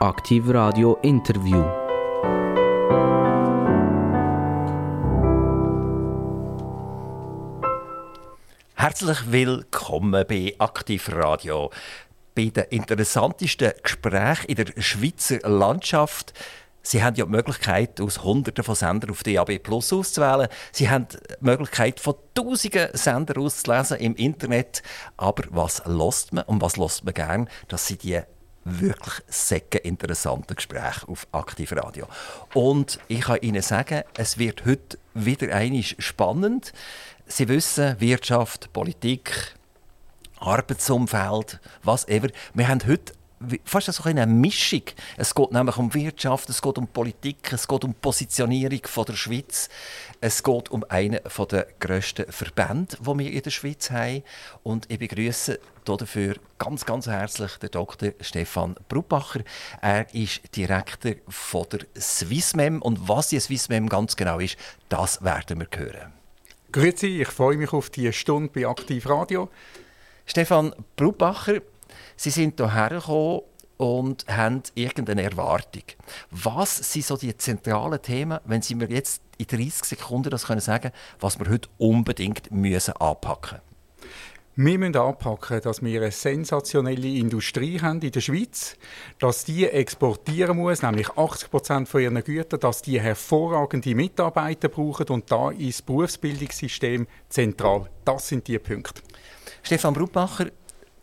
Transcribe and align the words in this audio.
Aktiv 0.00 0.44
Radio 0.48 0.98
Interview. 1.00 1.64
Herzlich 8.74 9.32
willkommen 9.32 10.26
bei 10.28 10.54
Aktiv 10.58 11.08
Radio. 11.10 11.70
Bei 12.34 12.50
den 12.50 12.64
interessantesten 12.64 13.72
Gesprächen 13.82 14.46
in 14.48 14.56
der 14.56 14.66
Schweizer 14.82 15.38
Landschaft. 15.48 16.34
Sie 16.82 17.02
haben 17.02 17.16
ja 17.16 17.24
die 17.24 17.30
Möglichkeit, 17.30 17.98
aus 17.98 18.22
Hunderten 18.22 18.64
von 18.64 18.74
Sendern 18.74 19.12
auf 19.12 19.22
DAB 19.22 19.58
Plus 19.62 19.94
auszuwählen. 19.94 20.48
Sie 20.72 20.90
haben 20.90 21.06
die 21.10 21.16
Möglichkeit, 21.40 22.00
von 22.00 22.16
Tausenden 22.34 22.90
Sendern 22.92 23.42
auszulesen 23.42 23.96
im 23.96 24.14
Internet. 24.14 24.82
Aber 25.16 25.44
was 25.48 25.80
lost 25.86 26.34
man 26.34 26.44
und 26.44 26.60
was 26.60 26.76
lost 26.76 27.06
man 27.06 27.14
gern? 27.14 27.48
Das 27.68 27.86
sind 27.86 28.02
die 28.02 28.20
wirklich 28.66 29.14
säcke 29.28 29.78
interessante 29.78 30.54
Gespräche 30.54 31.08
auf 31.08 31.26
Aktiv 31.32 31.72
Radio. 31.72 32.06
Und 32.52 32.98
ich 33.08 33.20
kann 33.22 33.40
Ihnen 33.40 33.62
sagen, 33.62 34.02
es 34.16 34.38
wird 34.38 34.66
heute 34.66 34.98
wieder 35.14 35.54
einmal 35.54 35.82
spannend. 35.82 36.72
Sie 37.26 37.48
wissen, 37.48 38.00
Wirtschaft, 38.00 38.72
Politik, 38.72 39.54
Arbeitsumfeld, 40.38 41.60
was 41.82 42.06
ever. 42.08 42.28
Wir 42.54 42.68
haben 42.68 42.80
heute 42.86 43.12
fast 43.64 43.92
so 43.92 44.02
eine 44.04 44.26
Mischung. 44.26 44.82
Es 45.16 45.34
geht 45.34 45.52
nämlich 45.52 45.76
um 45.76 45.92
Wirtschaft, 45.94 46.48
es 46.48 46.62
geht 46.62 46.78
um 46.78 46.88
Politik, 46.88 47.52
es 47.52 47.68
geht 47.68 47.84
um 47.84 47.94
Positionierung 47.94 48.80
von 48.84 49.04
der 49.04 49.14
Schweiz, 49.14 49.68
es 50.26 50.42
geht 50.42 50.72
um 50.72 50.84
einen 50.88 51.20
der 51.50 51.66
grössten 51.78 52.32
Verbände, 52.32 52.96
die 53.00 53.18
wir 53.18 53.30
in 53.30 53.42
der 53.42 53.50
Schweiz 53.50 53.92
haben. 53.92 54.24
Und 54.64 54.90
ich 54.90 54.98
begrüße 54.98 55.60
dafür 55.84 56.34
ganz, 56.58 56.84
ganz 56.84 57.06
herzlich 57.06 57.56
den 57.58 57.70
Dr. 57.70 58.10
Stefan 58.20 58.74
Brubacher. 58.88 59.42
Er 59.80 60.12
ist 60.12 60.40
Direktor 60.56 61.12
von 61.28 61.66
der 61.70 61.86
Swissmem 61.96 62.82
und 62.82 63.08
was 63.08 63.28
die 63.28 63.38
Swissmem 63.38 63.88
ganz 63.88 64.16
genau 64.16 64.40
ist, 64.40 64.56
das 64.88 65.22
werden 65.22 65.60
wir 65.60 65.68
hören. 65.78 66.12
Grüezi, 66.72 67.22
ich 67.22 67.28
freue 67.28 67.56
mich 67.56 67.72
auf 67.72 67.90
die 67.90 68.12
Stunde 68.12 68.50
bei 68.52 68.66
Aktiv 68.66 69.08
Radio. 69.08 69.48
Stefan 70.26 70.74
Brubacher, 70.96 71.60
Sie 72.16 72.30
sind 72.30 72.56
hierher 72.56 72.88
gekommen 72.88 73.42
und 73.76 74.26
haben 74.28 74.62
irgendeine 74.74 75.22
Erwartung. 75.22 75.82
Was 76.30 76.76
sind 76.92 77.04
so 77.04 77.16
die 77.16 77.36
zentralen 77.36 78.00
Themen, 78.00 78.40
wenn 78.44 78.62
Sie 78.62 78.74
mir 78.74 78.88
jetzt 78.88 79.22
in 79.38 79.46
30 79.46 79.84
Sekunden 79.84 80.30
das 80.30 80.46
können 80.46 80.60
sagen 80.60 80.92
was 81.20 81.38
wir 81.38 81.50
heute 81.50 81.68
unbedingt 81.78 82.50
müssen 82.50 82.94
anpacken? 82.96 83.60
Wir 84.58 84.78
müssen 84.78 84.96
anpacken, 84.96 85.60
dass 85.60 85.82
wir 85.82 86.00
eine 86.00 86.10
sensationelle 86.10 87.08
Industrie 87.08 87.78
haben 87.78 88.00
in 88.00 88.10
der 88.10 88.22
Schweiz, 88.22 88.74
dass 89.18 89.44
die 89.44 89.66
exportieren 89.66 90.56
muss, 90.56 90.80
nämlich 90.80 91.10
80 91.10 91.50
Prozent 91.50 91.88
von 91.90 92.00
ihren 92.00 92.24
Gütern, 92.24 92.60
dass 92.60 92.80
die 92.80 92.98
hervorragende 92.98 93.94
Mitarbeiter 93.94 94.68
brauchen 94.68 95.08
und 95.08 95.30
da 95.30 95.50
ist 95.50 95.80
das 95.80 95.82
Berufsbildungssystem 95.82 97.06
zentral. 97.28 97.90
Das 98.06 98.28
sind 98.28 98.48
die 98.48 98.58
Punkte. 98.58 99.02
Stefan 99.62 99.92
Brutbacher, 99.92 100.46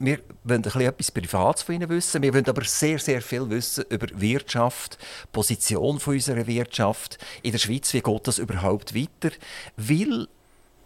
wir 0.06 0.20
wollen 0.44 0.64
etwas 0.64 1.12
Privates 1.12 1.64
von 1.64 1.76
Ihnen 1.76 1.90
wissen. 1.90 2.22
Wir 2.22 2.34
wollen 2.34 2.48
aber 2.48 2.66
sehr, 2.66 3.00
sehr 3.00 3.22
viel 3.22 3.50
wissen 3.50 3.86
über 3.90 4.08
Wirtschaft, 4.20 4.98
Position 5.32 6.00
von 6.00 6.16
unserer 6.16 6.46
Wirtschaft 6.46 7.18
in 7.42 7.54
der 7.54 7.60
Schweiz. 7.60 7.94
Wie 7.94 8.02
geht 8.02 8.28
das 8.28 8.38
überhaupt 8.38 8.94
weiter? 8.94 9.34
Weil, 9.78 10.28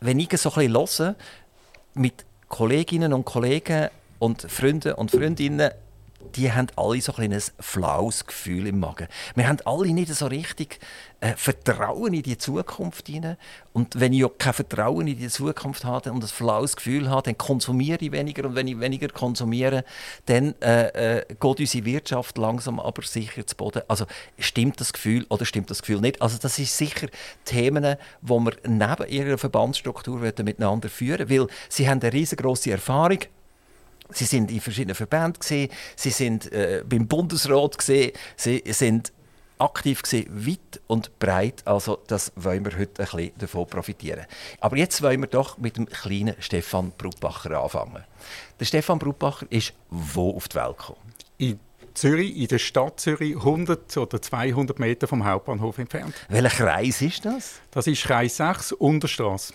wenn 0.01 0.19
ich 0.19 0.37
so 0.37 0.51
ein 0.53 0.71
bisschen 0.71 1.05
höre, 1.05 1.15
mit 1.95 2.25
Kolleginnen 2.47 3.11
und 3.11 3.25
Kollegen 3.25 3.89
und 4.19 4.43
Freunden 4.43 4.93
und 4.93 5.09
Freundinnen, 5.09 5.71
die 6.37 6.51
haben 6.51 6.67
alle 6.75 7.01
so 7.01 7.13
ein, 7.15 7.33
ein 7.33 7.41
flaues 7.59 8.25
Gefühl 8.25 8.67
im 8.67 8.79
Magen. 8.79 9.07
Wir 9.35 9.47
haben 9.47 9.57
alle 9.65 9.91
nicht 9.91 10.13
so 10.13 10.27
richtig 10.27 10.79
äh, 11.19 11.33
Vertrauen 11.35 12.13
in 12.13 12.21
die 12.21 12.37
Zukunft 12.37 13.07
hinein. 13.07 13.37
Und 13.73 13.99
wenn 13.99 14.13
ich 14.13 14.23
auch 14.23 14.37
kein 14.37 14.53
Vertrauen 14.53 15.07
in 15.07 15.17
die 15.17 15.29
Zukunft 15.29 15.83
habe 15.83 16.11
und 16.11 16.23
ein 16.23 16.27
flaues 16.27 16.75
Gefühl 16.75 17.09
habe, 17.09 17.23
dann 17.23 17.37
konsumiere 17.37 17.97
ich 18.01 18.11
weniger. 18.11 18.45
Und 18.45 18.55
wenn 18.55 18.67
ich 18.67 18.79
weniger 18.79 19.07
konsumiere, 19.09 19.83
dann 20.27 20.53
äh, 20.61 21.17
äh, 21.17 21.25
geht 21.27 21.59
unsere 21.59 21.85
Wirtschaft 21.85 22.37
langsam 22.37 22.79
aber 22.79 23.01
sicher 23.01 23.45
zu 23.45 23.55
Boden. 23.55 23.81
Also 23.87 24.05
stimmt 24.37 24.79
das 24.79 24.93
Gefühl 24.93 25.25
oder 25.29 25.45
stimmt 25.45 25.71
das 25.71 25.81
Gefühl 25.81 26.01
nicht? 26.01 26.21
Also 26.21 26.37
das 26.39 26.59
ist 26.59 26.77
sicher 26.77 27.07
Themen, 27.45 27.95
die 28.21 28.29
wir 28.29 28.53
neben 28.67 29.09
ihrer 29.09 29.37
Verbandsstruktur 29.37 30.19
miteinander 30.19 30.89
führen 30.89 31.29
weil 31.29 31.47
sie 31.69 31.89
haben 31.89 32.01
eine 32.01 32.13
riesengroße 32.13 32.71
Erfahrung 32.71 33.19
Sie 34.09 34.25
sind 34.25 34.51
in 34.51 34.61
verschiedenen 34.61 34.95
Verbänden 34.95 35.39
gesehen, 35.39 35.69
sie 35.95 36.11
sind 36.11 36.51
äh, 36.51 36.83
beim 36.87 37.07
Bundesrat 37.07 37.77
gesehen, 37.77 38.11
sie 38.35 38.63
sind 38.67 39.11
aktiv 39.59 40.01
gesehen, 40.01 40.27
weit 40.29 40.81
und 40.87 41.17
breit. 41.19 41.61
Also 41.65 41.99
das 42.07 42.31
wollen 42.35 42.63
wir 42.65 42.77
heute 42.77 43.01
ein 43.03 43.09
bisschen 43.09 43.31
davon 43.37 43.67
profitieren. 43.67 44.25
Aber 44.59 44.77
jetzt 44.77 45.01
wollen 45.01 45.21
wir 45.21 45.27
doch 45.27 45.57
mit 45.57 45.77
dem 45.77 45.87
kleinen 45.87 46.35
Stefan 46.39 46.91
Brutbacher 46.97 47.61
anfangen. 47.61 48.03
Der 48.59 48.65
Stefan 48.65 48.99
Brutbacher 48.99 49.45
ist 49.49 49.73
wo 49.89 50.35
auf 50.35 50.47
die 50.47 50.55
Welt 50.55 50.77
gekommen? 50.77 50.99
In 51.37 51.59
Zürich, 51.93 52.37
in 52.37 52.47
der 52.47 52.59
Stadt 52.59 52.99
Zürich, 52.99 53.35
100 53.35 53.97
oder 53.97 54.21
200 54.21 54.77
Meter 54.77 55.07
vom 55.07 55.25
Hauptbahnhof 55.25 55.79
entfernt. 55.79 56.13
Welcher 56.29 56.49
Kreis 56.49 57.01
ist 57.01 57.25
das? 57.25 57.55
Das 57.71 57.87
ist 57.87 58.03
Kreis 58.03 58.37
6, 58.37 58.73
Unterstrasse. 58.73 59.53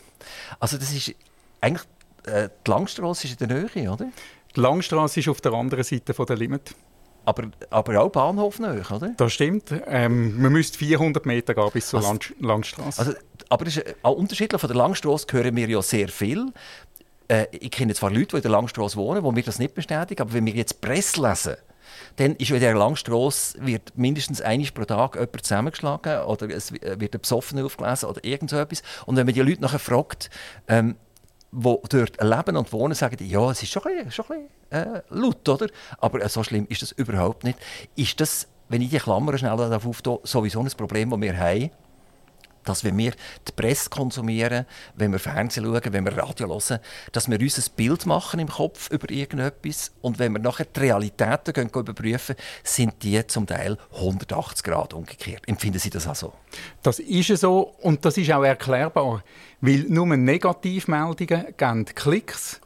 Also 0.58 0.76
das 0.76 0.92
ist 0.92 1.14
eigentlich, 1.60 1.86
äh, 2.24 2.48
die 2.66 2.70
Langstrasse 2.70 3.28
ist 3.28 3.40
in 3.40 3.48
der 3.48 3.70
Nähe, 3.70 3.92
oder? 3.92 4.08
Die 4.56 4.60
Langstrasse 4.60 5.20
ist 5.20 5.28
auf 5.28 5.40
der 5.40 5.52
anderen 5.52 5.84
Seite 5.84 6.12
der 6.12 6.36
Limit. 6.36 6.74
Aber, 7.24 7.44
aber 7.70 8.00
auch 8.00 8.10
Bahnhof 8.10 8.58
nicht, 8.58 8.90
oder? 8.90 9.14
Das 9.16 9.32
stimmt. 9.32 9.72
Ähm, 9.86 10.40
man 10.42 10.52
müsste 10.52 10.76
400 10.78 11.24
Meter 11.24 11.54
gehen 11.54 11.70
bis 11.72 11.88
zur 11.88 12.00
also, 12.00 12.10
Lang 12.10 12.20
Langstrasse. 12.40 13.00
Also, 13.00 13.12
aber 13.48 13.66
ist, 13.66 13.78
äh, 13.78 13.94
unterschiedlich 14.02 14.60
von 14.60 14.68
der 14.68 14.76
Langstrasse 14.76 15.26
hören 15.30 15.54
wir 15.54 15.68
ja 15.68 15.80
sehr 15.82 16.08
viel. 16.08 16.52
Äh, 17.28 17.46
ich 17.52 17.70
kenne 17.70 17.94
zwar 17.94 18.10
Leute, 18.10 18.26
die 18.26 18.36
in 18.36 18.42
der 18.42 18.50
Langstrasse 18.50 18.96
wohnen, 18.96 19.22
die 19.22 19.30
mir 19.30 19.42
das 19.42 19.60
nicht 19.60 19.74
bestätigen, 19.74 20.20
aber 20.20 20.32
wenn 20.32 20.46
wir 20.46 20.54
jetzt 20.54 20.80
Presse 20.80 21.22
lesen, 21.22 21.54
dann 22.16 22.34
ist 22.36 22.50
in 22.50 22.60
der 22.60 22.74
Langstrasse 22.74 23.64
wird 23.64 23.96
mindestens 23.96 24.40
einmal 24.40 24.70
pro 24.72 24.84
Tag 24.84 25.14
jemand 25.14 25.42
zusammengeschlagen 25.44 26.22
oder 26.22 26.50
es 26.50 26.72
wird 26.72 27.14
ein 27.14 27.20
Besoffener 27.20 27.64
aufgelesen 27.64 28.08
oder 28.08 28.24
irgend 28.24 28.50
so 28.50 28.56
etwas. 28.56 28.82
Und 29.06 29.16
wenn 29.16 29.26
man 29.26 29.34
die 29.34 29.42
Leute 29.42 29.62
nachher 29.62 29.78
fragt, 29.78 30.30
ähm, 30.68 30.96
die 31.52 31.76
dort 31.88 32.22
leben 32.22 32.56
und 32.56 32.72
wohnen, 32.72 32.94
sagen 32.94 33.16
ja, 33.26 33.50
es 33.50 33.62
ist 33.62 33.70
schon 33.70 33.82
ein 33.84 34.06
bisschen, 34.06 34.10
schon 34.10 34.24
ein 34.30 34.48
bisschen 34.70 34.94
äh, 34.96 35.02
laut, 35.10 35.48
oder? 35.48 35.68
Aber 35.98 36.22
äh, 36.22 36.28
so 36.28 36.42
schlimm 36.42 36.66
ist 36.68 36.82
das 36.82 36.92
überhaupt 36.92 37.44
nicht. 37.44 37.58
Ist 37.94 38.20
das, 38.20 38.48
wenn 38.68 38.80
ich 38.80 38.90
die 38.90 38.98
Klammern 38.98 39.36
schnell 39.36 39.52
auftue, 39.52 40.20
sowieso 40.24 40.60
ein 40.60 40.70
Problem, 40.70 41.10
das 41.10 41.20
wir 41.20 41.36
haben? 41.38 41.70
Dass 42.64 42.84
wenn 42.84 42.96
wir 42.98 43.12
die 43.46 43.52
Presse 43.52 43.90
konsumieren, 43.90 44.66
wenn 44.94 45.12
wir 45.12 45.18
Fernsehen 45.18 45.64
schauen, 45.64 45.92
wenn 45.92 46.04
wir 46.04 46.16
Radio 46.16 46.48
hören, 46.48 46.80
dass 47.12 47.30
wir 47.30 47.40
uns 47.40 47.58
ein 47.58 47.74
Bild 47.76 48.06
machen 48.06 48.40
im 48.40 48.48
Kopf 48.48 48.90
über 48.90 49.10
irgendetwas 49.10 49.92
und 50.00 50.18
wenn 50.18 50.32
wir 50.32 50.38
nachher 50.38 50.66
die 50.66 50.80
Realitäten 50.80 51.52
gehen, 51.52 51.68
überprüfen, 51.68 52.36
sind 52.64 53.02
die 53.02 53.26
zum 53.26 53.46
Teil 53.46 53.76
180 53.94 54.64
Grad 54.64 54.94
umgekehrt. 54.94 55.42
Empfinden 55.46 55.78
Sie 55.78 55.90
das 55.90 56.06
auch 56.06 56.14
so? 56.14 56.32
Das 56.82 56.98
ist 56.98 57.28
so 57.40 57.74
und 57.80 58.04
das 58.04 58.16
ist 58.16 58.30
auch 58.32 58.44
erklärbar. 58.44 59.22
Weil 59.60 59.84
nur 59.88 60.06
Negativmeldungen 60.06 61.54
geben 61.56 61.84
Klicks. 61.84 62.61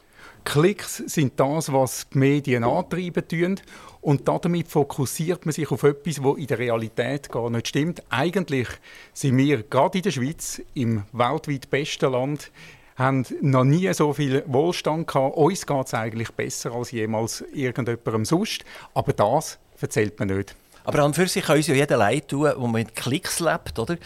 Klicks 0.47 0.99
sind 0.99 1.39
das, 1.41 1.73
was 1.73 2.09
die 2.09 2.19
Medien 2.19 2.63
antreiben 2.63 3.27
tun. 3.27 3.61
Und 4.01 4.29
damit 4.29 4.69
fokussiert 4.69 5.45
man 5.45 5.53
sich 5.53 5.71
auf 5.73 5.83
etwas, 5.83 6.23
was 6.23 6.39
in 6.39 6.47
der 6.47 6.61
Realität 6.61 7.29
gar 7.31 7.51
nicht 7.51 7.67
stimmt. 7.67 8.01
Eigentlich 8.09 8.69
sind 9.13 9.37
wir 9.37 9.65
gerade 9.65 9.99
in 9.99 10.05
der 10.05 10.13
Schweiz, 10.13 10.63
im 10.75 11.03
weltweit 11.13 11.69
besten 11.69 12.13
Land, 12.13 12.53
haben 12.95 13.27
noch 13.41 13.65
nie 13.65 13.93
so 13.93 14.13
viel 14.13 14.45
Wohlstand 14.47 15.09
gehabt. 15.09 15.37
Uns 15.37 15.67
geht 15.67 15.87
es 15.87 15.95
eigentlich 15.95 16.31
besser 16.31 16.73
als 16.73 16.93
jemals 16.93 17.45
irgendjemandem 17.53 18.25
sonst. 18.25 18.65
Aber 18.95 19.13
das 19.13 19.59
erzählt 19.81 20.17
man 20.21 20.29
nicht. 20.29 20.55
Aber 20.87 21.01
an 21.01 21.15
für 21.15 21.27
sich 21.27 21.45
kann 21.45 21.57
uns 21.57 21.67
ja 21.67 21.75
jeder 21.75 21.97
leid 21.97 22.29
tun, 22.29 22.45
der 22.45 22.69
mit 22.69 22.95
Klicks 22.95 23.41
lebt, 23.41 23.77
oder? 23.77 23.97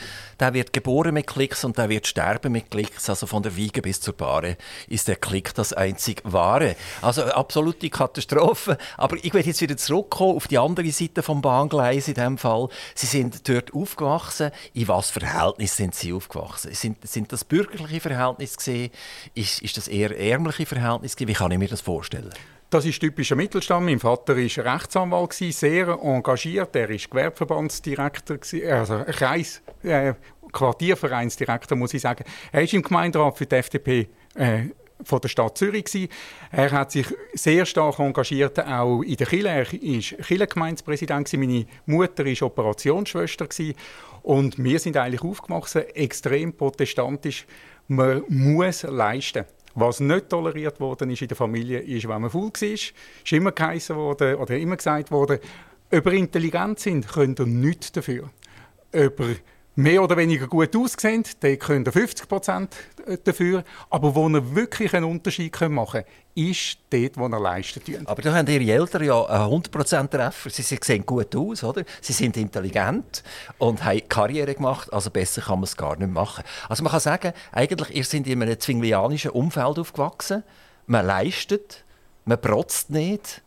Der 0.41 0.55
wird 0.55 0.73
geboren 0.73 1.13
mit 1.13 1.27
Klicks 1.27 1.63
und 1.63 1.77
der 1.77 1.91
wird 1.91 2.07
sterben 2.07 2.53
mit 2.53 2.71
Klicks. 2.71 3.11
Also 3.11 3.27
von 3.27 3.43
der 3.43 3.55
Wiege 3.55 3.83
bis 3.83 4.01
zur 4.01 4.15
Bahre 4.15 4.57
ist 4.89 5.07
der 5.07 5.17
Klick 5.17 5.53
das 5.55 5.75
einzig 5.75 6.23
Wahre. 6.25 6.77
Also 7.03 7.25
absolute 7.25 7.91
Katastrophe. 7.91 8.79
Aber 8.97 9.17
ich 9.17 9.35
werde 9.35 9.49
jetzt 9.49 9.61
wieder 9.61 9.77
zurückkommen 9.77 10.37
auf 10.37 10.49
die 10.49 10.57
andere 10.57 10.91
Seite 10.91 11.23
vom 11.23 11.43
Bahngleis 11.43 12.09
in 12.09 12.15
diesem 12.15 12.39
Fall. 12.39 12.71
Sie 12.95 13.05
sind 13.05 13.47
dort 13.47 13.75
aufgewachsen. 13.75 14.51
In 14.73 14.89
was 14.89 15.11
Verhältnis 15.11 15.77
sind 15.77 15.95
Sie 15.95 16.15
aufgewachsen? 16.15 16.73
Sind, 16.73 17.07
sind 17.07 17.31
das 17.31 17.45
bürgerliche 17.45 18.01
Verhältnisse? 18.01 18.89
Ist, 19.35 19.61
ist 19.61 19.77
das 19.77 19.87
eher 19.87 20.19
ärmliche 20.19 20.65
Verhältnisse? 20.65 21.29
Wie 21.29 21.35
kann 21.35 21.51
ich 21.51 21.59
mir 21.59 21.69
das 21.69 21.83
vorstellen? 21.83 22.33
Das 22.71 22.85
ist 22.85 23.01
typischer 23.01 23.35
Mittelstand. 23.35 23.85
Mein 23.85 23.99
Vater 23.99 24.37
war 24.37 24.75
Rechtsanwalt, 24.75 25.33
sehr 25.33 25.89
engagiert. 25.89 26.77
Er 26.77 26.89
war 26.89 26.97
Gewerbeverbandsdirektor, 26.97 28.39
also 28.71 29.03
Kreis, 29.09 29.61
äh, 29.83 30.15
Quartiervereinsdirektor, 30.53 31.77
muss 31.77 31.95
ich 31.95 32.03
sagen. 32.03 32.23
Er 32.53 32.63
ist 32.63 32.73
im 32.73 32.83
Gemeinderat 32.83 33.37
für 33.37 33.47
die 33.47 33.57
FDP 33.57 34.09
äh, 34.37 34.67
von 35.03 35.21
der 35.21 35.27
Stadt 35.27 35.59
Zürich. 35.59 35.87
Gewesen. 35.87 36.11
Er 36.53 36.71
hat 36.71 36.93
sich 36.93 37.07
sehr 37.33 37.67
stark 37.67 37.99
engagiert, 37.99 38.61
auch 38.61 39.03
in 39.03 39.17
der 39.17 39.27
Kirche. 39.27 39.49
Er 39.49 39.67
war 39.67 40.25
Kirchengemeindepräsident. 40.25 41.33
Meine 41.33 41.67
Mutter 41.87 42.25
war 42.25 42.47
Operationsschwester. 42.47 43.49
Gewesen. 43.49 43.75
Und 44.23 44.63
wir 44.63 44.79
sind 44.79 44.97
eigentlich 44.97 45.23
aufgewachsen, 45.23 45.89
extrem 45.93 46.53
protestantisch. 46.53 47.47
Man 47.89 48.23
muss 48.29 48.85
leisten. 48.85 49.45
Was 49.75 50.01
nicht 50.01 50.29
toleriert 50.29 50.81
worden 50.81 51.11
ist 51.11 51.23
in 51.23 51.29
der 51.29 51.37
Familie, 51.37 51.81
ist, 51.81 52.09
wenn 52.09 52.21
man 52.21 52.31
faul 52.31 52.51
war. 52.51 52.73
Ist 52.73 52.93
immer 53.31 53.53
geheißen 53.53 53.97
worden, 53.97 54.37
oder 54.37 54.57
immer 54.57 54.77
gesagt 54.77 55.11
worden, 55.11 55.39
über 55.91 56.13
intelligent 56.13 56.79
sind, 56.79 57.09
könnt 57.09 57.41
ihr 57.41 57.47
nichts 57.47 57.93
dafür. 57.93 58.31
Über 58.93 59.27
mehr 59.83 60.03
oder 60.03 60.17
weniger 60.17 60.47
gut 60.47 60.75
aussehen, 60.77 61.25
dann 61.41 61.59
können 61.59 61.85
ihr 61.85 61.93
50 61.93 62.29
Prozent 62.29 62.77
dafür. 63.25 63.65
Aber 63.89 64.15
wo 64.15 64.29
ihr 64.29 64.55
wirklich 64.55 64.95
einen 64.95 65.07
Unterschied 65.07 65.59
machen 65.69 66.03
könnt, 66.03 66.07
ist 66.35 66.79
dort, 66.91 67.17
wo 67.17 67.27
ihr 67.27 67.41
leisten 67.41 67.83
tut. 67.85 68.07
Aber 68.07 68.23
da 68.23 68.35
haben 68.35 68.47
Ihre 68.47 68.73
Eltern 68.73 69.05
ja 69.05 69.25
100 69.25 69.73
Prozent 69.73 70.11
Treffer. 70.11 70.51
Sie 70.51 70.63
sehen 70.63 71.05
gut 71.05 71.35
aus, 71.35 71.65
oder? 71.65 71.85
Sie 72.01 72.13
sind 72.13 72.37
intelligent 72.37 73.23
und 73.59 73.85
haben 73.85 74.09
Karriere 74.09 74.55
gemacht, 74.55 74.93
also 74.93 75.11
besser 75.11 75.43
kann 75.43 75.59
man 75.59 75.65
es 75.65 75.77
gar 75.77 75.97
nicht 75.97 76.11
machen. 76.11 76.45
Also 76.69 76.83
man 76.83 76.93
kann 76.93 77.01
sagen, 77.01 77.33
eigentlich, 77.53 77.97
ihr 77.97 78.05
seid 78.05 78.27
in 78.27 78.43
einem 78.43 78.59
zwinglianischen 78.59 79.33
Umfeld 79.33 79.79
aufgewachsen. 79.79 80.45
Man 80.87 81.07
leistet, 81.07 81.85
man 82.25 82.41
protzt 82.41 82.91
nicht 82.91 83.43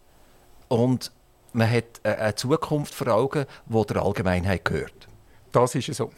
und 0.68 1.12
man 1.54 1.70
hat 1.70 2.02
eine 2.04 2.36
Zukunft 2.36 2.94
vor 2.94 3.08
Augen, 3.08 3.46
die 3.66 3.86
der 3.86 4.02
Allgemeinheit 4.02 4.66
gehört. 4.66 5.08
Das 5.52 5.76
ist 5.76 5.94
so. 5.94 6.12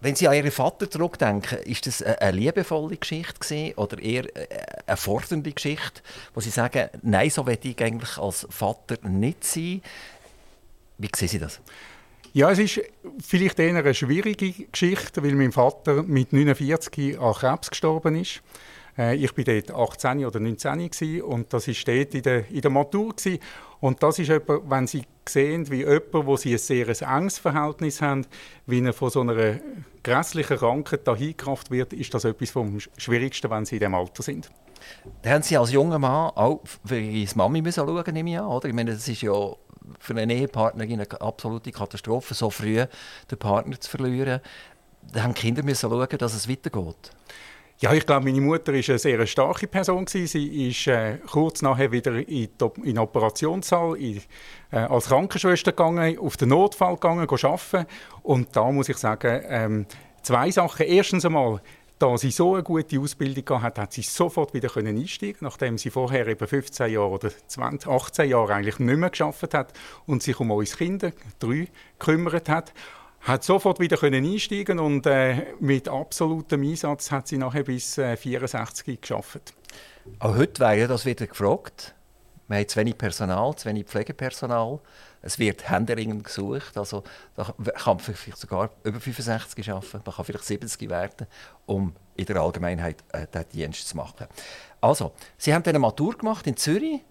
Wenn 0.00 0.14
Sie 0.14 0.28
an 0.28 0.34
Ihren 0.34 0.52
Vater 0.52 0.88
zurückdenken, 0.88 1.58
ist 1.64 1.86
das 1.86 2.02
eine 2.02 2.36
liebevolle 2.36 2.96
Geschichte 2.96 3.40
gewesen, 3.40 3.74
oder 3.74 4.00
eher 4.00 4.24
eine 4.86 4.96
fordernde 4.96 5.52
Geschichte, 5.52 6.02
wo 6.34 6.40
Sie 6.40 6.50
sagen, 6.50 6.88
nein, 7.02 7.30
so 7.30 7.46
werde 7.46 7.68
ich 7.68 7.82
eigentlich 7.82 8.16
als 8.16 8.46
Vater 8.48 8.96
nicht 9.08 9.42
sein. 9.44 9.82
Wie 10.98 11.10
sehen 11.14 11.28
Sie 11.28 11.38
das? 11.40 11.60
Ja, 12.32 12.50
es 12.50 12.60
ist 12.60 12.80
vielleicht 13.26 13.58
eher 13.58 13.74
eine 13.74 13.94
schwierige 13.94 14.52
Geschichte, 14.70 15.22
weil 15.24 15.34
mein 15.34 15.50
Vater 15.50 16.04
mit 16.04 16.32
49 16.32 17.18
an 17.18 17.34
Krebs 17.34 17.70
gestorben 17.70 18.14
ist. 18.14 18.40
Äh, 18.98 19.14
ich 19.16 19.36
war 19.36 19.44
dort 19.44 19.70
18 19.70 20.24
oder 20.26 20.40
19 20.40 21.22
und 21.22 21.52
das 21.52 21.68
war 21.68 21.74
dort 21.86 22.14
in 22.14 22.22
der, 22.22 22.50
in 22.50 22.60
der 22.60 22.70
Matur. 22.70 23.14
Gewesen. 23.14 23.38
Und 23.80 24.02
das 24.02 24.18
ist 24.18 24.28
etwas, 24.28 24.60
wenn 24.68 24.86
Sie 24.88 25.02
sehen, 25.28 25.70
wie 25.70 25.84
jemand, 25.84 26.12
wo 26.12 26.36
Sie 26.36 26.52
ein 26.52 26.58
sehr 26.58 26.88
enges 26.88 27.38
Verhältnis 27.38 28.02
haben, 28.02 28.26
wie 28.66 28.80
er 28.84 28.92
von 28.92 29.10
so 29.10 29.20
einer 29.20 29.60
grässlichen 30.02 30.56
Krankheit 30.56 31.06
dahingekraft 31.06 31.70
wird, 31.70 31.92
ist 31.92 32.12
das 32.12 32.24
etwas 32.24 32.50
vom 32.50 32.80
Schwierigsten, 32.96 33.50
wenn 33.50 33.64
Sie 33.64 33.76
in 33.76 33.80
diesem 33.80 33.94
Alter 33.94 34.22
sind. 34.22 34.50
Da 35.22 35.30
haben 35.30 35.42
Sie 35.42 35.56
als 35.56 35.70
junger 35.70 35.98
Mann 35.98 36.32
auch 36.34 36.60
für 36.84 36.98
Ihre 36.98 37.36
Mami 37.36 37.62
müssen 37.62 37.86
schauen, 37.86 38.14
nehme 38.14 38.34
ich 38.34 38.40
oder? 38.40 38.68
Ich 38.68 38.74
meine, 38.74 38.92
das 38.92 39.06
ist 39.06 39.22
ja 39.22 39.32
für 40.00 40.14
einen 40.14 40.30
Ehepartner 40.30 40.84
eine 40.84 41.20
absolute 41.20 41.70
Katastrophe, 41.70 42.34
so 42.34 42.50
früh 42.50 42.84
den 43.30 43.38
Partner 43.38 43.78
zu 43.80 43.90
verlieren. 43.90 44.40
Da 45.12 45.22
haben 45.22 45.34
die 45.34 45.40
Kinder 45.40 45.62
müssen 45.62 45.88
schauen, 45.88 46.18
dass 46.18 46.34
es 46.34 46.48
weitergeht. 46.48 47.12
Ja, 47.80 47.92
ich 47.92 48.06
glaube, 48.06 48.24
meine 48.24 48.40
Mutter 48.40 48.74
ist 48.74 48.90
eine 48.90 48.98
sehr 48.98 49.24
starke 49.24 49.68
Person 49.68 50.04
Sie 50.08 50.68
ist 50.68 50.88
äh, 50.88 51.18
kurz 51.30 51.62
nachher 51.62 51.92
wieder 51.92 52.12
in, 52.28 52.48
den 52.58 52.98
Operationssaal 52.98 53.96
in, 53.96 54.20
äh, 54.72 54.78
als 54.78 55.06
Krankenschwester 55.06 55.70
gegangen, 55.70 56.18
auf 56.18 56.36
den 56.36 56.48
Notfall 56.48 56.94
gegangen, 56.94 57.28
arbeiten. 57.30 57.86
Und 58.24 58.48
da 58.56 58.68
muss 58.72 58.88
ich 58.88 58.96
sagen, 58.96 59.42
ähm, 59.46 59.86
zwei 60.22 60.50
Sachen. 60.50 60.86
Erstens 60.86 61.24
einmal, 61.24 61.60
da 62.00 62.18
sie 62.18 62.32
so 62.32 62.54
eine 62.54 62.64
gute 62.64 62.98
Ausbildung 62.98 63.62
hatte, 63.62 63.82
hat 63.82 63.92
sie 63.92 64.02
sofort 64.02 64.54
wieder 64.54 64.76
einsteigen, 64.76 65.38
nachdem 65.42 65.78
sie 65.78 65.90
vorher 65.90 66.26
eben 66.26 66.48
15 66.48 66.90
Jahre 66.90 67.10
oder 67.10 67.30
20, 67.46 67.88
18 67.88 68.28
Jahre 68.28 68.54
eigentlich 68.54 68.80
nicht 68.80 68.98
mehr 68.98 69.10
geschafft 69.10 69.54
hat 69.54 69.72
und 70.04 70.24
sich 70.24 70.40
um 70.40 70.50
uns 70.50 70.76
Kinder, 70.76 71.12
drei, 71.38 71.68
gekümmert 71.96 72.48
hat 72.48 72.72
hat 73.28 73.44
sofort 73.44 73.78
wieder 73.78 73.98
können 73.98 74.24
einsteigen 74.24 74.78
und 74.78 75.06
äh, 75.06 75.54
mit 75.60 75.86
absolutem 75.86 76.62
Einsatz 76.62 77.10
hat 77.10 77.28
sie 77.28 77.36
nachher 77.36 77.62
bis 77.62 77.98
äh, 77.98 78.16
64 78.16 79.00
geschafft. 79.00 79.52
Auch 80.18 80.34
heute 80.36 80.60
wäre 80.60 80.88
das 80.88 81.04
wieder 81.04 81.26
gefragt. 81.26 81.94
Wir 82.48 82.56
haben 82.56 82.68
zu 82.68 82.80
wenig 82.80 82.96
Personal, 82.96 83.54
zu 83.54 83.68
wenig 83.68 83.86
Pflegepersonal. 83.86 84.80
Es 85.20 85.38
wird 85.38 85.68
händeringend 85.68 86.24
gesucht. 86.24 86.78
Also, 86.78 87.04
da 87.36 87.52
kann 87.74 87.98
vielleicht 87.98 88.38
sogar 88.38 88.70
über 88.84 88.98
65 88.98 89.70
arbeiten, 89.70 90.00
man 90.02 90.14
kann 90.14 90.24
vielleicht 90.24 90.44
70 90.44 90.88
werden, 90.88 91.26
um 91.66 91.92
in 92.16 92.24
der 92.24 92.36
Allgemeinheit 92.36 93.04
äh, 93.12 93.26
diesen 93.30 93.48
Dienst 93.50 93.88
zu 93.88 93.96
machen. 93.98 94.26
Also, 94.80 95.12
Sie 95.36 95.52
haben 95.52 95.64
eine 95.64 95.78
Matur 95.78 96.16
gemacht 96.16 96.46
in 96.46 96.56
Zürich 96.56 97.02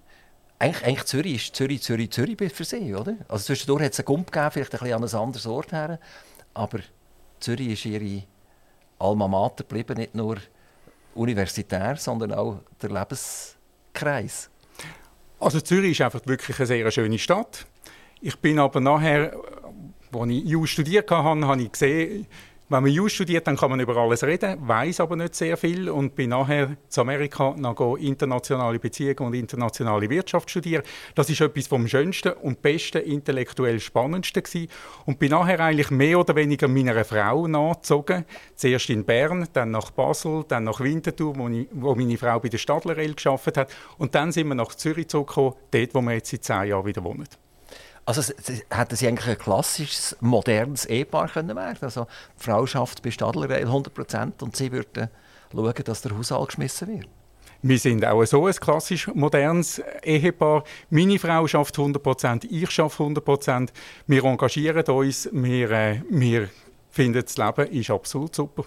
eigentlich, 0.59 0.85
eigentlich 0.85 1.05
Zürich 1.05 1.35
ist 1.35 1.55
Zürich, 1.55 1.81
Zürich, 1.81 2.11
Zürich 2.11 2.37
für 2.51 2.63
Sie, 2.63 2.93
oder? 2.95 3.15
Also 3.27 3.45
zwischendurch 3.45 3.83
hat 3.83 3.93
es 3.93 3.99
einen 3.99 4.05
Gump 4.05 4.31
gegeben, 4.31 4.51
vielleicht 4.51 4.73
ein 4.73 4.79
bisschen 4.79 4.93
an 4.95 5.03
einem 5.03 5.21
anderen 5.21 5.51
Ort 5.51 5.71
her. 5.71 5.99
Aber 6.53 6.79
Zürich 7.39 7.67
ist 7.69 7.85
Ihre 7.85 8.23
Alma 8.99 9.27
Mater 9.27 9.63
geblieben, 9.63 9.97
nicht 9.97 10.15
nur 10.15 10.37
universitär, 11.13 11.95
sondern 11.97 12.33
auch 12.33 12.61
der 12.81 12.89
Lebenskreis. 12.89 14.49
Also 15.39 15.61
Zürich 15.61 15.91
ist 15.91 16.01
einfach 16.01 16.21
wirklich 16.25 16.57
eine 16.57 16.65
sehr 16.65 16.91
schöne 16.91 17.19
Stadt. 17.19 17.67
Ich 18.21 18.39
bin 18.39 18.57
aber 18.57 18.79
nachher, 18.79 19.33
als 20.11 20.29
ich 20.29 20.57
EU 20.57 20.65
studiert 20.65 21.11
habe, 21.11 21.45
habe 21.45 21.61
ich 21.61 21.71
gesehen, 21.71 22.25
wenn 22.69 22.83
man 22.83 22.91
Jus 22.91 23.13
studiert, 23.13 23.47
dann 23.47 23.55
kann 23.55 23.69
man 23.69 23.79
über 23.79 23.95
alles 23.95 24.23
reden, 24.23 24.67
weiß 24.67 24.99
aber 24.99 25.15
nicht 25.15 25.35
sehr 25.35 25.55
viel 25.55 25.89
und 25.89 26.15
bin 26.15 26.31
nachher 26.31 26.75
zu 26.89 26.99
Amerika 26.99 27.55
noch 27.57 27.95
internationale 27.95 28.77
Beziehungen 28.77 29.19
und 29.19 29.33
internationale 29.35 30.09
Wirtschaft 30.09 30.49
studieren. 30.49 30.83
Das 31.15 31.29
ist 31.29 31.39
etwas 31.39 31.67
vom 31.67 31.87
Schönsten 31.87 32.33
und 32.33 32.61
Besten, 32.61 33.03
intellektuell 33.03 33.79
Spannendsten 33.79 34.43
gewesen. 34.43 34.67
und 35.05 35.17
bin 35.17 35.31
nachher 35.31 35.61
eigentlich 35.61 35.91
mehr 35.91 36.19
oder 36.19 36.35
weniger 36.35 36.67
meiner 36.67 37.05
Frau 37.05 37.47
nachgezogen. 37.47 38.25
Zuerst 38.55 38.89
in 38.89 39.05
Bern, 39.05 39.47
dann 39.53 39.71
nach 39.71 39.91
Basel, 39.91 40.43
dann 40.49 40.65
nach 40.65 40.81
Winterthur, 40.81 41.37
wo, 41.37 41.47
ich, 41.47 41.69
wo 41.71 41.95
meine 41.95 42.17
Frau 42.17 42.37
bei 42.39 42.49
der 42.49 42.57
Stadler 42.57 42.97
Rail 42.97 43.13
geschafft 43.13 43.55
hat 43.55 43.73
und 43.97 44.13
dann 44.13 44.33
sind 44.33 44.49
wir 44.49 44.55
nach 44.55 44.75
Zürich 44.75 45.07
zurückgekommen, 45.07 45.53
dort, 45.71 45.95
wo 45.95 46.01
wir 46.01 46.15
jetzt 46.15 46.31
seit 46.31 46.43
zehn 46.43 46.65
Jahren 46.65 46.85
wieder 46.85 47.03
wohnen. 47.03 47.27
Also 48.07 48.33
hätten 48.69 48.95
sie 48.95 49.05
eigentlich 49.05 49.27
ein 49.27 49.37
klassisches, 49.37 50.15
modernes 50.21 50.85
Ehepaar 50.85 51.27
können 51.27 51.57
werden 51.57 51.77
Also 51.81 52.07
die 52.39 52.43
Frau 52.45 52.65
schafft 52.65 53.01
bei 53.01 53.11
Stadler 53.11 53.53
100 53.53 53.93
Prozent 53.93 54.41
und 54.41 54.55
sie 54.55 54.71
würden 54.71 55.09
schauen, 55.51 55.73
dass 55.83 56.03
der 56.03 56.17
Haushalt 56.17 56.47
geschmissen 56.47 56.87
wird. 56.87 57.09
Wir 57.63 57.77
sind 57.77 58.05
auch 58.05 58.23
so 58.23 58.45
ein 58.45 58.53
klassisch 58.53 59.07
modernes 59.13 59.81
Ehepaar. 60.03 60.63
Meine 60.89 61.19
Frau 61.19 61.45
schafft 61.47 61.77
100 61.77 62.01
Prozent, 62.01 62.43
ich 62.45 62.71
schaffe 62.71 63.03
100 63.03 63.25
Prozent. 63.25 63.73
Wir 64.05 64.23
engagieren 64.23 64.85
uns, 64.85 65.27
wir, 65.33 65.71
äh, 65.71 66.01
wir 66.09 66.47
finden, 66.89 67.21
das 67.21 67.37
Leben 67.37 67.67
ist 67.73 67.89
absolut 67.89 68.33
super. 68.33 68.63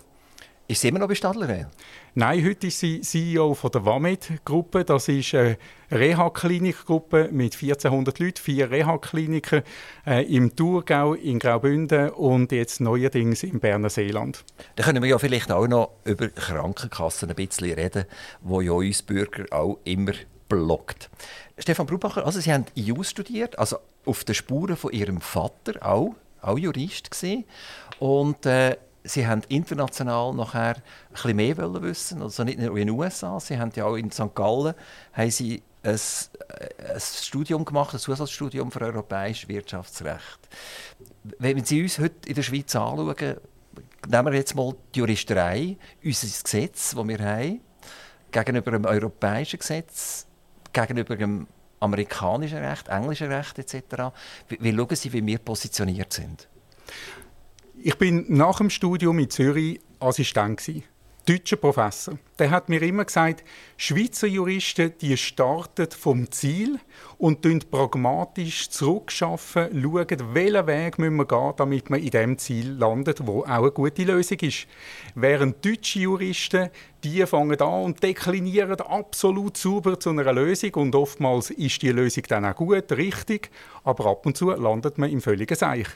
Ist 0.69 0.83
sie 0.83 0.88
immer 0.88 0.99
noch 0.99 1.09
bei 1.09 1.14
Stadler 1.14 1.67
Nein, 2.14 2.45
heute 2.45 2.67
ist 2.67 2.81
sie 2.81 3.02
CEO 3.02 3.55
von 3.55 3.71
der 3.71 3.85
WAMED-Gruppe. 3.85 4.85
Das 4.85 5.07
ist 5.07 5.33
eine 5.33 5.57
Reha-Klinik-Gruppe 5.93 7.29
mit 7.31 7.55
1400 7.55 8.19
Leuten, 8.19 8.43
vier 8.43 8.69
Reha-Kliniken 8.69 9.62
äh, 10.05 10.25
im 10.25 10.57
Thurgau, 10.57 11.14
in 11.14 11.38
Graubünden 11.38 12.11
und 12.11 12.50
jetzt 12.50 12.81
neuerdings 12.81 13.45
im 13.45 13.61
Berner 13.61 13.90
Seeland. 13.90 14.45
Da 14.75 14.83
können 14.83 15.05
wir 15.05 15.09
ja 15.09 15.19
vielleicht 15.19 15.52
auch 15.52 15.69
noch 15.69 15.93
über 16.05 16.26
Krankenkassen 16.26 17.31
ein 17.31 17.37
bisschen 17.37 17.75
reden, 17.75 18.07
wo 18.40 18.61
ja 18.61 18.73
uns 18.73 19.02
Bürger 19.02 19.45
auch 19.52 19.79
immer 19.85 20.14
blockt. 20.49 21.11
Stefan 21.59 21.87
Brubacher, 21.87 22.26
also 22.26 22.40
Sie 22.40 22.52
haben 22.52 22.67
EU 22.76 23.05
studiert, 23.05 23.57
also 23.57 23.76
auf 24.05 24.25
den 24.25 24.35
Spuren 24.35 24.76
von 24.76 24.93
Ihrem 24.93 25.21
Vater 25.21 25.87
auch, 25.87 26.17
auch 26.43 26.59
Jurist 26.59 27.12
gesehen 27.12 27.45
und 28.00 28.47
äh, 28.47 28.76
sie 29.04 29.26
haben 29.26 29.42
international 29.49 30.35
nachher 30.35 30.76
ein 31.25 31.37
mehr 31.37 31.57
wissen, 31.57 32.23
also 32.23 32.45
nicht 32.45 32.59
nur 32.59 32.76
in 32.76 32.87
den 32.87 32.90
USA, 32.90 33.40
sie 33.40 33.59
haben 33.59 33.73
ja 33.75 33.85
auch 33.87 33.97
in 33.97 34.11
St. 34.11 34.35
Gallen 34.35 34.75
haben 35.12 35.30
sie 35.30 35.62
ein, 35.83 35.95
äh, 35.95 36.95
ein 36.95 37.00
Studium 37.00 37.64
gemacht, 37.64 37.95
ein 37.95 38.00
Zusatzstudium 38.00 38.71
für 38.71 38.80
europäisches 38.83 39.49
Wirtschaftsrecht. 39.49 40.49
Wenn 41.38 41.64
Sie 41.64 41.83
uns 41.83 41.99
heute 41.99 42.28
in 42.28 42.35
der 42.35 42.42
Schweiz 42.42 42.75
anschauen, 42.76 43.37
nehmen 44.09 44.26
wir 44.26 44.35
jetzt 44.35 44.54
mal 44.54 44.75
die 44.95 44.99
Juristerei, 45.00 45.76
unser 46.04 46.26
Gesetz, 46.26 46.95
das 46.95 47.09
wir 47.09 47.19
haben, 47.19 47.61
gegenüber 48.30 48.71
dem 48.73 48.85
europäischen 48.85 49.59
Gesetz, 49.59 50.26
gegenüber 50.73 51.16
dem 51.16 51.47
amerikanischen 51.80 52.59
Recht, 52.59 52.88
englischen 52.88 53.33
Recht 53.33 53.59
etc. 53.59 54.12
Wie, 54.49 54.59
wie 54.61 54.76
schauen 54.76 54.97
Sie, 54.97 55.12
wie 55.12 55.25
wir 55.25 55.38
positioniert 55.38 56.12
sind? 56.12 56.49
Ich 57.83 57.97
bin 57.97 58.27
nach 58.29 58.59
dem 58.59 58.69
Studium 58.69 59.19
in 59.21 59.31
Zürich 59.31 59.81
Assistent. 60.01 60.83
Deutscher 61.27 61.57
Professor. 61.57 62.19
Der 62.40 62.50
hat 62.50 62.68
mir 62.68 62.80
immer 62.82 63.04
gesagt, 63.04 63.44
Schweizer 63.76 64.26
Juristen, 64.26 64.94
die 65.00 65.16
starten 65.16 65.88
vom 65.90 66.30
Ziel 66.30 66.80
und 67.18 67.70
pragmatisch 67.70 68.70
zurückschaffen, 68.70 69.82
schauen, 69.82 70.06
welchen 70.32 70.66
Weg 70.66 70.99
müssen 70.99 71.16
wir 71.16 71.26
gehen, 71.26 71.52
damit 71.56 71.90
man 71.90 72.00
in 72.00 72.11
dem 72.11 72.38
Ziel 72.38 72.73
landet, 72.73 73.26
wo 73.26 73.42
auch 73.42 73.47
eine 73.47 73.70
gute 73.70 74.04
Lösung 74.04 74.38
ist. 74.40 74.66
Während 75.14 75.64
deutsche 75.64 76.00
Juristen, 76.00 76.70
die 77.04 77.25
fangen 77.26 77.61
an 77.61 77.85
und 77.85 78.02
deklinieren 78.02 78.80
absolut 78.80 79.56
sauber 79.56 79.99
zu 79.99 80.11
einer 80.11 80.32
Lösung 80.32 80.75
und 80.75 80.94
oftmals 80.94 81.50
ist 81.50 81.80
die 81.82 81.92
Lösung 81.92 82.25
dann 82.28 82.44
auch 82.44 82.56
gut, 82.56 82.92
richtig, 82.92 83.50
aber 83.85 84.06
ab 84.06 84.26
und 84.26 84.37
zu 84.37 84.50
landet 84.50 84.99
man 84.99 85.11
im 85.11 85.20
völligen 85.20 85.56
Seich. 85.56 85.88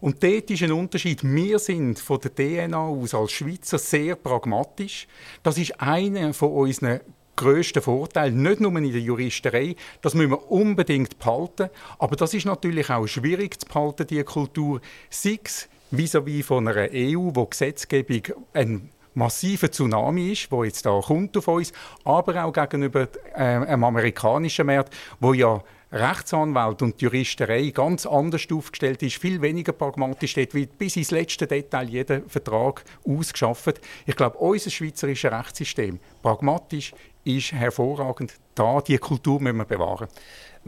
Und 0.00 0.22
dort 0.22 0.50
ist 0.50 0.62
ein 0.62 0.72
Unterschied. 0.72 1.22
Wir 1.22 1.58
sind 1.58 1.98
von 1.98 2.20
der 2.20 2.34
DNA 2.34 2.78
aus 2.78 3.14
als 3.14 3.32
Schweizer 3.32 3.78
sehr 3.78 4.16
pragmatisch. 4.16 5.06
Das 5.42 5.58
ist 5.58 5.78
einer 5.90 6.32
von 6.32 6.52
unseren 6.52 7.00
grössten 7.36 7.82
Vorteil, 7.82 8.32
nicht 8.32 8.60
nur 8.60 8.76
in 8.76 8.92
der 8.92 9.00
Juristerei, 9.00 9.74
das 10.02 10.14
müssen 10.14 10.30
wir 10.30 10.50
unbedingt 10.50 11.18
behalten, 11.18 11.70
aber 11.98 12.16
das 12.16 12.34
ist 12.34 12.46
natürlich 12.46 12.90
auch 12.90 13.06
schwierig 13.06 13.60
zu 13.60 13.66
behalten, 13.66 14.06
diese 14.06 14.24
Kultur, 14.24 14.80
sei 15.08 15.38
es 15.42 15.68
vis-à-vis 15.90 16.44
von 16.44 16.68
einer 16.68 16.88
EU, 16.92 17.30
wo 17.34 17.46
Gesetzgebung 17.46 18.22
ein 18.52 18.90
massiver 19.14 19.70
Tsunami 19.70 20.32
ist, 20.32 20.52
wo 20.52 20.64
jetzt 20.64 20.86
da 20.86 21.00
kommt 21.00 21.36
auf 21.36 21.48
uns, 21.48 21.72
aber 22.04 22.44
auch 22.44 22.52
gegenüber 22.52 23.08
äh, 23.34 23.42
einem 23.42 23.84
amerikanischen 23.84 24.66
Markt, 24.66 24.94
wo 25.18 25.32
ja 25.32 25.62
Rechtsanwalt 25.92 26.82
und 26.82 27.00
die 27.00 27.04
Juristerei 27.04 27.70
ganz 27.70 28.06
anders 28.06 28.46
aufgestellt 28.52 29.02
ist, 29.02 29.16
viel 29.16 29.42
weniger 29.42 29.72
pragmatisch 29.72 30.30
steht, 30.32 30.54
wie 30.54 30.66
bis 30.66 30.96
ins 30.96 31.10
letzte 31.10 31.48
Detail 31.48 31.88
jeder 31.88 32.22
Vertrag 32.28 32.84
ausgeschafft. 33.04 33.80
Ich 34.06 34.14
glaube, 34.14 34.38
unser 34.38 34.70
schweizerisches 34.70 35.32
Rechtssystem, 35.32 35.98
pragmatisch, 36.22 36.92
ist 37.24 37.52
hervorragend. 37.52 38.34
Da, 38.54 38.80
diese 38.80 38.98
Kultur 39.00 39.40
müssen 39.40 39.58
wir 39.58 39.64
bewahren. 39.64 40.08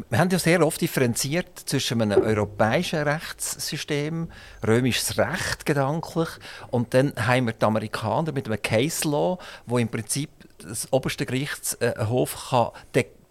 Wir 0.08 0.18
haben 0.18 0.30
ja 0.30 0.38
sehr 0.38 0.66
oft 0.66 0.80
differenziert 0.80 1.58
zwischen 1.66 2.02
einem 2.02 2.22
europäischen 2.22 3.00
Rechtssystem, 3.00 4.28
römisches 4.66 5.18
Recht 5.18 5.66
gedanklich, 5.66 6.28
und 6.70 6.94
dann 6.94 7.12
haben 7.16 7.46
wir 7.46 7.52
die 7.52 7.64
Amerikaner 7.64 8.32
mit 8.32 8.46
einem 8.46 8.60
Case 8.60 9.06
Law, 9.06 9.38
wo 9.66 9.78
im 9.78 9.88
Prinzip 9.88 10.30
das 10.58 10.90
oberste 10.92 11.26
Gerichtshof 11.26 12.48
kann 12.50 12.70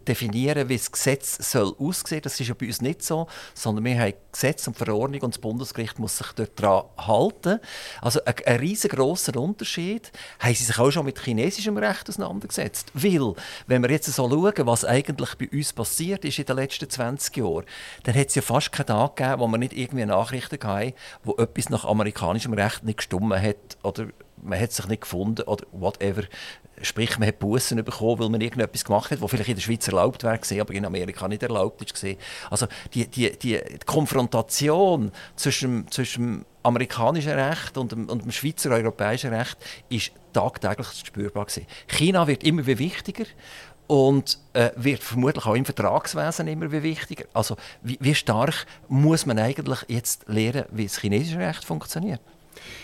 definieren, 0.07 0.69
wie 0.69 0.77
das 0.77 0.91
Gesetz 0.91 1.51
soll 1.51 1.75
aussehen 1.77 2.05
soll. 2.05 2.21
Das 2.21 2.39
ist 2.39 2.47
ja 2.47 2.53
bei 2.53 2.67
uns 2.67 2.81
nicht 2.81 3.03
so, 3.03 3.27
sondern 3.53 3.85
wir 3.85 3.99
haben 3.99 4.13
Gesetz 4.31 4.67
und 4.67 4.77
Verordnung 4.77 5.21
und 5.21 5.33
das 5.33 5.39
Bundesgericht 5.39 5.99
muss 5.99 6.17
sich 6.17 6.27
daran 6.55 6.85
halten. 6.97 7.59
Also 8.01 8.23
ein, 8.25 8.35
ein 8.45 8.59
riesengroßer 8.59 9.35
Unterschied. 9.37 10.11
Haben 10.39 10.55
Sie 10.55 10.63
sich 10.63 10.79
auch 10.79 10.91
schon 10.91 11.05
mit 11.05 11.19
chinesischem 11.19 11.77
Recht 11.77 12.09
auseinandergesetzt? 12.09 12.91
Weil, 12.93 13.33
wenn 13.67 13.81
wir 13.81 13.91
jetzt 13.91 14.11
so 14.11 14.29
schauen, 14.29 14.67
was 14.67 14.85
eigentlich 14.85 15.35
bei 15.35 15.49
uns 15.49 15.73
passiert 15.73 16.25
ist 16.25 16.39
in 16.39 16.45
den 16.45 16.55
letzten 16.55 16.89
20 16.89 17.37
Jahren, 17.37 17.65
dann 18.03 18.15
hat 18.15 18.27
es 18.27 18.35
ja 18.35 18.41
fast 18.41 18.71
keinen 18.71 18.87
Tag 18.87 19.15
gegeben, 19.15 19.39
wo 19.39 19.47
wir 19.47 19.57
nicht 19.57 19.73
irgendwie 19.73 20.05
Nachrichten 20.05 20.59
hatten, 20.63 20.93
wo 21.23 21.35
etwas 21.35 21.69
nach 21.69 21.85
amerikanischem 21.85 22.53
Recht 22.53 22.83
nicht 22.83 22.97
gestummen 22.97 23.41
hat 23.41 23.77
oder 23.83 24.07
man 24.43 24.59
hat 24.59 24.71
sich 24.71 24.87
nicht 24.87 25.01
gefunden 25.01 25.43
oder 25.43 25.65
whatever. 25.71 26.23
Sprich, 26.83 27.17
man 27.19 27.27
hat 27.27 27.39
Bussen 27.39 27.83
bekommen, 27.83 28.19
weil 28.19 28.29
man 28.29 28.41
irgendetwas 28.41 28.85
gemacht 28.85 29.11
hat, 29.11 29.21
was 29.21 29.29
vielleicht 29.29 29.49
in 29.49 29.55
der 29.55 29.61
Schweiz 29.61 29.87
erlaubt 29.87 30.23
wäre, 30.23 30.61
aber 30.61 30.73
in 30.73 30.85
Amerika 30.85 31.27
nicht 31.27 31.43
erlaubt 31.43 31.81
ist. 31.81 32.17
Also 32.49 32.67
die, 32.93 33.07
die, 33.07 33.37
die 33.37 33.59
Konfrontation 33.85 35.11
zwischen, 35.35 35.89
zwischen 35.91 36.45
amerikanischen 36.63 37.33
Recht 37.33 37.77
und 37.77 37.91
dem, 37.91 38.09
und 38.09 38.23
dem 38.23 38.31
Schweizer 38.31 38.71
europäischen 38.71 39.33
Recht 39.33 39.57
ist 39.89 40.11
tagtäglich 40.33 40.87
spürbar 41.05 41.45
gewesen. 41.45 41.67
China 41.87 42.27
wird 42.27 42.43
immer 42.43 42.65
wichtiger 42.65 43.25
und 43.87 44.39
äh, 44.53 44.69
wird 44.75 45.03
vermutlich 45.03 45.45
auch 45.45 45.55
im 45.55 45.65
Vertragswesen 45.65 46.47
immer 46.47 46.71
wichtiger. 46.71 47.25
Also 47.33 47.57
wie, 47.81 47.97
wie 47.99 48.15
stark 48.15 48.65
muss 48.87 49.25
man 49.25 49.39
eigentlich 49.39 49.79
jetzt 49.87 50.27
lernen, 50.27 50.65
wie 50.71 50.85
das 50.85 50.99
chinesische 50.99 51.39
Recht 51.39 51.65
funktioniert? 51.65 52.21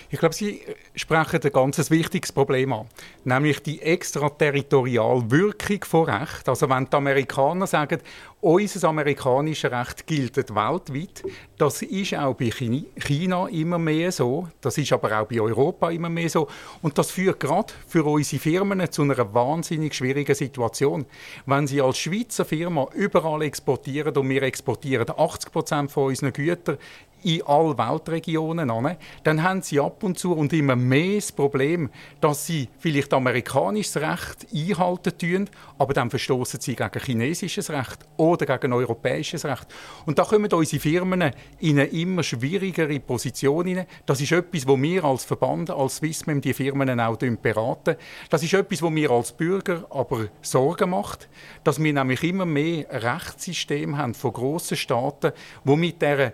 Ich 0.09 0.19
glaube, 0.19 0.33
Sie 0.33 0.61
sprechen 0.95 1.41
ein 1.43 1.51
ganz 1.51 1.91
wichtiges 1.91 2.31
Problem 2.31 2.71
an, 2.71 2.87
nämlich 3.25 3.61
die 3.61 3.81
extraterritoriale 3.81 5.29
Wirkung 5.29 5.83
von 5.83 6.05
Recht. 6.05 6.47
Also 6.47 6.69
wenn 6.69 6.85
die 6.85 6.95
Amerikaner 6.95 7.67
sagen, 7.67 7.99
unser 8.39 8.87
amerikanisches 8.87 9.69
Recht 9.71 10.07
gilt 10.07 10.37
weltweit, 10.37 11.23
das 11.57 11.81
ist 11.81 12.13
auch 12.13 12.35
bei 12.35 12.51
China 12.51 13.47
immer 13.49 13.79
mehr 13.79 14.11
so, 14.11 14.47
das 14.61 14.77
ist 14.77 14.93
aber 14.93 15.19
auch 15.19 15.27
bei 15.27 15.41
Europa 15.41 15.89
immer 15.89 16.09
mehr 16.09 16.29
so 16.29 16.47
und 16.81 16.97
das 16.97 17.11
führt 17.11 17.39
gerade 17.39 17.73
für 17.87 18.05
unsere 18.05 18.39
Firmen 18.39 18.89
zu 18.91 19.01
einer 19.01 19.33
wahnsinnig 19.33 19.95
schwierigen 19.95 20.35
Situation. 20.35 21.05
Wenn 21.45 21.67
Sie 21.67 21.81
als 21.81 21.97
Schweizer 21.97 22.45
Firma 22.45 22.87
überall 22.93 23.41
exportieren 23.41 24.15
und 24.15 24.29
wir 24.29 24.43
exportieren 24.43 25.09
80 25.17 25.51
Prozent 25.51 25.91
von 25.91 26.05
unseren 26.05 26.31
Gütern 26.31 26.77
in 27.23 27.41
alle 27.45 27.77
Weltregionen 27.77 28.69
an, 28.69 28.97
dann 29.23 29.43
haben 29.43 29.61
sie 29.61 29.79
ab 29.79 30.03
und 30.03 30.17
zu 30.17 30.33
und 30.33 30.53
immer 30.53 30.75
mehr 30.75 31.15
das 31.15 31.31
Problem, 31.31 31.89
dass 32.21 32.45
sie 32.45 32.69
vielleicht 32.79 33.13
amerikanisches 33.13 33.97
Recht 33.97 34.47
einhalten 34.53 35.17
tun, 35.17 35.49
aber 35.77 35.93
dann 35.93 36.09
verstoßen 36.09 36.59
sie 36.59 36.75
gegen 36.75 36.99
chinesisches 36.99 37.69
Recht 37.69 37.99
oder 38.17 38.45
gegen 38.45 38.73
europäisches 38.73 39.45
Recht. 39.45 39.67
Und 40.05 40.19
da 40.19 40.23
kommen 40.23 40.51
unsere 40.51 40.81
Firmen 40.81 41.31
in 41.59 41.79
eine 41.79 41.85
immer 41.89 42.23
schwierigere 42.23 42.99
Position 42.99 43.65
hinein. 43.65 43.87
Das 44.05 44.21
ist 44.21 44.31
etwas, 44.31 44.67
wo 44.67 44.79
wir 44.81 45.03
als 45.03 45.25
Verband, 45.25 45.69
als 45.69 45.97
Swissmem 45.97 46.41
die 46.41 46.53
Firmen 46.53 46.99
auch 46.99 47.17
beraten. 47.17 47.95
Das 48.29 48.43
ist 48.43 48.53
etwas, 48.53 48.81
wo 48.81 48.89
mir 48.89 49.11
als 49.11 49.31
Bürger 49.31 49.85
aber 49.89 50.27
Sorgen 50.41 50.91
macht, 50.91 51.27
dass 51.63 51.81
wir 51.81 51.93
nämlich 51.93 52.23
immer 52.23 52.45
mehr 52.45 52.85
Rechtssysteme 52.89 53.97
haben 53.97 54.13
von 54.13 54.33
grossen 54.33 54.77
Staaten, 54.77 55.31
wo 55.63 55.75
mit 55.75 56.01
dieser 56.01 56.31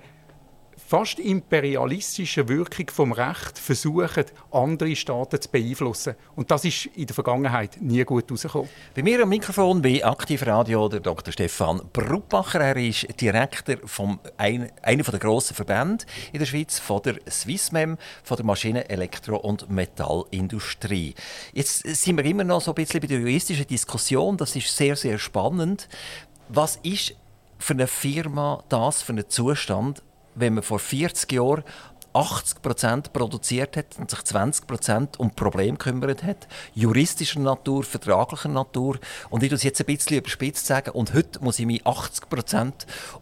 fast 0.93 1.17
imperialistische 1.17 2.47
Wirkung 2.47 2.87
vom 2.91 3.13
Recht 3.13 3.57
versuchen, 3.57 4.25
andere 4.51 4.95
Staaten 4.95 5.41
zu 5.41 5.49
beeinflussen. 5.49 6.13
Und 6.35 6.51
das 6.51 6.65
ist 6.65 6.85
in 6.85 7.07
der 7.07 7.15
Vergangenheit 7.15 7.81
nie 7.81 8.03
gut 8.03 8.25
herausgekommen. 8.25 8.69
Bei 8.93 9.01
mir 9.01 9.23
am 9.23 9.29
Mikrofon 9.29 9.81
bei 9.81 10.05
Aktivradio 10.05 10.87
der 10.89 10.99
Dr. 10.99 11.33
Stefan 11.33 11.81
Bruppacher. 11.91 12.61
Er 12.61 12.77
ist 12.77 13.07
Direktor 13.19 13.77
von 13.85 14.19
ein, 14.37 14.71
einer 14.83 15.01
der 15.01 15.17
grossen 15.17 15.55
Verbände 15.55 16.05
in 16.31 16.37
der 16.37 16.45
Schweiz, 16.45 16.77
von 16.77 17.01
der 17.01 17.15
Swissmem, 17.27 17.97
von 18.23 18.37
der 18.37 18.45
Maschinen-, 18.45 18.87
Elektro- 18.87 19.37
und 19.37 19.71
Metallindustrie. 19.71 21.15
Jetzt 21.53 21.87
sind 21.87 22.17
wir 22.17 22.25
immer 22.25 22.43
noch 22.43 22.61
so 22.61 22.69
ein 22.69 22.75
bisschen 22.75 23.01
bei 23.01 23.07
der 23.07 23.17
juristischen 23.17 23.65
Diskussion. 23.65 24.37
Das 24.37 24.55
ist 24.55 24.77
sehr, 24.77 24.95
sehr 24.95 25.17
spannend. 25.17 25.89
Was 26.49 26.75
ist 26.83 27.15
für 27.57 27.73
eine 27.73 27.87
Firma 27.87 28.63
das 28.69 29.01
für 29.01 29.13
einen 29.13 29.27
Zustand, 29.27 30.03
wenn 30.35 30.55
man 30.55 30.63
vor 30.63 30.79
40 30.79 31.31
Jahren 31.31 31.63
80% 32.13 33.11
produziert 33.11 33.75
hat 33.75 33.97
und 33.97 34.09
sich 34.09 34.19
20% 34.19 35.17
um 35.17 35.31
Probleme 35.31 35.77
gekümmert 35.77 36.23
hat, 36.23 36.47
juristischer 36.75 37.39
Natur, 37.39 37.83
vertraglicher 37.83 38.49
Natur. 38.49 38.99
Und 39.29 39.43
ich 39.43 39.49
das 39.49 39.63
jetzt 39.63 39.81
ein 39.81 39.85
bisschen 39.87 40.17
überspitzt 40.17 40.65
sagen. 40.65 40.91
Und 40.91 41.13
heute 41.13 41.43
muss 41.43 41.59
ich 41.59 41.65
mich 41.65 41.83
80% 41.83 42.71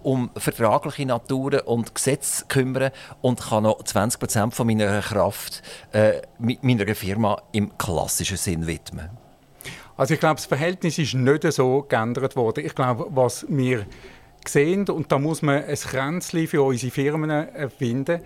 um 0.04 0.30
vertragliche 0.36 1.06
Natur 1.06 1.68
und 1.68 1.96
Gesetze 1.96 2.46
kümmern 2.48 2.92
und 3.22 3.40
kann 3.42 3.64
noch 3.64 3.82
20 3.82 4.54
von 4.54 4.68
meiner 4.68 5.02
Kraft 5.02 5.64
äh, 5.94 6.22
meiner 6.38 6.96
Firma 6.96 7.42
im 7.54 7.78
klassischen 7.78 8.38
Sinn 8.38 8.68
widmen. 8.68 9.10
Also 9.96 10.16
ich 10.16 10.20
glaube, 10.20 10.36
das 10.36 10.46
Verhältnis 10.46 10.98
ist 10.98 11.14
nicht 11.14 11.44
so 11.54 11.86
geändert 11.88 12.36
worden. 12.36 12.66
Ich 12.66 12.74
glaube, 12.74 13.06
was 13.10 13.46
wir 13.48 13.86
sehen, 14.48 14.88
und 14.90 15.12
da 15.12 15.20
muss 15.20 15.42
man 15.42 15.64
ein 15.64 15.76
Kränzchen 15.76 16.48
für 16.48 16.64
unsere 16.64 16.92
Firmen 16.92 17.48
finden, 17.78 18.22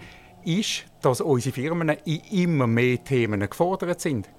ist, 0.45 0.85
dass 1.01 1.21
unsere 1.21 1.53
Firmen 1.53 1.89
in 1.89 2.19
immer 2.31 2.67
mehr 2.67 3.03
Themen 3.03 3.39
gefordert 3.49 4.01
sind. 4.01 4.29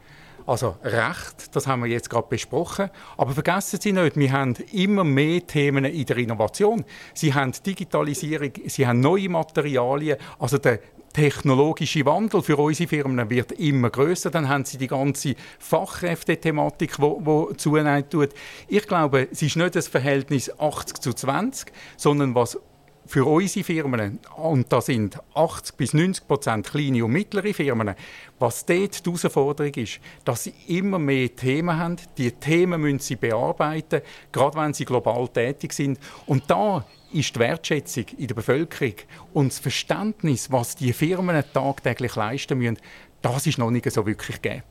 Also 0.46 0.76
Recht, 0.84 1.56
das 1.56 1.66
haben 1.66 1.82
wir 1.82 1.90
jetzt 1.90 2.08
gerade 2.08 2.28
besprochen. 2.28 2.90
Aber 3.16 3.32
vergessen 3.32 3.80
Sie 3.80 3.90
nicht, 3.90 4.16
wir 4.16 4.30
haben 4.30 4.54
immer 4.72 5.02
mehr 5.02 5.44
Themen 5.44 5.84
in 5.84 6.06
der 6.06 6.16
Innovation. 6.18 6.84
Sie 7.14 7.34
haben 7.34 7.52
Digitalisierung, 7.66 8.52
Sie 8.66 8.86
haben 8.86 9.00
neue 9.00 9.28
Materialien. 9.28 10.18
Also 10.38 10.58
der 10.58 10.78
technologische 11.16 12.04
Wandel 12.04 12.42
für 12.42 12.58
unsere 12.58 12.90
Firmen 12.90 13.30
wird 13.30 13.52
immer 13.52 13.88
größer. 13.88 14.30
Dann 14.30 14.50
haben 14.50 14.66
sie 14.66 14.76
die 14.76 14.86
ganze 14.86 15.34
Fachkräftethematik, 15.58 16.98
wo 16.98 17.54
zunehmen 17.56 18.06
tut. 18.10 18.34
Ich 18.68 18.86
glaube, 18.86 19.26
es 19.32 19.40
ist 19.40 19.56
nicht 19.56 19.74
das 19.74 19.88
Verhältnis 19.88 20.50
80 20.60 21.00
zu 21.00 21.14
20, 21.14 21.72
sondern 21.96 22.34
was 22.34 22.58
für 23.06 23.24
unsere 23.24 23.64
Firmen, 23.64 24.18
und 24.36 24.72
da 24.72 24.80
sind 24.80 25.18
80 25.34 25.76
bis 25.76 25.94
90 25.94 26.26
Prozent 26.26 26.66
kleine 26.66 27.04
und 27.04 27.12
mittlere 27.12 27.54
Firmen, 27.54 27.94
was 28.38 28.66
dort 28.66 29.04
die 29.04 29.10
Herausforderung 29.10 29.74
ist, 29.74 30.00
dass 30.24 30.44
sie 30.44 30.54
immer 30.66 30.98
mehr 30.98 31.34
Themen 31.34 31.78
haben. 31.78 31.96
Die 32.18 32.32
Themen 32.32 32.80
müssen 32.80 32.98
sie 32.98 33.16
bearbeiten, 33.16 34.02
gerade 34.32 34.56
wenn 34.58 34.74
sie 34.74 34.84
global 34.84 35.28
tätig 35.28 35.72
sind. 35.72 35.98
Und 36.26 36.50
da 36.50 36.84
ist 37.12 37.34
die 37.34 37.40
Wertschätzung 37.40 38.06
in 38.18 38.26
der 38.26 38.34
Bevölkerung 38.34 38.94
und 39.32 39.52
das 39.52 39.58
Verständnis, 39.58 40.50
was 40.50 40.76
die 40.76 40.92
Firmen 40.92 41.42
tagtäglich 41.52 42.16
leisten 42.16 42.58
müssen, 42.58 42.78
das 43.22 43.46
ist 43.46 43.58
noch 43.58 43.70
nicht 43.70 43.90
so 43.90 44.06
wirklich 44.06 44.42
gegeben. 44.42 44.62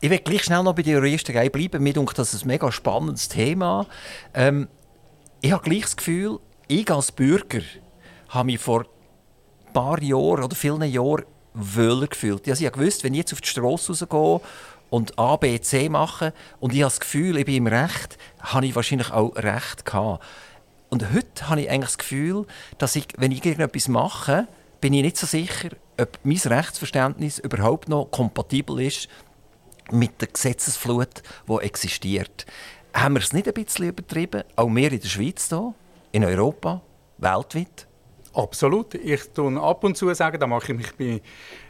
ich 0.00 0.10
will 0.10 0.18
gleich 0.18 0.44
schnell 0.44 0.62
noch 0.62 0.74
bei 0.74 0.82
der 0.82 0.94
Juristerei 0.94 1.48
bleiben. 1.48 1.82
Mir 1.82 1.92
denkt 1.92 2.18
das 2.18 2.34
ist 2.34 2.44
ein 2.44 2.48
mega 2.48 2.72
spannendes 2.72 3.28
Thema. 3.28 3.86
Ähm, 4.34 4.68
ich 5.40 5.52
habe 5.52 5.62
gleich 5.62 5.82
das 5.82 5.96
Gefühl, 5.96 6.40
ich 6.68 6.90
als 6.90 7.12
Bürger 7.12 7.62
habe 8.28 8.46
mich 8.46 8.60
vor 8.60 8.80
ein 9.66 9.72
paar 9.72 10.02
Jahren 10.02 10.44
oder 10.44 10.56
vielen 10.56 10.82
Jahren 10.82 11.24
wohler 11.54 12.06
gefühlt. 12.06 12.46
Ich 12.46 12.72
gewusst, 12.72 13.04
wenn 13.04 13.14
ich 13.14 13.18
jetzt 13.18 13.32
auf 13.32 13.40
die 13.40 13.48
Straße 13.48 13.92
rausgehe 13.92 14.40
und 14.90 15.18
A, 15.18 15.36
B, 15.36 15.60
C 15.60 15.88
mache 15.88 16.32
und 16.60 16.72
ich 16.72 16.80
habe 16.82 16.90
das 16.90 17.00
Gefühl, 17.00 17.36
ich 17.38 17.46
bin 17.46 17.56
im 17.56 17.66
Recht, 17.66 18.18
habe 18.40 18.66
ich 18.66 18.74
wahrscheinlich 18.74 19.10
auch 19.10 19.36
Recht 19.36 19.84
gehabt. 19.84 20.24
Und 20.90 21.12
heute 21.12 21.48
habe 21.48 21.62
ich 21.62 21.70
eigentlich 21.70 21.86
das 21.86 21.98
Gefühl, 21.98 22.46
dass 22.78 22.96
ich, 22.96 23.06
wenn 23.16 23.32
ich 23.32 23.44
irgendetwas 23.44 23.88
mache, 23.88 24.46
bin 24.80 24.92
ich 24.92 25.02
nicht 25.02 25.16
so 25.16 25.26
sicher, 25.26 25.70
ob 25.98 26.18
mein 26.22 26.36
Rechtsverständnis 26.36 27.38
überhaupt 27.38 27.88
noch 27.88 28.10
kompatibel 28.10 28.80
ist 28.80 29.08
mit 29.90 30.20
der 30.20 30.28
Gesetzesflut, 30.28 31.22
die 31.48 31.56
existiert. 31.64 32.46
Haben 32.92 33.14
wir 33.14 33.22
es 33.22 33.32
nicht 33.32 33.48
ein 33.48 33.54
bisschen 33.54 33.88
übertrieben? 33.88 34.42
Auch 34.56 34.68
wir 34.68 34.92
in 34.92 35.00
der 35.00 35.08
Schweiz, 35.08 35.48
hier, 35.48 35.74
in 36.12 36.24
Europa, 36.24 36.82
weltweit? 37.18 37.88
Absolut. 38.34 38.94
Ich 38.94 39.30
tue 39.30 39.60
ab 39.60 39.84
und 39.84 39.96
zu 39.96 40.12
sagen, 40.14 40.38
da 40.38 40.46
mache 40.46 40.72
ich 40.72 40.78
mich 40.78 40.96
bei, 40.96 41.20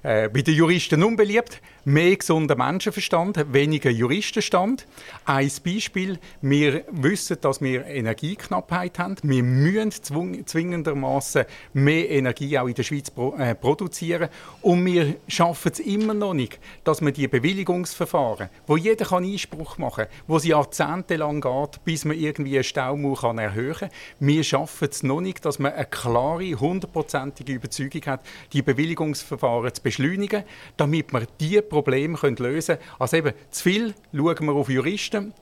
äh, 0.03 0.29
bei 0.29 0.43
den 0.43 0.55
Juristen 0.55 1.03
unbeliebt. 1.03 1.61
Mehr 1.85 2.17
gesunder 2.17 2.55
Menschenverstand, 2.55 3.53
weniger 3.53 3.91
Juristenstand. 3.91 4.87
Ein 5.25 5.51
Beispiel: 5.65 6.19
Wir 6.41 6.85
wissen, 6.93 7.39
dass 7.41 7.61
wir 7.61 7.85
Energieknappheit 7.87 9.01
haben. 9.01 9.17
Wir 9.23 9.43
müssen 9.43 10.47
zwingendermaßen 10.47 11.45
mehr 11.73 12.09
Energie 12.09 12.57
auch 12.59 12.69
in 12.69 12.75
der 12.75 12.85
Schweiz 12.85 13.11
pro, 13.11 13.35
äh, 13.35 13.57
produzieren. 13.57 14.29
Und 14.61 14.85
wir 14.87 15.17
schaffen 15.27 15.73
es 15.73 15.81
immer 15.81 16.15
noch 16.15 16.35
nicht, 16.35 16.61
dass 16.85 17.01
man 17.01 17.15
die 17.15 17.27
Bewilligungsverfahren, 17.27 18.49
wo 18.67 18.77
jeder 18.77 19.07
kann 19.07 19.25
Einspruch 19.25 19.79
machen 19.79 20.05
kann, 20.05 20.15
wo 20.29 20.37
es 20.37 20.45
jahrzehntelang 20.45 21.41
geht, 21.41 21.85
bis 21.85 22.05
man 22.05 22.17
irgendwie 22.17 22.55
eine 22.55 22.65
Staumauer 22.65 23.21
kann 23.21 23.39
erhöhen 23.39 23.75
kann, 23.75 23.91
wir 24.21 24.45
schaffen 24.45 24.89
es 24.91 25.03
noch 25.03 25.21
nicht, 25.21 25.45
dass 25.45 25.59
man 25.59 25.73
eine 25.73 25.87
klare 25.87 26.55
hundertprozentige 26.55 27.55
Überzeugung 27.55 28.03
hat, 28.07 28.21
die 28.53 28.63
Bewilligungsverfahren 28.63 29.75
zu 29.75 29.83
beschleunigen, 29.97 30.45
damit 30.77 31.13
wir 31.13 31.27
diese 31.41 31.63
Probleme 31.63 32.19
lösen 32.39 32.77
können. 32.77 32.91
Also 32.99 33.17
eben, 33.17 33.33
zu 33.51 33.63
viel 33.63 33.95
schauen 34.13 34.47
wir 34.47 34.53
auf 34.53 34.69
Juristen, 34.69 35.35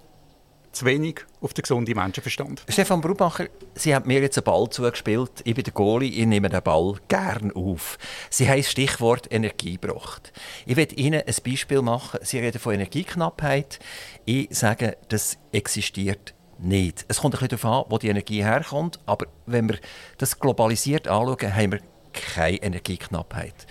zu 0.72 0.84
wenig 0.84 1.24
auf 1.40 1.52
den 1.52 1.62
gesunden 1.62 1.96
Menschenverstand. 1.96 2.62
Stefan 2.68 3.00
Brubacher, 3.00 3.46
Sie 3.74 3.94
haben 3.94 4.06
mir 4.06 4.20
jetzt 4.20 4.38
einen 4.38 4.44
Ball 4.44 4.68
zugespielt. 4.70 5.30
Ich 5.44 5.54
bin 5.54 5.64
der 5.64 5.72
Goalie, 5.72 6.10
ich 6.10 6.26
nehme 6.26 6.48
den 6.48 6.62
Ball 6.62 6.94
gern 7.08 7.50
auf. 7.52 7.98
Sie 8.28 8.48
haben 8.48 8.58
das 8.58 8.70
Stichwort 8.70 9.26
Energie 9.32 9.78
gebracht. 9.78 10.32
Ich 10.66 10.76
werde 10.76 10.94
Ihnen 10.94 11.22
ein 11.26 11.34
Beispiel 11.44 11.82
machen. 11.82 12.20
Sie 12.22 12.38
reden 12.38 12.60
von 12.60 12.74
Energieknappheit. 12.74 13.80
Ich 14.24 14.48
sage, 14.50 14.96
das 15.08 15.38
existiert 15.50 16.34
nicht. 16.58 17.04
Es 17.08 17.20
kommt 17.20 17.34
ein 17.34 17.40
bisschen 17.40 17.58
darauf 17.60 17.86
an, 17.86 17.90
wo 17.90 17.98
die 17.98 18.08
Energie 18.08 18.44
herkommt, 18.44 19.00
aber 19.06 19.26
wenn 19.46 19.68
wir 19.68 19.78
das 20.18 20.38
globalisiert 20.38 21.08
anschauen, 21.08 21.54
haben 21.54 21.72
wir 21.72 21.80
keine 22.12 22.62
Energieknappheit. 22.62 23.66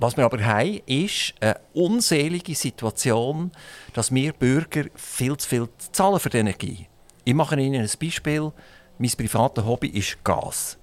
Was 0.00 0.16
wir 0.16 0.24
aber 0.24 0.42
haben, 0.42 0.80
ist 0.86 1.34
eine 1.40 1.60
unselige 1.74 2.54
Situation, 2.54 3.52
dass 3.92 4.14
wir 4.14 4.32
Bürger 4.32 4.86
viel 4.94 5.36
zu 5.36 5.46
viel 5.46 5.68
zahlen 5.92 6.18
für 6.18 6.30
die 6.30 6.38
Energie. 6.38 6.86
Ich 7.22 7.34
mache 7.34 7.60
Ihnen 7.60 7.82
ein 7.82 7.90
Beispiel. 8.00 8.50
Mein 8.96 9.10
privates 9.10 9.62
Hobby 9.62 9.88
ist 9.88 10.24
Gas. 10.24 10.78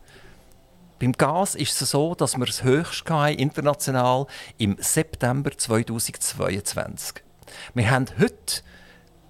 Beim 1.00 1.14
Gas 1.14 1.56
ist 1.56 1.82
es 1.82 1.90
so, 1.90 2.14
dass 2.14 2.38
wir 2.38 2.46
das 2.46 2.64
höchste 2.64 3.34
international 3.36 4.28
im 4.60 4.78
September 4.80 5.50
2022. 5.50 7.24
Wir 7.74 7.90
haben 7.90 8.06
heute 8.20 8.62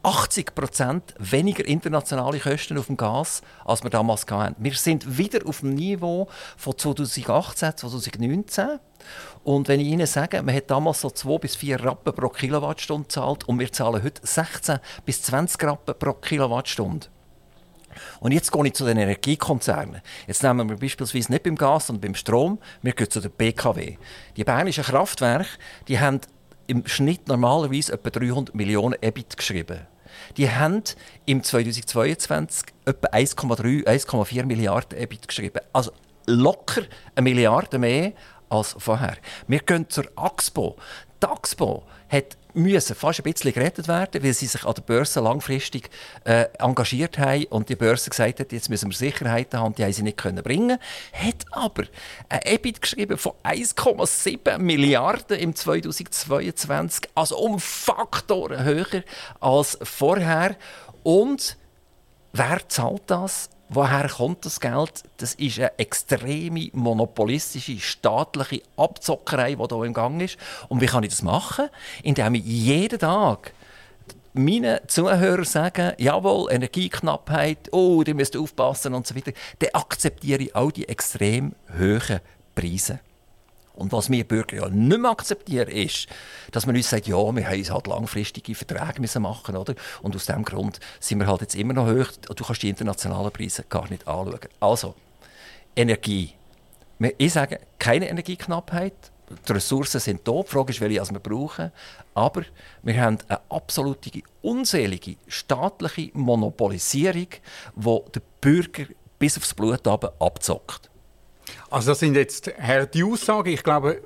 80% 0.03 1.01
weniger 1.19 1.65
internationale 1.65 2.39
Kosten 2.39 2.77
auf 2.77 2.87
dem 2.87 2.97
Gas, 2.97 3.41
als 3.65 3.83
wir 3.83 3.89
damals 3.89 4.25
hatten. 4.29 4.55
Wir 4.57 4.73
sind 4.73 5.17
wieder 5.17 5.45
auf 5.47 5.61
dem 5.61 5.73
Niveau 5.73 6.27
von 6.55 6.77
2018, 6.77 7.77
2019. 7.77 8.79
Und 9.43 9.67
wenn 9.67 9.79
ich 9.79 9.87
Ihnen 9.87 10.07
sage, 10.07 10.41
man 10.41 10.55
hat 10.55 10.69
damals 10.69 11.01
so 11.01 11.09
2 11.09 11.37
bis 11.37 11.55
4 11.55 11.83
Rappen 11.83 12.13
pro 12.13 12.29
Kilowattstunde 12.29 13.03
gezahlt 13.03 13.47
und 13.47 13.59
wir 13.59 13.71
zahlen 13.71 14.03
heute 14.03 14.21
16 14.25 14.79
bis 15.05 15.21
20 15.23 15.63
Rappen 15.63 15.95
pro 15.97 16.13
Kilowattstunde. 16.13 17.07
Und 18.19 18.31
jetzt 18.31 18.51
gehe 18.51 18.65
ich 18.65 18.73
zu 18.73 18.85
den 18.85 18.97
Energiekonzernen. 18.97 20.01
Jetzt 20.27 20.43
nehmen 20.43 20.69
wir 20.69 20.77
beispielsweise 20.77 21.31
nicht 21.31 21.43
beim 21.43 21.55
Gas, 21.55 21.87
sondern 21.87 22.01
beim 22.01 22.15
Strom. 22.15 22.59
Wir 22.81 22.93
gehen 22.93 23.09
zu 23.09 23.19
der 23.19 23.29
BKW. 23.29 23.97
Die 24.35 24.43
bernischen 24.43 24.83
Kraftwerke 24.83 25.47
die 25.87 25.99
haben 25.99 26.21
im 26.67 26.85
Schnitt 26.85 27.27
normalerweise 27.27 27.93
etwa 27.93 28.09
300 28.09 28.53
Millionen 28.55 28.95
EBIT 29.01 29.37
geschrieben 29.37 29.87
die 30.35 30.49
haben 30.49 30.83
im 31.25 31.43
2022 31.43 32.73
etwa 32.85 33.07
1,3, 33.07 33.85
1,4 33.85 34.45
Milliarden 34.45 34.97
EBIT 34.97 35.27
geschrieben. 35.27 35.59
Also 35.73 35.91
locker 36.25 36.83
eine 37.15 37.23
Milliarde 37.23 37.79
mehr 37.79 38.13
als 38.49 38.75
vorher. 38.77 39.17
Wir 39.47 39.59
gehen 39.59 39.89
zur 39.89 40.05
Axpo. 40.15 40.77
Die 41.21 41.27
Axpo 41.27 41.83
hat 42.09 42.37
müssen 42.57 42.95
fast 42.95 43.19
ein 43.19 43.31
bisschen 43.31 43.53
gerettet 43.53 43.87
werden, 43.87 44.23
weil 44.23 44.33
sie 44.33 44.47
sich 44.47 44.63
an 44.65 44.73
der 44.73 44.81
Börse 44.81 45.19
langfristig 45.19 45.89
äh, 46.25 46.45
engagiert 46.59 47.17
haben 47.17 47.45
und 47.45 47.69
die 47.69 47.75
Börse 47.75 48.09
gesagt 48.09 48.39
hat, 48.39 48.51
jetzt 48.51 48.69
müssen 48.69 48.89
wir 48.89 48.97
Sicherheiten 48.97 49.59
haben, 49.59 49.75
die 49.75 49.83
haben 49.83 49.93
sie 49.93 50.03
nicht 50.03 50.17
können 50.17 50.43
bringen. 50.43 50.77
Hat 51.13 51.45
aber 51.51 51.83
ein 52.29 52.39
EBIT 52.43 52.81
geschrieben 52.81 53.17
von 53.17 53.33
1,7 53.43 54.57
Milliarden 54.57 55.37
im 55.37 55.55
2022, 55.55 57.09
also 57.15 57.37
um 57.37 57.59
Faktoren 57.59 58.63
höher 58.63 59.03
als 59.39 59.77
vorher. 59.81 60.55
Und 61.03 61.57
wer 62.33 62.67
zahlt 62.67 63.03
das? 63.07 63.49
Woher 63.69 64.07
kommt 64.07 64.45
das 64.45 64.61
Geld? 64.61 65.03
Das 65.17 65.33
ist 65.33 65.59
eine 65.59 65.77
extreme 65.77 66.69
monopolistische 66.71 67.79
staatliche 67.79 68.61
Abzockerei, 68.77 69.55
die 69.55 69.75
hier 69.75 69.83
im 69.83 69.93
Gang 69.93 70.21
ist. 70.21 70.37
Und 70.69 70.79
wie 70.79 70.85
kann 70.85 71.03
ich 71.03 71.09
das 71.09 71.21
machen? 71.21 71.67
Indem 72.01 72.35
ich 72.35 72.45
jeden 72.45 72.99
Tag 72.99 73.51
meinen 74.33 74.79
Zuhörern 74.87 75.43
sage, 75.43 75.95
jawohl, 75.97 76.51
Energieknappheit, 76.51 77.73
oh, 77.73 78.03
ihr 78.05 78.15
müsst 78.15 78.37
aufpassen 78.37 78.93
und 78.93 79.05
so 79.05 79.15
weiter, 79.15 79.33
dann 79.59 79.69
akzeptiere 79.73 80.43
ich 80.43 80.55
auch 80.55 80.71
die 80.71 80.87
extrem 80.87 81.53
hohen 81.77 82.21
Preise. 82.55 82.99
Und 83.77 83.91
was 83.91 84.09
wir 84.09 84.23
Bürger 84.23 84.57
ja 84.57 84.69
nicht 84.69 84.99
mehr 84.99 85.11
akzeptieren, 85.11 85.69
ist, 85.69 86.07
dass 86.51 86.65
man 86.65 86.75
uns 86.75 86.89
sagt, 86.89 87.07
ja, 87.07 87.15
wir 87.15 87.47
haben 87.47 87.69
halt 87.69 87.87
langfristige 87.87 88.55
Verträge 88.55 88.99
müssen 88.99 89.21
machen 89.21 89.55
oder? 89.55 89.75
Und 90.01 90.15
aus 90.15 90.25
diesem 90.25 90.43
Grund 90.43 90.79
sind 90.99 91.19
wir 91.19 91.27
halt 91.27 91.41
jetzt 91.41 91.55
immer 91.55 91.73
noch 91.73 91.87
hoch. 91.87 92.11
Du 92.35 92.43
kannst 92.43 92.63
die 92.63 92.69
internationalen 92.69 93.31
Preise 93.31 93.63
gar 93.69 93.87
nicht 93.89 94.07
anschauen. 94.07 94.39
Also, 94.59 94.95
Energie. 95.75 96.33
Ich 97.19 97.33
sage, 97.33 97.59
keine 97.77 98.09
Energieknappheit. 98.09 98.95
Die 99.47 99.51
Ressourcen 99.51 99.99
sind 99.99 100.27
da. 100.27 100.41
Die 100.41 100.49
Frage 100.49 100.71
ist, 100.71 100.81
welche 100.81 101.11
wir 101.11 101.19
brauchen. 101.19 101.71
Aber 102.15 102.41
wir 102.81 102.99
haben 102.99 103.19
eine 103.27 103.39
absolute, 103.49 104.09
unselige 104.41 105.17
staatliche 105.27 106.09
Monopolisierung, 106.13 107.27
die 107.75 108.01
den 108.15 108.21
Bürger 108.41 108.85
bis 109.19 109.37
aufs 109.37 109.53
Blut 109.53 109.85
abzockt. 109.87 110.89
Also 111.69 111.91
das 111.91 111.99
sind 111.99 112.15
jetzt 112.15 112.51
harte 112.59 113.05
Aussagen. 113.05 113.49
Ich 113.49 113.63
glaube, 113.63 114.01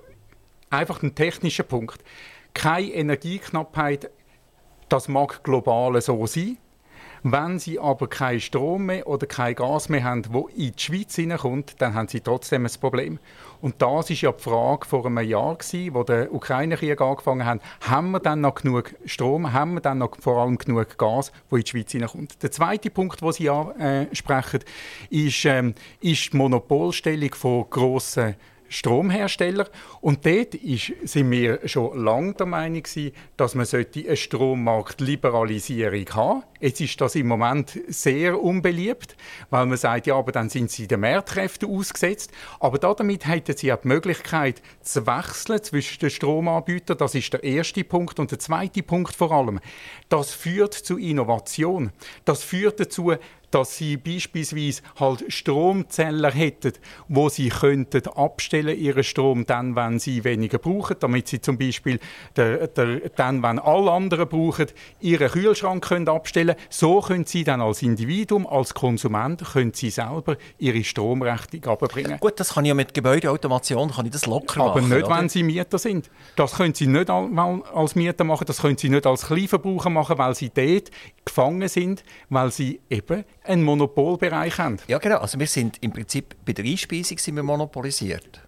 einfach 0.69 1.01
ein 1.03 1.15
technischer 1.15 1.63
Punkt. 1.63 2.03
Keine 2.53 2.91
Energieknappheit, 2.91 4.09
das 4.89 5.07
mag 5.07 5.43
global 5.43 5.99
so 6.01 6.25
sein. 6.27 6.57
Wenn 7.23 7.59
sie 7.59 7.77
aber 7.77 8.07
keinen 8.07 8.39
Strom 8.39 8.87
mehr 8.87 9.05
oder 9.05 9.27
kein 9.27 9.53
Gas 9.53 9.89
mehr 9.89 10.03
haben, 10.03 10.23
wo 10.31 10.47
in 10.47 10.71
die 10.71 10.81
Schweiz 10.81 11.15
hineinkommt, 11.15 11.75
dann 11.79 11.93
haben 11.93 12.07
sie 12.07 12.21
trotzdem 12.21 12.65
ein 12.65 12.71
Problem. 12.79 13.19
Und 13.61 13.79
das 13.79 14.09
ist 14.09 14.21
ja 14.21 14.31
die 14.31 14.41
Frage 14.41 14.87
vor 14.87 15.05
einem 15.05 15.19
Jahr 15.19 15.55
gewesen, 15.55 15.93
wo 15.93 16.03
der 16.03 16.33
Ukraine-Krieg 16.33 16.99
angefangen 16.99 17.45
hat. 17.45 17.61
Haben 17.81 18.11
wir 18.11 18.19
dann 18.19 18.41
noch 18.41 18.55
genug 18.55 18.95
Strom? 19.05 19.53
Haben 19.53 19.75
wir 19.75 19.81
dann 19.81 19.99
noch 19.99 20.17
vor 20.19 20.41
allem 20.41 20.57
genug 20.57 20.97
Gas, 20.97 21.31
wo 21.51 21.57
in 21.57 21.63
die 21.63 21.69
Schweiz 21.69 21.91
hineinkommt? 21.91 22.41
Der 22.41 22.51
zweite 22.51 22.89
Punkt, 22.89 23.21
den 23.21 23.31
Sie 23.31 23.49
ansprechen, 23.49 24.61
ist, 25.11 25.45
ähm, 25.45 25.75
ist 25.99 26.33
die 26.33 26.37
Monopolstellung 26.37 27.35
von 27.35 27.69
grossen 27.69 28.35
Stromhersteller. 28.71 29.67
Und 29.99 30.25
dort 30.25 30.55
ist, 30.55 30.93
sind 31.03 31.29
wir 31.29 31.59
schon 31.67 32.03
lange 32.03 32.33
der 32.33 32.45
Meinung, 32.45 32.83
dass 33.37 33.53
man 33.53 33.67
eine 33.71 34.15
Strommarktliberalisierung 34.15 36.05
haben 36.11 36.41
sollte. 36.41 36.47
Jetzt 36.61 36.79
ist 36.79 37.01
das 37.01 37.15
im 37.15 37.27
Moment 37.27 37.79
sehr 37.87 38.39
unbeliebt, 38.41 39.17
weil 39.49 39.65
man 39.65 39.77
sagt, 39.77 40.07
ja, 40.07 40.15
aber 40.15 40.31
dann 40.31 40.47
sind 40.47 40.69
sie 40.69 40.87
den 40.87 40.99
Mehrkräften 40.99 41.67
ausgesetzt. 41.67 42.31
Aber 42.59 42.77
damit 42.77 43.27
hätten 43.27 43.57
sie 43.57 43.73
auch 43.73 43.81
die 43.81 43.87
Möglichkeit 43.87 44.61
zu 44.81 45.05
wechseln 45.07 45.63
zwischen 45.63 45.99
den 45.99 46.09
Stromanbietern. 46.11 46.97
Das 46.97 47.15
ist 47.15 47.33
der 47.33 47.43
erste 47.43 47.83
Punkt. 47.83 48.19
Und 48.19 48.31
der 48.31 48.39
zweite 48.39 48.83
Punkt 48.83 49.15
vor 49.15 49.31
allem, 49.31 49.59
das 50.07 50.31
führt 50.33 50.73
zu 50.73 50.97
Innovation. 50.97 51.91
Das 52.25 52.43
führt 52.43 52.79
dazu, 52.79 53.13
dass 53.51 53.77
sie 53.77 53.97
beispielsweise 53.97 54.81
halt 54.99 55.25
Stromzähler 55.27 56.31
hätten, 56.31 56.73
wo 57.07 57.29
sie 57.29 57.49
könnten 57.49 58.07
abstellen 58.07 58.77
ihren 58.77 59.03
Strom 59.03 59.45
dann, 59.45 59.75
wenn 59.75 59.99
sie 59.99 60.23
weniger 60.23 60.57
brauchen, 60.57 60.95
damit 60.99 61.27
sie 61.27 61.41
zum 61.41 61.57
Beispiel 61.57 61.99
der, 62.35 62.67
der, 62.67 63.09
dann, 63.09 63.43
wenn 63.43 63.59
alle 63.59 63.91
anderen 63.91 64.27
brauchen, 64.27 64.67
ihren 64.99 65.29
Kühlschrank 65.29 65.83
können 65.83 66.07
abstellen. 66.07 66.55
So 66.69 67.01
können 67.01 67.25
sie 67.25 67.43
dann 67.43 67.61
als 67.61 67.81
Individuum, 67.81 68.47
als 68.47 68.73
Konsument, 68.73 69.43
können 69.43 69.73
sie 69.73 69.89
selber 69.89 70.37
ihre 70.57 70.83
Stromrechnung 70.83 71.65
abbringen. 71.65 72.17
Gut, 72.19 72.39
das 72.39 72.53
kann 72.53 72.65
ich 72.65 72.69
ja 72.69 72.75
mit 72.75 72.93
Gebäudeautomation 72.93 73.91
kann 73.91 74.05
ich 74.05 74.11
das 74.11 74.25
locker 74.25 74.61
Aber 74.61 74.81
machen. 74.81 74.89
nicht, 74.89 75.05
oder? 75.05 75.17
wenn 75.17 75.29
sie 75.29 75.43
Mieter 75.43 75.77
sind. 75.77 76.09
Das 76.35 76.55
können 76.55 76.73
sie 76.73 76.87
nicht 76.87 77.09
als 77.09 77.95
Mieter 77.95 78.23
machen, 78.23 78.45
das 78.45 78.61
können 78.61 78.77
sie 78.77 78.89
nicht 78.89 79.05
als 79.05 79.27
Kleinverbraucher 79.27 79.89
machen, 79.89 80.17
weil 80.17 80.35
sie 80.35 80.49
dort 80.49 80.91
gefangen 81.25 81.67
sind, 81.67 82.03
weil 82.29 82.51
sie 82.51 82.79
eben 82.89 83.23
einen 83.43 83.63
Monopolbereich 83.63 84.57
haben. 84.57 84.77
Ja, 84.87 84.97
genau. 84.97 85.17
Also 85.17 85.39
wir 85.39 85.47
sind 85.47 85.77
im 85.81 85.91
Prinzip 85.91 86.35
bei 86.45 86.53
der 86.53 86.65
Einspeisung 86.65 87.17
sind 87.17 87.35
wir 87.35 87.43
monopolisiert. 87.43 88.41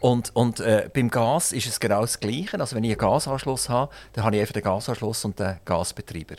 Und, 0.00 0.34
und 0.34 0.60
äh, 0.60 0.88
beim 0.92 1.10
Gas 1.10 1.52
ist 1.52 1.66
es 1.66 1.80
genau 1.80 2.02
das 2.02 2.20
Gleiche. 2.20 2.58
Also 2.58 2.76
wenn 2.76 2.84
ich 2.84 2.90
einen 2.90 2.98
Gasanschluss 2.98 3.68
habe, 3.68 3.92
dann 4.12 4.24
habe 4.24 4.36
ich 4.36 4.40
einfach 4.40 4.52
den 4.54 4.62
Gasanschluss 4.62 5.24
und 5.24 5.38
den 5.38 5.58
Gasbetreiber. 5.64 6.36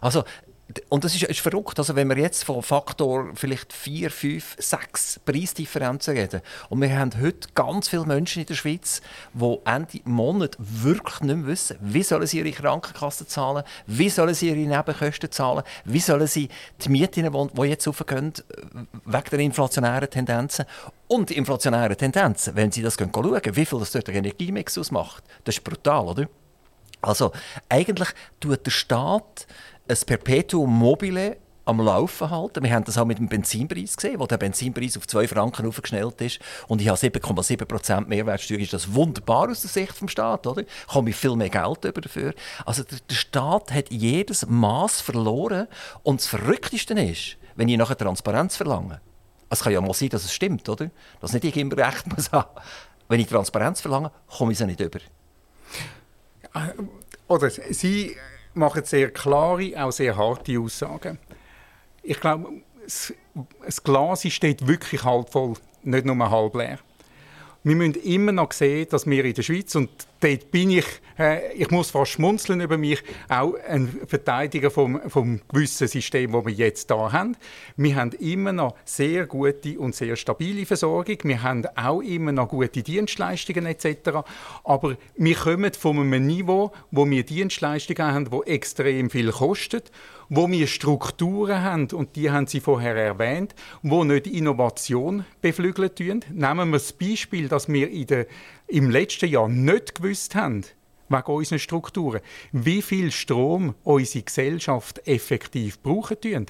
Also 0.00 0.24
und 0.88 1.04
das 1.04 1.14
ist, 1.14 1.24
ist, 1.24 1.40
verrückt. 1.40 1.78
Also 1.78 1.96
wenn 1.96 2.08
wir 2.08 2.18
jetzt 2.18 2.44
von 2.44 2.62
Faktor 2.62 3.30
vielleicht 3.34 3.72
4, 3.72 4.10
5, 4.10 4.56
6 4.58 5.20
Preisdifferenzen 5.24 6.16
reden 6.16 6.40
und 6.68 6.80
wir 6.80 6.96
haben 6.96 7.10
heute 7.20 7.48
ganz 7.54 7.88
viele 7.88 8.04
Menschen 8.04 8.40
in 8.42 8.46
der 8.46 8.54
Schweiz, 8.54 9.00
die 9.34 9.58
Ende 9.64 10.00
Monat 10.04 10.56
wirklich 10.58 11.20
nicht 11.20 11.36
mehr 11.36 11.46
wissen, 11.46 11.76
wie 11.80 12.02
sollen 12.02 12.26
sie 12.26 12.38
ihre 12.38 12.52
Krankenkasse 12.52 13.26
zahlen, 13.26 13.64
wie 13.86 14.10
sollen 14.10 14.34
sie 14.34 14.48
ihre 14.48 14.58
Nebenkosten 14.58 15.30
zahlen, 15.30 15.64
wie 15.84 16.00
sollen 16.00 16.26
sie 16.26 16.48
die 16.84 16.88
Mieten, 16.88 17.30
die 17.30 17.62
jetzt 17.62 17.88
aufgehen, 17.88 18.32
äh, 18.34 18.78
wegen 19.04 19.30
der 19.30 19.38
inflationären 19.40 20.10
Tendenzen 20.10 20.66
und 21.08 21.30
die 21.30 21.36
inflationären 21.36 21.96
Tendenzen, 21.96 22.54
wenn 22.54 22.70
sie 22.70 22.82
das 22.82 22.94
schauen, 22.94 23.40
wie 23.56 23.66
viel 23.66 23.78
das 23.78 23.92
dort 23.92 24.08
der 24.08 24.14
Energiemix 24.14 24.78
ausmacht, 24.78 25.24
das 25.44 25.56
ist 25.56 25.64
brutal, 25.64 26.06
oder? 26.06 26.28
Also 27.02 27.32
eigentlich 27.68 28.10
tut 28.40 28.66
der 28.66 28.70
Staat 28.70 29.46
ein 29.90 30.06
Perpetuum 30.06 30.78
mobile 30.78 31.36
am 31.64 31.80
Laufen 31.80 32.30
halten. 32.30 32.62
Wir 32.62 32.72
haben 32.72 32.84
das 32.84 32.96
auch 32.96 33.04
mit 33.04 33.18
dem 33.18 33.28
Benzinpreis 33.28 33.96
gesehen, 33.96 34.18
wo 34.18 34.26
der 34.26 34.38
Benzinpreis 34.38 34.96
auf 34.96 35.06
2 35.06 35.28
Franken 35.28 35.66
aufgeschnellt 35.66 36.20
ist. 36.20 36.38
Und 36.68 36.80
ich 36.80 36.88
habe 36.88 36.98
7,7% 36.98 38.06
Mehrwertsteuer. 38.06 38.58
Ist 38.58 38.72
das 38.72 38.94
wunderbar 38.94 39.50
aus 39.50 39.60
der 39.62 39.70
Sicht 39.70 40.00
des 40.00 40.10
Staates, 40.10 40.50
oder? 40.50 40.64
Komme 40.88 41.10
ich 41.10 41.16
viel 41.16 41.36
mehr 41.36 41.48
Geld 41.48 41.84
über 41.84 42.00
dafür. 42.00 42.34
Also 42.64 42.82
der, 42.84 42.98
der 43.08 43.14
Staat 43.14 43.72
hat 43.72 43.90
jedes 43.90 44.46
Maß 44.46 45.00
verloren. 45.00 45.66
Und 46.02 46.20
das 46.20 46.28
Verrückteste 46.28 46.94
ist, 46.94 47.36
wenn 47.56 47.68
ich 47.68 47.76
nachher 47.76 47.98
Transparenz 47.98 48.56
verlange. 48.56 49.00
Es 49.48 49.62
kann 49.62 49.72
ja 49.72 49.80
mal 49.80 49.94
sein, 49.94 50.08
dass 50.10 50.24
es 50.24 50.32
stimmt, 50.32 50.68
oder? 50.68 50.90
Dass 51.20 51.32
nicht 51.32 51.44
ich 51.44 51.56
immer 51.56 51.76
recht 51.76 52.06
muss 52.06 52.30
haben. 52.30 52.60
Wenn 53.08 53.20
ich 53.20 53.26
Transparenz 53.26 53.80
verlange, 53.80 54.12
komme 54.28 54.52
ich 54.52 54.58
sie 54.58 54.66
nicht 54.66 54.80
über. 54.80 55.00
Oder 57.26 57.50
Sie 57.50 58.16
machen 58.54 58.84
sehr 58.84 59.10
klare, 59.10 59.72
auch 59.76 59.92
sehr 59.92 60.16
harte 60.16 60.58
Aussagen. 60.58 61.18
Ich 62.02 62.20
glaube, 62.20 62.48
das 62.84 63.82
Glas 63.82 64.26
steht 64.26 64.66
wirklich 64.66 65.04
halb 65.04 65.30
voll, 65.30 65.54
nicht 65.82 66.04
nur 66.06 66.30
halb 66.30 66.54
leer. 66.54 66.78
Wir 67.62 67.76
müssen 67.76 67.96
immer 67.96 68.32
noch 68.32 68.52
sehen, 68.52 68.86
dass 68.88 69.06
wir 69.06 69.22
in 69.22 69.34
der 69.34 69.42
Schweiz, 69.42 69.74
und 69.74 69.90
dort 70.20 70.50
bin 70.50 70.70
ich, 70.70 70.86
äh, 71.18 71.52
ich 71.52 71.70
muss 71.70 71.90
fast 71.90 72.12
schmunzeln 72.12 72.62
über 72.62 72.78
mich, 72.78 73.02
auch 73.28 73.52
ein 73.68 74.00
Verteidiger 74.06 74.70
vom, 74.70 74.98
vom 75.10 75.42
gewissen 75.46 75.86
System, 75.86 76.32
das 76.32 76.46
wir 76.46 76.54
jetzt 76.54 76.90
da 76.90 77.12
haben. 77.12 77.36
Wir 77.76 77.96
haben 77.96 78.12
immer 78.12 78.54
noch 78.54 78.76
sehr 78.86 79.26
gute 79.26 79.78
und 79.78 79.94
sehr 79.94 80.16
stabile 80.16 80.64
Versorgung. 80.64 81.18
Wir 81.22 81.42
haben 81.42 81.66
auch 81.76 82.00
immer 82.00 82.32
noch 82.32 82.48
gute 82.48 82.82
Dienstleistungen 82.82 83.66
etc. 83.66 84.24
Aber 84.64 84.96
wir 85.16 85.34
kommen 85.34 85.74
von 85.74 85.98
einem 85.98 86.26
Niveau, 86.26 86.72
wo 86.90 87.10
wir 87.10 87.24
Dienstleistungen 87.24 88.10
haben, 88.10 88.30
die 88.30 88.50
extrem 88.50 89.10
viel 89.10 89.32
kosten 89.32 89.82
wo 90.30 90.48
wir 90.48 90.66
Strukturen 90.68 91.62
haben, 91.62 91.88
und 91.92 92.16
die 92.16 92.30
haben 92.30 92.46
Sie 92.46 92.60
vorher 92.60 92.94
erwähnt, 92.94 93.54
wo 93.82 94.04
nicht 94.04 94.28
Innovation 94.28 95.26
beflügeln 95.42 95.94
tun. 95.94 96.24
Nehmen 96.32 96.70
wir 96.70 96.78
das 96.78 96.92
Beispiel, 96.92 97.48
dass 97.48 97.68
wir 97.68 97.90
in 97.90 98.06
der, 98.06 98.26
im 98.68 98.90
letzten 98.90 99.28
Jahr 99.28 99.48
nicht 99.48 99.96
gewusst 99.96 100.36
haben, 100.36 100.64
wegen 101.08 101.32
unseren 101.32 101.58
Strukturen, 101.58 102.20
wie 102.52 102.80
viel 102.80 103.10
Strom 103.10 103.74
unsere 103.82 104.24
Gesellschaft 104.24 105.06
effektiv 105.06 105.80
brauchen 105.82 106.20
tun, 106.20 106.46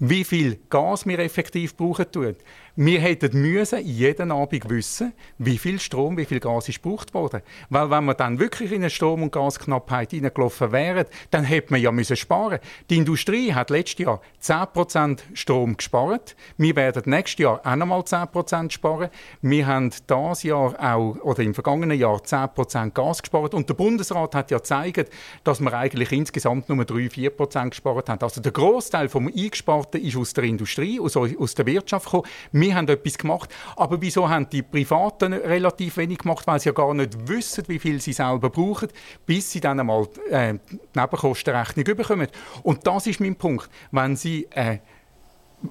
wie 0.00 0.24
viel 0.24 0.58
Gas 0.68 1.06
wir 1.06 1.20
effektiv 1.20 1.76
brauchen 1.76 2.10
tun. 2.10 2.34
Wir 2.74 3.00
hätten 3.00 3.38
müssen 3.38 3.84
jeden 3.84 4.32
Abend 4.32 4.70
wissen, 4.70 5.12
wie 5.36 5.58
viel 5.58 5.78
Strom, 5.78 6.16
wie 6.16 6.24
viel 6.24 6.40
Gas 6.40 6.70
ist 6.70 6.82
gebraucht 6.82 7.12
worden. 7.12 7.42
Weil 7.68 7.90
wenn 7.90 8.06
wir 8.06 8.14
dann 8.14 8.38
wirklich 8.38 8.72
in 8.72 8.80
eine 8.80 8.88
Strom- 8.88 9.22
und 9.22 9.30
Gasknappheit 9.30 10.12
hineingelaufen 10.12 10.72
wären, 10.72 11.04
dann 11.30 11.44
hätte 11.44 11.70
man 11.70 11.82
ja 11.82 11.92
müssen 11.92 12.16
sparen. 12.16 12.60
Die 12.88 12.96
Industrie 12.96 13.52
hat 13.52 13.68
letztes 13.68 14.06
Jahr 14.06 14.22
10% 14.42 15.18
Strom 15.34 15.76
gespart. 15.76 16.34
Wir 16.56 16.74
werden 16.74 17.02
nächstes 17.04 17.40
Jahr 17.40 17.60
auch 17.62 17.76
nochmal 17.76 18.00
10% 18.00 18.70
sparen. 18.70 19.10
Wir 19.42 19.66
haben 19.66 19.90
dieses 19.90 20.42
Jahr 20.42 20.74
auch, 20.80 21.16
oder 21.24 21.42
im 21.42 21.52
vergangenen 21.52 21.98
Jahr 21.98 22.22
10% 22.22 22.92
Gas 22.92 23.20
gespart. 23.20 23.52
Und 23.52 23.68
der 23.68 23.74
Bundesrat 23.74 24.34
hat 24.34 24.50
ja 24.50 24.56
gezeigt, 24.56 25.10
dass 25.44 25.60
wir 25.60 25.74
eigentlich 25.74 26.10
insgesamt 26.10 26.70
nur 26.70 26.86
3-4% 26.86 27.68
gespart 27.68 28.08
haben. 28.08 28.22
Also 28.22 28.40
der 28.40 28.52
Großteil 28.52 29.10
vom 29.10 29.26
Eingesparten 29.26 30.00
ist 30.00 30.16
aus 30.16 30.32
der 30.32 30.44
Industrie, 30.44 30.98
aus, 30.98 31.18
aus 31.18 31.54
der 31.54 31.66
Wirtschaft 31.66 32.06
gekommen 32.06 32.24
wir 32.62 32.74
haben 32.74 32.88
etwas 32.88 33.18
gemacht. 33.18 33.50
Aber 33.76 34.00
wieso 34.00 34.28
haben 34.28 34.48
die 34.48 34.62
Privaten 34.62 35.32
relativ 35.32 35.96
wenig 35.98 36.18
gemacht? 36.18 36.46
Weil 36.46 36.60
sie 36.60 36.68
ja 36.68 36.72
gar 36.72 36.94
nicht 36.94 37.28
wissen, 37.28 37.64
wie 37.68 37.78
viel 37.78 38.00
sie 38.00 38.12
selber 38.12 38.48
brauchen, 38.50 38.88
bis 39.26 39.50
sie 39.50 39.60
dann 39.60 39.80
einmal 39.80 40.08
äh, 40.30 40.54
die 40.70 40.78
Nebenkostenrechnung 40.98 41.84
bekommen. 41.84 42.28
Und 42.62 42.86
das 42.86 43.06
ist 43.06 43.20
mein 43.20 43.36
Punkt. 43.36 43.68
Wenn 43.90 44.16
sie 44.16 44.48
eine 44.54 44.80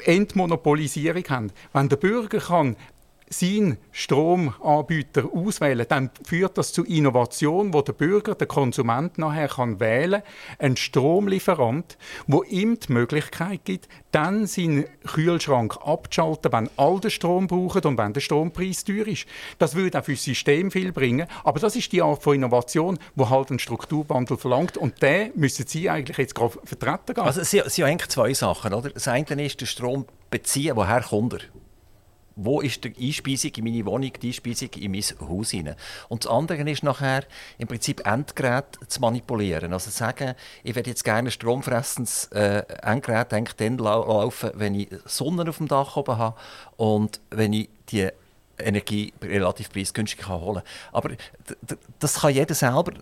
Entmonopolisierung 0.05 1.23
haben, 1.29 1.51
wenn 1.73 1.89
der 1.89 1.97
Bürger 1.97 2.39
kann 2.39 2.75
seinen 3.31 3.77
Stromanbieter 3.91 5.29
auswählen, 5.33 5.85
dann 5.87 6.11
führt 6.23 6.57
das 6.57 6.73
zu 6.73 6.83
Innovation, 6.83 7.73
wo 7.73 7.81
der 7.81 7.93
Bürger, 7.93 8.35
der 8.35 8.47
Konsument 8.47 9.17
nachher 9.17 9.47
kann 9.47 9.79
wählen, 9.79 10.21
einen 10.59 10.75
Stromlieferant, 10.75 11.97
wo 12.27 12.43
ihm 12.43 12.77
die 12.79 12.91
Möglichkeit 12.91 13.63
gibt, 13.63 13.87
dann 14.11 14.47
seinen 14.47 14.85
Kühlschrank 15.07 15.77
abzuschalten, 15.83 16.51
wenn 16.51 16.69
all 16.75 16.99
den 16.99 17.09
Strom 17.09 17.47
braucht 17.47 17.85
und 17.85 17.97
wenn 17.97 18.13
der 18.13 18.21
Strompreis 18.21 18.83
teuer 18.83 19.07
ist. 19.07 19.25
Das 19.59 19.75
würde 19.75 19.99
auch 19.99 20.03
für 20.03 20.13
das 20.13 20.23
System 20.23 20.69
viel 20.69 20.91
bringen, 20.91 21.27
aber 21.43 21.59
das 21.59 21.75
ist 21.77 21.91
die 21.93 22.01
Art 22.01 22.21
von 22.21 22.35
Innovation, 22.35 22.99
wo 23.15 23.29
halt 23.29 23.49
einen 23.49 23.59
Strukturwandel 23.59 24.37
verlangt 24.37 24.77
und 24.77 25.01
den 25.01 25.31
müssen 25.35 25.65
Sie 25.67 25.89
eigentlich 25.89 26.17
jetzt 26.17 26.35
gerade 26.35 26.57
vertreten 26.65 27.15
gehen. 27.15 27.23
Also 27.23 27.43
Sie, 27.43 27.61
Sie 27.67 27.85
haben 27.85 27.99
zwei 28.07 28.33
Sachen, 28.33 28.73
oder? 28.73 28.89
Das 28.89 29.07
eine 29.07 29.45
ist 29.45 29.61
der 29.61 29.65
Strom 29.67 30.05
beziehen, 30.29 30.75
woher 30.75 31.01
kommt 31.01 31.33
er? 31.33 31.60
Wo 32.35 32.61
ist 32.61 32.83
die 32.83 32.93
Einspeisung 32.99 33.51
in 33.55 33.63
meine 33.63 33.85
Wohnung, 33.85 34.11
die 34.21 34.27
Einspeisung 34.27 34.69
in 34.77 34.91
mein 34.91 35.03
Haus 35.19 35.51
hinein. 35.51 35.75
Und 36.09 36.25
das 36.25 36.31
andere 36.31 36.69
ist 36.69 36.83
nachher 36.83 37.23
im 37.57 37.67
Prinzip 37.67 38.05
Endgerät 38.05 38.65
zu 38.87 39.01
manipulieren. 39.01 39.73
Also 39.73 39.91
sagen, 39.91 40.35
ich 40.63 40.75
werde 40.75 40.89
jetzt 40.89 41.03
gerne 41.03 41.29
ein 41.29 41.31
stromfressendes 41.31 42.25
äh, 42.33 42.63
Endgerät 42.81 43.31
dann 43.31 43.77
laufen, 43.77 44.51
wenn 44.55 44.75
ich 44.75 44.89
Sonne 45.05 45.47
auf 45.47 45.57
dem 45.57 45.67
Dach 45.67 45.95
oben 45.97 46.17
habe 46.17 46.37
und 46.77 47.21
wenn 47.29 47.53
ich 47.53 47.69
die 47.89 48.09
Energie 48.61 49.13
relativ 49.21 49.71
preisgünstig 49.71 50.19
kann 50.19 50.41
holen 50.41 50.61
Aber 50.91 51.11
das 51.99 52.19
kann 52.19 52.33
jeder 52.33 52.53
selber. 52.53 52.93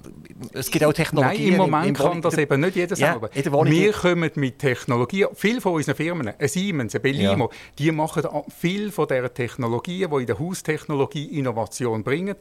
Es 0.54 0.70
gibt 0.72 0.84
auch 0.86 0.94
Technologien. 0.94 1.44
Nein, 1.44 1.52
im 1.54 1.58
Moment 1.58 1.84
im, 1.86 1.90
im 1.90 1.96
kann 1.96 2.22
das 2.22 2.38
eben 2.38 2.62
nicht 2.62 2.76
jeder 2.76 2.96
selber. 2.96 3.30
Ja, 3.34 3.66
Wir 3.66 3.94
kommen 3.94 4.32
mit 4.36 4.60
Technologie, 4.60 5.26
viele 5.34 5.62
von 5.62 5.74
unseren 5.74 5.96
Firmen, 5.96 6.34
ein 6.38 6.48
Siemens, 6.48 6.96
ein 6.96 7.02
Belimo, 7.02 7.46
ja. 7.46 7.58
die 7.78 7.92
machen 7.92 8.24
viel 8.58 8.92
von 8.92 9.08
dieser 9.08 9.34
Technologien, 9.34 10.10
die 10.12 10.18
in 10.18 10.28
der 10.28 10.40
Haustechnologie 10.40 11.38
Innovation 11.38 12.04
bringen. 12.04 12.36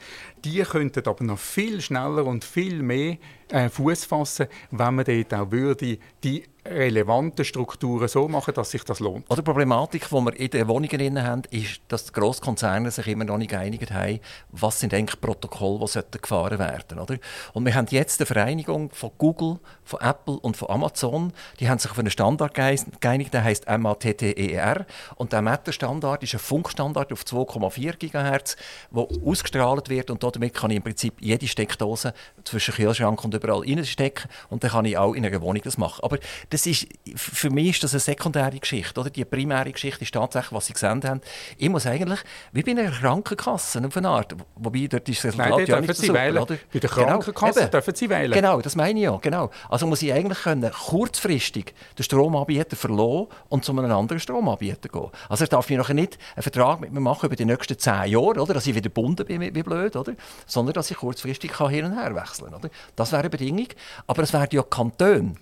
Die 0.45 0.63
könnten 0.63 1.07
aber 1.07 1.25
noch 1.25 1.39
viel 1.39 1.81
schneller 1.81 2.25
und 2.27 2.45
viel 2.45 2.83
mehr 2.83 3.19
äh, 3.51 3.69
Fuß 3.69 4.05
fassen, 4.05 4.47
wenn 4.71 4.95
man 4.95 5.05
dort 5.05 5.35
auch 5.35 5.51
würde, 5.51 5.99
die 6.25 6.45
relevanten 6.69 7.45
Strukturen 7.45 8.09
so 8.09 8.29
machen, 8.29 8.55
dass 8.55 8.71
sich 8.71 8.85
das 8.85 9.01
lohnt. 9.01 9.25
Oder 9.31 9.43
die 9.43 9.43
Problematik, 9.43 10.09
die 10.09 10.15
wir 10.15 10.39
in 10.39 10.51
den 10.51 10.69
Wohnungen 10.69 11.23
haben, 11.23 11.43
ist, 11.51 11.81
dass 11.89 12.07
die 12.07 12.13
Grosskonzerne 12.13 12.91
sich 12.91 13.07
immer 13.07 13.25
noch 13.25 13.39
nicht 13.39 13.51
geeinigt 13.51 13.91
haben, 13.91 14.21
was 14.51 14.81
sind 14.81 14.93
eigentlich 14.93 15.21
Protokolle, 15.21 15.87
die 16.13 16.21
gefahren 16.21 16.59
werden 16.59 16.99
oder? 16.99 17.17
Und 17.53 17.65
wir 17.65 17.75
haben 17.75 17.87
jetzt 17.91 18.21
eine 18.21 18.27
Vereinigung 18.27 18.91
von 18.93 19.11
Google, 19.19 19.59
von 19.85 20.01
Apple 20.01 20.39
und 20.41 20.57
von 20.57 20.71
Amazon, 20.71 21.33
die 21.61 21.69
haben 21.69 21.79
sich 21.79 21.91
auf 21.91 21.99
einen 21.99 22.11
Standard 22.11 22.55
geeinigt, 22.55 23.33
der 23.35 23.45
heißt 23.45 23.67
MATTER 23.69 24.87
und 25.17 25.33
der 25.33 25.43
Matter-Standard 25.43 26.23
ist 26.23 26.35
ein 26.35 26.41
Funkstandard 26.41 27.13
auf 27.13 27.23
2,4 27.23 27.97
GHz, 27.97 28.57
der 28.91 29.07
ausgestrahlt 29.25 29.89
wird 29.89 30.11
und 30.11 30.23
damit 30.23 30.55
kann 30.55 30.71
ich 30.71 30.77
im 30.77 30.83
Prinzip 30.83 31.15
jede 31.21 31.47
Steckdose 31.47 32.13
zwischen 32.45 32.75
Kühlschrank 32.75 33.25
und 33.25 33.35
überall 33.39 33.61
reinstecken 33.61 34.31
und 34.51 34.65
dann 34.65 34.71
kann 34.71 34.85
ich 34.85 34.97
auch 34.97 35.15
in 35.15 35.25
einer 35.25 35.41
Wohnung 35.41 35.63
das 35.63 35.79
machen. 35.79 36.03
Aber 36.03 36.19
das 36.51 36.67
ist, 36.67 36.87
für 37.17 37.51
mich 37.51 37.71
ist 37.71 37.85
das 37.85 37.93
eine 37.93 38.01
sekundäre 38.01 38.59
Geschichte. 38.59 39.01
Oder? 39.01 39.11
Die 39.11 39.25
primäre 39.25 39.71
Geschichte 39.73 40.03
ist 40.03 40.15
tatsächlich, 40.15 40.53
was 40.53 40.67
Sie 40.67 40.73
gesehen 40.73 41.03
haben. 41.05 41.21
Ich 41.57 41.69
muss 41.69 41.87
eigentlich, 41.87 42.21
wie 42.53 42.63
bei 42.63 42.73
einer 42.73 42.91
Krankenkasse 42.91 43.83
auf 43.85 43.97
eine 43.97 44.09
Art, 44.09 44.35
wobei 44.57 44.87
dort 44.87 45.09
ist 45.09 45.19
das 45.19 45.33
Resultat 45.33 45.51
Nein, 45.51 45.67
ja 45.67 45.81
nicht 45.81 45.95
so 45.95 46.07
super, 46.07 46.19
wählen. 46.19 46.39
Oder? 46.39 46.57
Bei 46.73 46.79
der 46.79 46.91
genau, 46.91 47.07
Krankenkasse 47.07 47.61
genau, 47.61 47.71
dürfen 47.71 47.95
Sie 47.95 48.11
wählen. 48.11 48.33
Genau, 48.33 48.61
das 48.61 48.77
meine 48.77 48.99
ich 48.99 49.05
ja. 49.05 49.17
Genau. 49.17 49.51
Also 49.69 49.87
muss 49.87 50.03
ich 50.03 50.13
eigentlich 50.13 50.43
können, 50.43 50.71
kurzfristig 50.71 51.75
den 51.97 52.03
Stromanbieter 52.03 52.77
verlassen 52.77 53.29
und 53.49 53.65
zu 53.65 53.73
einem 53.73 53.91
anderen 53.91 54.21
Stromanbieter 54.21 54.89
gehen. 54.89 55.11
Also 55.29 55.45
er 55.45 55.49
darf 55.49 55.69
mir 55.69 55.79
noch 55.79 55.89
nicht 55.91 56.19
einen 56.35 56.43
Vertrag 56.43 56.81
mit 56.81 56.93
mir 56.93 57.01
machen 57.01 57.27
über 57.27 57.37
die 57.37 57.45
nächsten 57.45 57.79
zehn 57.79 58.07
Jahre, 58.07 58.41
oder? 58.41 58.55
dass 58.55 58.67
ich 58.67 58.75
wieder 58.75 58.83
gebunden 58.83 59.27
bin, 59.27 59.41
wie 59.41 59.63
blöd, 59.63 59.97
oder? 59.97 60.13
sondern 60.47 60.75
dass 60.75 60.91
ich 60.91 60.97
kurzfristig 60.97 61.53
kann 61.53 61.71
hin 61.71 61.85
und 61.85 61.99
her 61.99 62.15
wechseln 62.15 62.51
kann. 62.51 62.71
Das 62.97 63.13
wäre 63.13 63.28
eine 63.29 63.39
Bedingung. 63.39 63.69
Aber 64.07 64.23
es 64.23 64.33
werden 64.33 64.51
ja 64.53 64.63
Kantone. 64.63 65.35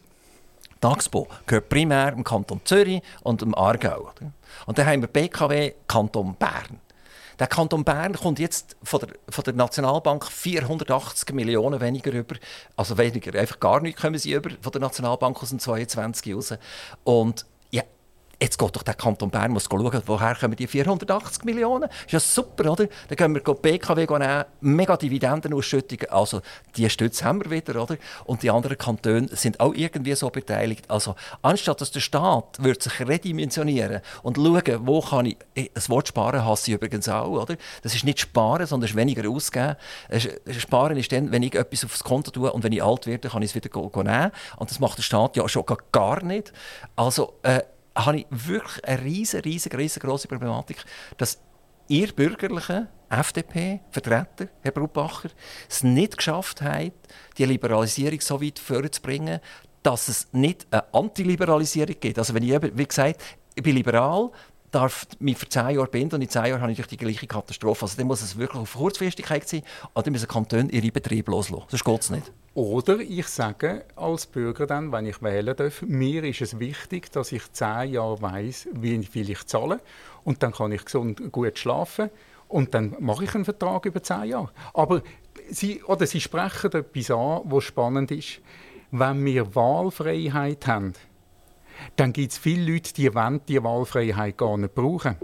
Taxpo 0.81 1.27
gehört 1.47 1.69
primär 1.69 2.13
im 2.13 2.23
Kanton 2.23 2.61
Zürich 2.65 3.03
und 3.23 3.43
im 3.43 3.55
Aargau. 3.55 4.11
Und 4.67 4.79
dann 4.79 4.87
haben 4.87 5.01
wir 5.01 5.09
BKW 5.09 5.73
Kanton 5.89 6.37
Bern. 6.37 6.81
Der 7.39 7.47
Kanton 7.47 7.85
Bern 7.85 8.15
kommt 8.15 8.39
jetzt 8.39 8.77
von 8.83 9.01
der, 9.01 9.11
von 9.29 9.45
der 9.45 9.55
Nationalbank 9.55 10.25
480 10.25 11.35
Millionen 11.35 11.81
weniger 11.81 12.13
über. 12.13 12.37
Also 12.77 12.97
weniger, 12.97 13.39
einfach 13.39 13.61
gar 13.61 13.81
nichts 13.81 14.01
kommen 14.01 14.19
sie 14.19 14.33
über 14.33 14.51
von 14.61 14.73
der 14.73 14.81
Nationalbank 14.81 15.43
aus 15.43 15.51
dem 15.51 15.59
22 15.59 16.35
raus. 16.35 16.55
Und 17.05 17.47
Jetzt 18.39 18.59
geht 18.59 18.77
doch 18.77 18.83
der 18.83 18.93
Kanton 18.93 19.31
Bern 19.31 19.51
muss 19.51 19.65
schauen, 19.65 20.03
woher 20.05 20.35
kommen 20.35 20.57
die 20.57 20.67
480 20.67 21.45
Millionen. 21.45 21.89
Ist 22.05 22.13
ja 22.13 22.21
super, 22.21 22.71
oder? 22.71 22.87
Dann 23.09 23.17
können 23.17 23.35
wir 23.35 23.41
die 23.41 23.55
BKW 23.55 24.07
nehmen, 24.07 24.45
mega 24.61 24.97
Dividendenausschüttungen. 24.99 26.11
Also, 26.11 26.43
die 26.77 26.89
Stütze 26.91 27.25
haben 27.25 27.43
wir 27.43 27.51
wieder, 27.51 27.83
oder? 27.83 27.97
Und 28.27 28.43
die 28.43 28.51
anderen 28.51 28.77
Kantone 28.77 29.29
sind 29.33 29.59
auch 29.59 29.73
irgendwie 29.73 30.15
so 30.15 30.29
beteiligt. 30.29 30.91
Also, 30.91 31.15
anstatt 31.41 31.81
dass 31.81 31.93
der 31.93 32.01
Staat 32.01 32.63
wird 32.63 32.83
sich 32.83 33.01
redimensionieren 33.01 34.03
und 34.23 34.37
schauen, 34.37 34.87
wo 34.87 35.01
kann 35.01 35.25
ich, 35.25 35.71
das 35.73 35.89
Wort 35.89 36.09
sparen 36.09 36.45
hasse 36.45 36.71
ich 36.71 36.75
übrigens 36.75 37.09
auch, 37.09 37.31
oder? 37.31 37.57
Das 37.81 37.95
ist 37.95 38.05
nicht 38.05 38.21
sparen, 38.21 38.67
sondern 38.67 38.91
ist 38.91 38.97
weniger 38.97 39.31
ausgeben. 39.31 39.77
Sparen 40.59 40.99
ist 40.99 41.11
dann, 41.11 41.33
wenn 41.33 41.43
ich 41.43 41.55
etwas 41.55 41.87
aufs 41.87 42.05
Konto 42.05 42.31
tue 42.31 42.53
und 42.53 42.63
wenn 42.65 42.73
ich 42.73 42.83
alt 42.83 43.07
werde, 43.07 43.31
kann 43.31 43.41
ich 43.41 43.55
es 43.55 43.55
wieder 43.55 43.71
nehmen. 44.03 44.31
Und 44.59 44.71
das 44.71 44.79
macht 44.79 44.99
der 44.99 45.03
Staat 45.03 45.37
ja 45.37 45.49
schon 45.49 45.65
gar 45.91 46.23
nicht. 46.23 46.53
Also, 46.97 47.39
äh, 47.43 47.63
habe 47.97 48.19
ich 48.19 48.27
wirklich 48.31 48.85
eine 48.85 49.03
riesige, 49.03 49.79
riesengroße 49.79 50.29
Problematik, 50.29 50.85
dass 51.17 51.41
ihr 51.89 52.13
bürgerlichen 52.13 52.89
FDP-Vertreter, 53.09 54.49
Herr 54.63 54.73
Brubacher, 54.73 55.31
es 55.69 55.83
nicht 55.83 56.17
geschafft 56.17 56.61
haben, 56.63 56.93
die 57.39 57.45
Liberalisierung 57.45 58.21
so 58.21 58.43
weit 58.43 58.59
vorzubringen, 58.59 59.41
dass 59.83 60.09
es 60.09 60.29
nicht 60.33 60.67
eine 60.71 60.93
Antiliberalisierung 60.93 61.95
gibt. 62.01 62.19
Also 62.19 62.35
wenn 62.35 62.43
ich, 62.43 62.77
wie 62.77 62.87
gesagt, 62.87 63.23
ich 63.55 63.63
bin 63.63 63.77
liberal, 63.77 64.31
darf 64.73 65.07
mich 65.21 65.39
für 65.39 65.49
zehn 65.49 65.71
Jahre 65.71 65.87
binden 65.87 66.17
und 66.17 66.23
in 66.23 66.29
zehn 66.29 66.47
Jahren 66.47 66.61
habe 66.61 66.73
ich 66.73 66.87
die 66.87 66.97
gleiche 66.97 67.27
Katastrophe. 67.27 67.83
Also 67.85 67.97
dann 67.97 68.09
muss 68.09 68.21
es 68.21 68.37
wirklich 68.37 68.61
auf 68.61 68.75
Kurzfristigkeit 68.75 69.49
sein 69.49 69.63
oder 69.95 70.03
dann 70.03 70.13
müssen 70.13 70.29
Kantone 70.29 70.71
ihre 70.71 70.91
Betriebe 70.91 71.31
loslassen. 71.31 71.67
Sonst 71.69 71.85
geht 71.85 72.01
es 72.01 72.11
nicht. 72.11 72.33
Oder 72.57 73.01
ich 73.01 73.27
sage 73.27 73.85
als 73.97 74.25
Bürger 74.25 74.67
dann, 74.67 74.91
wenn 74.91 75.05
ich 75.05 75.21
wählen 75.21 75.55
darf, 75.55 75.83
mir 75.83 76.25
ist 76.25 76.41
es 76.41 76.59
wichtig, 76.59 77.13
dass 77.13 77.31
ich 77.31 77.53
zehn 77.53 77.93
Jahre 77.93 78.23
weiß, 78.23 78.69
wie 78.73 79.05
viel 79.05 79.29
ich 79.29 79.45
zahle 79.45 79.79
und 80.25 80.43
dann 80.43 80.53
kann 80.53 80.73
ich 80.73 80.87
gesund 80.87 81.31
gut 81.33 81.59
schlafen 81.59 82.09
und 82.49 82.73
dann 82.73 82.97
mache 82.99 83.25
ich 83.25 83.35
einen 83.35 83.45
Vertrag 83.45 83.85
über 83.85 84.03
zehn 84.03 84.31
Jahre. 84.31 84.49
Aber 84.73 85.03
Sie, 85.51 85.83
oder 85.83 86.07
Sie 86.07 86.19
sprechen 86.19 86.73
etwas 86.73 87.11
an, 87.11 87.43
was 87.45 87.65
spannend 87.65 88.11
ist. 88.11 88.41
Wenn 88.91 89.23
wir 89.27 89.55
Wahlfreiheit 89.55 90.67
haben, 90.67 90.95
dann 91.97 92.15
gibt 92.15 92.33
es 92.33 92.39
viele 92.39 92.73
Leute, 92.73 92.95
die 92.95 93.15
wollen 93.15 93.43
die 93.47 93.63
Wahlfreiheit 93.63 94.39
gar 94.39 94.57
nicht 94.57 94.75
brauchen. 94.75 95.17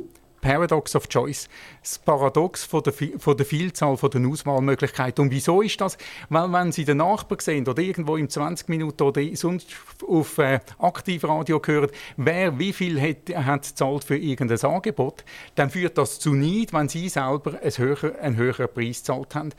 Paradox 0.43 0.97
of 0.97 1.09
Choice, 1.09 1.49
das 1.81 2.01
Paradox 2.01 2.65
von 2.65 2.83
der, 2.83 2.93
von 2.93 3.37
der 3.37 3.47
Vielzahl 3.47 3.97
von 3.97 4.11
den 4.11 4.27
Auswahlmöglichkeiten. 4.27 5.25
Und 5.25 5.31
wieso 5.31 5.63
ist 5.63 5.81
das? 5.81 5.97
Weil 6.31 6.53
wenn 6.53 6.73
Sie 6.73 6.85
den 6.85 6.97
Nachbarn 6.97 7.39
sehen 7.39 7.67
oder 7.67 7.81
irgendwo 7.81 8.17
im 8.17 8.29
20 8.29 8.69
Minuten 8.69 9.05
oder 9.05 9.23
sonst 9.35 9.69
auf 10.07 10.39
äh, 10.39 10.59
Aktivradio 10.81 11.63
hören, 11.65 11.91
wer 12.17 12.59
wie 12.59 12.73
viel 12.73 13.01
hat, 13.01 13.31
hat 13.35 13.65
zahlt 13.65 14.03
für 14.03 14.17
irgendein 14.17 14.61
Angebot, 14.69 15.25
dann 15.55 15.71
führt 15.71 15.97
das 15.97 16.19
zu 16.19 16.35
Neid, 16.35 16.73
wenn 16.73 16.89
Sie 16.89 17.09
selber 17.09 17.61
einen 17.63 17.79
höheren, 17.79 18.17
einen 18.17 18.37
höheren 18.37 18.69
Preis 18.69 18.99
gezahlt 18.99 19.37
haben. 19.37 19.51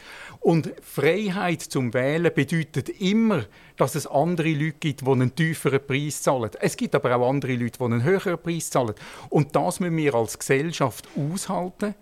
Und 0.42 0.74
Freiheit 0.82 1.62
zum 1.62 1.94
Wählen 1.94 2.34
bedeutet 2.34 2.90
immer, 2.90 3.46
dass 3.78 3.96
es 3.96 4.06
andere 4.06 4.52
Leute 4.52 4.76
gibt, 4.80 5.02
die 5.02 5.10
einen 5.10 5.34
tieferen 5.34 5.80
Preis 5.86 6.22
zahlen. 6.22 6.52
Es 6.60 6.76
gibt 6.76 6.94
aber 6.94 7.16
auch 7.16 7.30
andere 7.30 7.56
Leute, 7.56 7.80
die 7.80 7.84
einen 7.86 8.04
höheren 8.04 8.38
Preis 8.38 8.70
zahlen. 8.70 8.94
Und 9.30 9.56
das 9.56 9.80
müssen 9.80 9.98
wir 9.98 10.14
als 10.14 10.38
Gesellschaft 10.38 10.73
aushalten. 10.82 11.96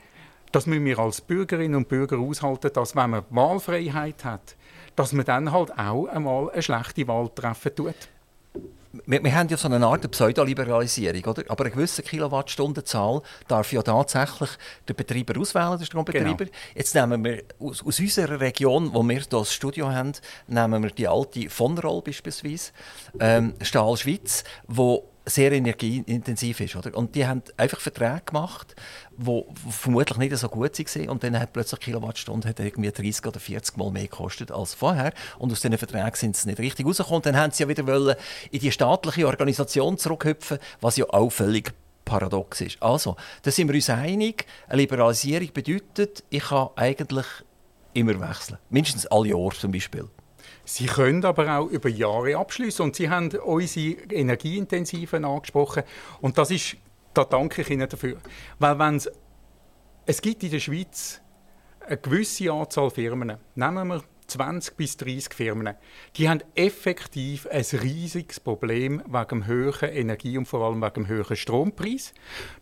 Das 0.51 0.65
müssen 0.65 0.85
wir 0.85 0.99
als 0.99 1.21
Bürgerinnen 1.21 1.75
und 1.75 1.87
Bürger 1.87 2.19
aushalten, 2.19 2.71
dass 2.73 2.95
wenn 2.95 3.11
man 3.11 3.23
Wahlfreiheit 3.29 4.25
hat, 4.25 4.55
dass 4.95 5.13
man 5.13 5.25
dann 5.25 5.51
halt 5.51 5.77
auch 5.77 6.07
einmal 6.07 6.51
eine 6.51 6.61
schlechte 6.61 7.07
Wahl 7.07 7.29
treffen 7.33 7.73
tut 7.75 7.95
wir, 9.05 9.23
wir, 9.23 9.35
haben 9.35 9.47
ja 9.49 9.57
so 9.57 9.67
eine 9.67 9.85
Art 9.85 10.09
Pseudoliberalisierung, 10.09 11.23
oder? 11.25 11.43
Aber 11.47 11.63
eine 11.63 11.71
gewisse 11.71 12.03
Kilowattstundenzahl 12.03 13.21
darf 13.47 13.71
ja 13.71 13.81
tatsächlich 13.81 14.49
der 14.87 14.93
Betreiber 14.93 15.39
auswählen, 15.39 15.77
der 15.77 15.85
Strombetreiber. 15.85 16.45
Genau. 16.45 16.57
Jetzt 16.75 16.95
nehmen 16.95 17.23
wir 17.23 17.43
aus, 17.59 17.85
aus, 17.85 17.99
unserer 17.99 18.39
Region, 18.39 18.93
wo 18.93 19.07
wir 19.07 19.21
das 19.29 19.53
Studio 19.53 19.89
haben, 19.89 20.13
nehmen 20.47 20.83
wir 20.83 20.91
die 20.91 21.07
alte 21.07 21.49
von 21.49 21.77
Roll 21.77 22.01
beispielsweise, 22.01 22.71
ähm, 23.19 23.53
Stahl 23.61 23.95
Schweiz, 23.97 24.43
wo 24.67 25.10
sehr 25.25 25.51
energieintensiv 25.51 26.59
ist. 26.61 26.75
Oder? 26.75 26.95
Und 26.97 27.15
die 27.15 27.25
haben 27.25 27.43
einfach 27.57 27.79
Verträge 27.79 28.21
gemacht, 28.25 28.75
die 29.17 29.43
vermutlich 29.69 30.17
nicht 30.17 30.37
so 30.37 30.49
gut 30.49 30.77
waren. 30.77 31.09
Und 31.09 31.23
dann 31.23 31.39
hat 31.39 31.53
plötzlich 31.53 31.79
Kilowattstunde 31.79 32.49
hat 32.49 32.59
irgendwie 32.59 32.91
30 32.91 33.25
oder 33.25 33.39
40 33.39 33.77
Mal 33.77 33.91
mehr 33.91 34.03
gekostet 34.03 34.51
als 34.51 34.73
vorher. 34.73 35.13
Und 35.37 35.51
aus 35.51 35.61
diesen 35.61 35.77
Verträgen 35.77 36.15
sind 36.15 36.35
sie 36.35 36.49
nicht 36.49 36.59
richtig 36.59 36.85
rausgekommen. 36.85 37.21
Dann 37.21 37.37
haben 37.37 37.51
sie 37.51 37.63
ja 37.63 37.69
wieder 37.69 37.85
wollen 37.85 38.15
in 38.49 38.59
die 38.59 38.71
staatliche 38.71 39.27
Organisation 39.27 39.97
zurückhüpfen, 39.97 40.57
was 40.79 40.97
ja 40.97 41.05
auch 41.09 41.29
völlig 41.29 41.73
paradox 42.05 42.61
ist. 42.61 42.81
Also, 42.81 43.15
da 43.43 43.51
sind 43.51 43.67
wir 43.67 43.75
uns 43.75 43.89
einig, 43.89 44.45
eine 44.67 44.81
Liberalisierung 44.81 45.53
bedeutet, 45.53 46.23
ich 46.29 46.43
kann 46.43 46.69
eigentlich 46.75 47.25
immer 47.93 48.19
wechseln. 48.19 48.57
Mindestens 48.69 49.05
alle 49.07 49.29
Jahre 49.29 49.51
zum 49.51 49.71
Beispiel. 49.71 50.09
Sie 50.63 50.85
können 50.85 51.25
aber 51.25 51.57
auch 51.57 51.67
über 51.67 51.89
Jahre 51.89 52.37
abschließen 52.37 52.83
und 52.83 52.95
Sie 52.95 53.09
haben 53.09 53.29
unsere 53.31 54.01
Energieintensiven 54.11 55.25
angesprochen. 55.25 55.83
Und 56.21 56.37
das 56.37 56.51
ist, 56.51 56.77
da 57.13 57.23
danke 57.25 57.61
ich 57.61 57.69
Ihnen 57.69 57.89
dafür, 57.89 58.17
weil 58.59 58.77
wenn 58.79 59.01
es 60.05 60.21
gibt 60.21 60.43
in 60.43 60.51
der 60.51 60.59
Schweiz 60.59 61.21
eine 61.85 61.97
gewisse 61.97 62.51
Anzahl 62.51 62.89
Firmen, 62.89 63.37
nehmen 63.55 63.87
wir 63.87 64.03
20 64.31 64.77
bis 64.77 64.95
30 64.97 65.33
Firmen, 65.33 65.75
die 66.15 66.29
haben 66.29 66.41
effektiv 66.55 67.47
ein 67.47 67.65
riesiges 67.81 68.39
Problem 68.39 69.01
wegen 69.05 69.27
dem 69.27 69.47
hohen 69.47 69.89
Energie- 69.89 70.37
und 70.37 70.47
vor 70.47 70.65
allem 70.65 70.81
wegen 70.81 71.05
dem 71.05 71.09
hohen 71.09 71.35
Strompreis. 71.35 72.13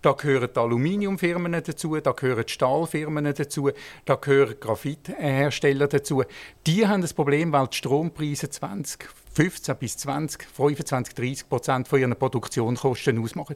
Da 0.01 0.13
gehören 0.13 0.49
die 0.53 0.59
Aluminiumfirmen 0.59 1.51
dazu, 1.51 1.99
da 1.99 2.11
gehören 2.11 2.45
die 2.45 2.51
Stahlfirmen 2.51 3.25
dazu, 3.25 3.69
da 4.05 4.15
gehören 4.15 4.59
Graphithersteller 4.59 5.87
dazu. 5.87 6.23
Die 6.65 6.87
haben 6.87 7.01
das 7.01 7.13
Problem, 7.13 7.51
weil 7.51 7.67
die 7.67 7.77
Strompreise 7.77 8.49
20, 8.49 9.07
15 9.31 9.75
bis 9.77 9.97
20, 9.97 10.43
25, 10.43 11.15
30 11.15 11.49
Prozent 11.49 11.87
von 11.87 11.99
ihren 11.99 12.15
Produktionskosten 12.15 13.21
ausmachen. 13.23 13.55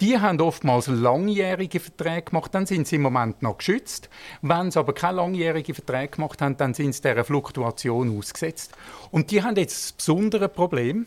Die 0.00 0.18
haben 0.18 0.40
oftmals 0.40 0.86
langjährige 0.86 1.80
Verträge 1.80 2.30
gemacht, 2.30 2.54
dann 2.54 2.66
sind 2.66 2.86
sie 2.86 2.96
im 2.96 3.02
Moment 3.02 3.42
noch 3.42 3.58
geschützt. 3.58 4.08
Wenn 4.42 4.70
sie 4.70 4.78
aber 4.78 4.92
keine 4.92 5.16
langjährigen 5.16 5.74
Verträge 5.74 6.16
gemacht 6.16 6.42
haben, 6.42 6.56
dann 6.56 6.74
sind 6.74 6.94
sie 6.94 7.02
dieser 7.02 7.24
Fluktuation 7.24 8.18
ausgesetzt. 8.18 8.72
Und 9.10 9.30
die 9.30 9.42
haben 9.42 9.56
jetzt 9.56 9.82
das 9.84 9.92
besondere 9.92 10.48
Problem, 10.48 11.06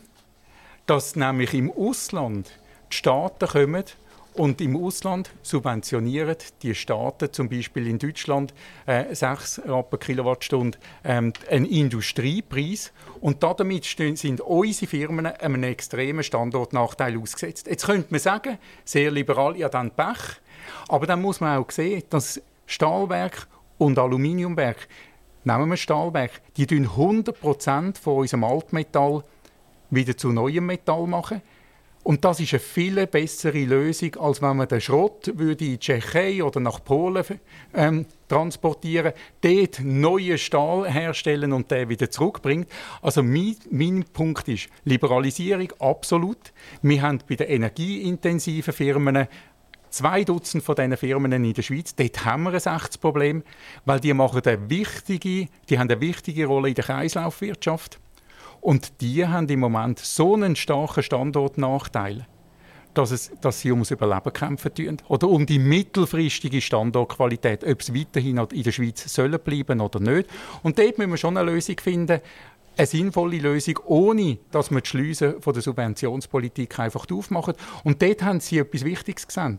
dass 0.86 1.16
nämlich 1.16 1.54
im 1.54 1.70
Ausland 1.70 2.50
die 2.90 2.96
Staaten 2.96 3.46
kommen 3.46 3.84
und 4.38 4.60
im 4.60 4.76
Ausland 4.76 5.30
subventionieren 5.42 6.36
die 6.62 6.74
Staaten, 6.74 7.32
zum 7.32 7.48
Beispiel 7.48 7.88
in 7.88 7.98
Deutschland, 7.98 8.54
äh, 8.86 9.12
6 9.12 9.62
Rappen 9.66 9.98
Kilowattstunde, 9.98 10.78
ähm, 11.02 11.32
einen 11.50 11.64
Industriepreis. 11.64 12.92
Und 13.20 13.42
damit 13.42 13.84
sind 13.84 14.40
unsere 14.40 14.86
Firmen 14.86 15.26
einem 15.26 15.62
extremen 15.64 16.22
Standortnachteil 16.22 17.18
ausgesetzt. 17.18 17.66
Jetzt 17.66 17.86
könnte 17.86 18.08
man 18.10 18.20
sagen, 18.20 18.58
sehr 18.84 19.10
liberal, 19.10 19.56
ja 19.56 19.68
dann 19.68 19.90
Pech. 19.90 20.40
Aber 20.88 21.06
dann 21.06 21.20
muss 21.20 21.40
man 21.40 21.58
auch 21.58 21.70
sehen, 21.70 22.04
dass 22.10 22.40
Stahlwerk 22.66 23.48
und 23.76 23.98
Aluminiumwerk, 23.98 24.88
nehmen 25.42 25.70
wir 25.70 25.76
Stahlwerk, 25.76 26.40
die 26.56 26.66
100% 26.66 27.98
von 27.98 28.18
unserem 28.18 28.44
Altmetall 28.44 29.24
wieder 29.90 30.16
zu 30.16 30.30
neuem 30.30 30.66
Metall 30.66 31.06
machen. 31.08 31.42
Und 32.08 32.24
das 32.24 32.40
ist 32.40 32.54
eine 32.54 32.60
viel 32.60 33.06
bessere 33.06 33.66
Lösung, 33.66 34.16
als 34.16 34.40
wenn 34.40 34.56
man 34.56 34.66
den 34.66 34.80
Schrott 34.80 35.30
würde 35.34 35.62
in 35.62 35.72
die 35.72 35.78
Tschechei 35.78 36.42
oder 36.42 36.58
nach 36.58 36.82
Polen 36.82 37.22
ähm, 37.74 38.06
transportieren, 38.28 39.12
dort 39.42 39.80
neuen 39.82 40.38
Stahl 40.38 40.90
herstellen 40.90 41.52
und 41.52 41.70
den 41.70 41.90
wieder 41.90 42.10
zurückbringt. 42.10 42.66
Also 43.02 43.22
mein, 43.22 43.56
mein 43.70 44.04
Punkt 44.10 44.48
ist 44.48 44.70
Liberalisierung 44.86 45.70
absolut. 45.80 46.54
Wir 46.80 47.02
haben 47.02 47.18
bei 47.28 47.34
den 47.34 47.48
energieintensiven 47.48 48.72
Firmen 48.72 49.28
zwei 49.90 50.24
Dutzend 50.24 50.64
von 50.64 50.76
diesen 50.76 50.96
Firmen 50.96 51.32
in 51.32 51.52
der 51.52 51.60
Schweiz, 51.60 51.94
dort 51.94 52.24
haben 52.24 52.44
wir 52.44 52.52
ein 52.52 52.76
echtes 52.76 52.96
Problem, 52.96 53.42
weil 53.84 54.00
die, 54.00 54.14
machen 54.14 54.40
eine 54.46 54.70
wichtige, 54.70 55.48
die 55.68 55.78
haben 55.78 55.90
eine 55.90 56.00
wichtige 56.00 56.46
Rolle 56.46 56.70
in 56.70 56.74
der 56.74 56.84
Kreislaufwirtschaft. 56.84 58.00
Und 58.60 59.00
die 59.00 59.26
haben 59.26 59.48
im 59.48 59.60
Moment 59.60 59.98
so 59.98 60.34
einen 60.34 60.56
starken 60.56 61.02
Standortnachteil, 61.02 62.26
dass, 62.94 63.10
es, 63.10 63.30
dass 63.40 63.60
sie 63.60 63.70
ums 63.70 63.90
Überleben 63.90 64.32
kämpfen 64.32 64.74
tun. 64.74 64.96
Oder 65.08 65.28
um 65.28 65.46
die 65.46 65.58
mittelfristige 65.58 66.60
Standortqualität, 66.60 67.64
ob 67.64 67.80
es 67.80 67.94
weiterhin 67.94 68.38
in 68.38 68.62
der 68.62 68.72
Schweiz 68.72 69.12
sollen 69.12 69.38
bleiben 69.38 69.80
oder 69.80 70.00
nicht. 70.00 70.28
Und 70.62 70.78
dort 70.78 70.98
müssen 70.98 71.10
wir 71.10 71.16
schon 71.16 71.36
eine 71.36 71.50
Lösung 71.50 71.76
finden, 71.80 72.20
eine 72.76 72.86
sinnvolle 72.86 73.38
Lösung, 73.38 73.78
ohne 73.86 74.38
dass 74.50 74.70
wir 74.70 74.80
die 74.80 74.88
Schleusen 74.88 75.42
von 75.42 75.52
der 75.52 75.62
Subventionspolitik 75.62 76.78
einfach 76.78 77.06
aufmachen. 77.10 77.54
Und 77.84 78.00
dort 78.00 78.22
haben 78.22 78.40
Sie 78.40 78.58
etwas 78.58 78.84
Wichtiges 78.84 79.26
gesehen. 79.26 79.58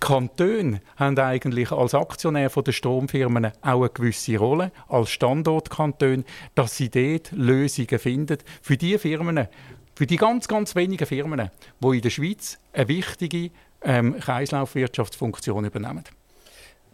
Kantone 0.00 0.80
haben 0.96 1.18
eigentlich 1.18 1.70
als 1.70 1.94
Aktionär 1.94 2.48
der 2.48 2.72
Stromfirmen 2.72 3.52
auch 3.60 3.80
eine 3.82 3.90
gewisse 3.90 4.38
Rolle, 4.38 4.72
als 4.88 5.10
Standortkanton, 5.10 6.24
dass 6.54 6.76
sie 6.76 6.88
dort 6.88 7.30
Lösungen 7.32 7.98
finden 7.98 8.38
für 8.62 8.76
die 8.76 8.98
Firmen, 8.98 9.46
für 9.94 10.06
die 10.06 10.16
ganz, 10.16 10.48
ganz 10.48 10.74
wenigen 10.74 11.06
Firmen, 11.06 11.50
die 11.80 11.96
in 11.96 12.02
der 12.02 12.10
Schweiz 12.10 12.58
eine 12.72 12.88
wichtige 12.88 13.50
ähm, 13.82 14.18
Kreislaufwirtschaftsfunktion 14.18 15.64
übernehmen. 15.64 16.04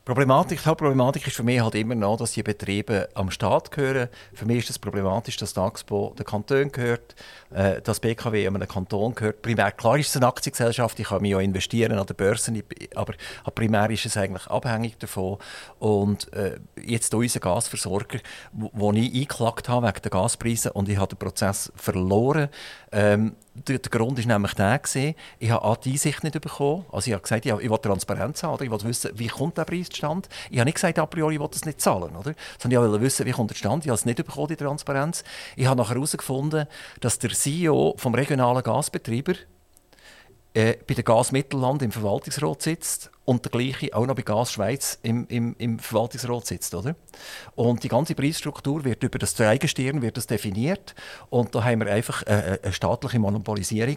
Problematik, 0.06 0.62
die 0.62 0.68
Hauptproblematik 0.68 1.26
ist 1.26 1.34
für 1.34 1.42
mich 1.42 1.60
halt 1.60 1.74
immer 1.74 1.96
noch, 1.96 2.16
dass 2.16 2.30
die 2.30 2.44
Betriebe 2.44 3.08
am 3.14 3.28
Staat 3.32 3.72
gehören. 3.72 4.08
Für 4.34 4.46
mich 4.46 4.58
ist 4.58 4.70
es 4.70 4.78
problematisch, 4.78 5.36
dass 5.36 5.52
die 5.52 5.58
Axpo 5.58 6.14
den 6.16 6.24
Kanton 6.24 6.70
gehört, 6.70 7.16
äh, 7.52 7.82
dass 7.82 7.98
BKW 7.98 8.46
einem 8.46 8.68
Kanton 8.68 9.16
gehört. 9.16 9.42
Primär, 9.42 9.72
klar 9.72 9.98
ist 9.98 10.10
es 10.10 10.16
eine 10.16 10.28
Aktiengesellschaft, 10.28 11.00
ich 11.00 11.08
kann 11.08 11.22
mich 11.22 11.32
ja 11.32 11.40
investieren 11.40 11.98
an 11.98 12.06
der 12.06 12.14
Börse, 12.14 12.52
aber 12.94 13.14
primär 13.52 13.90
ist 13.90 14.06
es 14.06 14.16
eigentlich 14.16 14.46
abhängig 14.46 14.96
davon. 15.00 15.38
Und 15.80 16.32
äh, 16.34 16.60
jetzt 16.80 17.12
unser 17.12 17.40
Gasversorger, 17.40 18.20
wo, 18.52 18.70
wo 18.74 18.92
ich 18.92 19.12
eingeklagt 19.12 19.68
habe 19.68 19.88
wegen 19.88 20.02
der 20.02 20.10
Gaspreise 20.12 20.72
und 20.72 20.88
ich 20.88 20.98
habe 20.98 21.16
den 21.16 21.18
Prozess 21.18 21.72
verloren, 21.74 22.48
ähm, 22.92 23.34
der, 23.68 23.78
der, 23.78 23.90
Grund 23.90 24.18
war 24.18 24.26
nämlich 24.26 24.54
der, 24.54 24.78
gewesen, 24.78 25.14
ich 25.38 25.50
habe 25.50 25.78
die 25.82 25.92
Einsicht 25.92 26.22
nicht 26.22 26.40
bekommen. 26.40 26.84
Also 26.92 27.08
ich 27.08 27.12
habe 27.14 27.22
gesagt, 27.22 27.46
ich, 27.46 27.52
ich 27.52 27.70
will 27.70 27.78
Transparenz 27.78 28.42
haben, 28.42 28.54
oder? 28.54 28.64
ich 28.64 28.70
will 28.70 28.84
wissen, 28.84 29.10
wie 29.14 29.28
kommt 29.28 29.56
der 29.56 29.64
Preis 29.64 29.88
zustande. 29.88 30.28
Ich 30.50 30.58
habe 30.58 30.66
nicht 30.66 30.74
gesagt, 30.74 30.98
a 30.98 31.06
priori, 31.06 31.34
ich 31.34 31.40
will 31.40 31.48
das 31.50 31.64
nicht 31.64 31.80
zahlen, 31.80 32.14
oder? 32.16 32.34
sondern 32.58 32.84
ich 32.84 32.90
wollte 32.90 33.04
wissen, 33.04 33.26
wie 33.26 33.32
kommt 33.32 33.50
der 33.50 33.56
zustande. 33.56 33.84
Ich 33.84 33.88
habe 33.88 33.96
es 33.96 34.04
nicht 34.04 34.16
bekommen, 34.16 34.48
die 34.48 34.56
Transparenz. 34.56 35.24
Ich 35.56 35.66
habe 35.66 35.80
nachher 35.80 35.94
herausgefunden, 35.94 36.66
dass 37.00 37.18
der 37.18 37.30
CEO 37.30 37.94
vom 37.96 38.14
regionalen 38.14 38.62
Gasbetreiber 38.62 39.34
äh, 40.56 40.78
bei 40.86 40.94
der 40.94 41.04
Gas 41.04 41.32
Mittelland 41.32 41.82
im 41.82 41.92
Verwaltungsrat 41.92 42.62
sitzt 42.62 43.10
und 43.26 43.44
der 43.44 43.52
gleiche 43.52 43.94
auch 43.94 44.06
noch 44.06 44.14
bei 44.14 44.22
Gas 44.22 44.52
Schweiz 44.52 44.98
im, 45.02 45.26
im, 45.28 45.54
im 45.58 45.78
Verwaltungsrat 45.78 46.46
sitzt. 46.46 46.74
Oder? 46.74 46.96
Und 47.54 47.84
die 47.84 47.88
ganze 47.88 48.14
Preisstruktur 48.14 48.82
wird 48.84 49.02
über 49.02 49.18
das 49.18 49.34
Dreigestirn 49.34 50.00
wird 50.00 50.16
das 50.16 50.26
definiert 50.26 50.94
und 51.28 51.54
da 51.54 51.62
haben 51.62 51.80
wir 51.80 51.92
einfach 51.92 52.22
eine, 52.22 52.58
eine 52.62 52.72
staatliche 52.72 53.18
Monopolisierung 53.18 53.96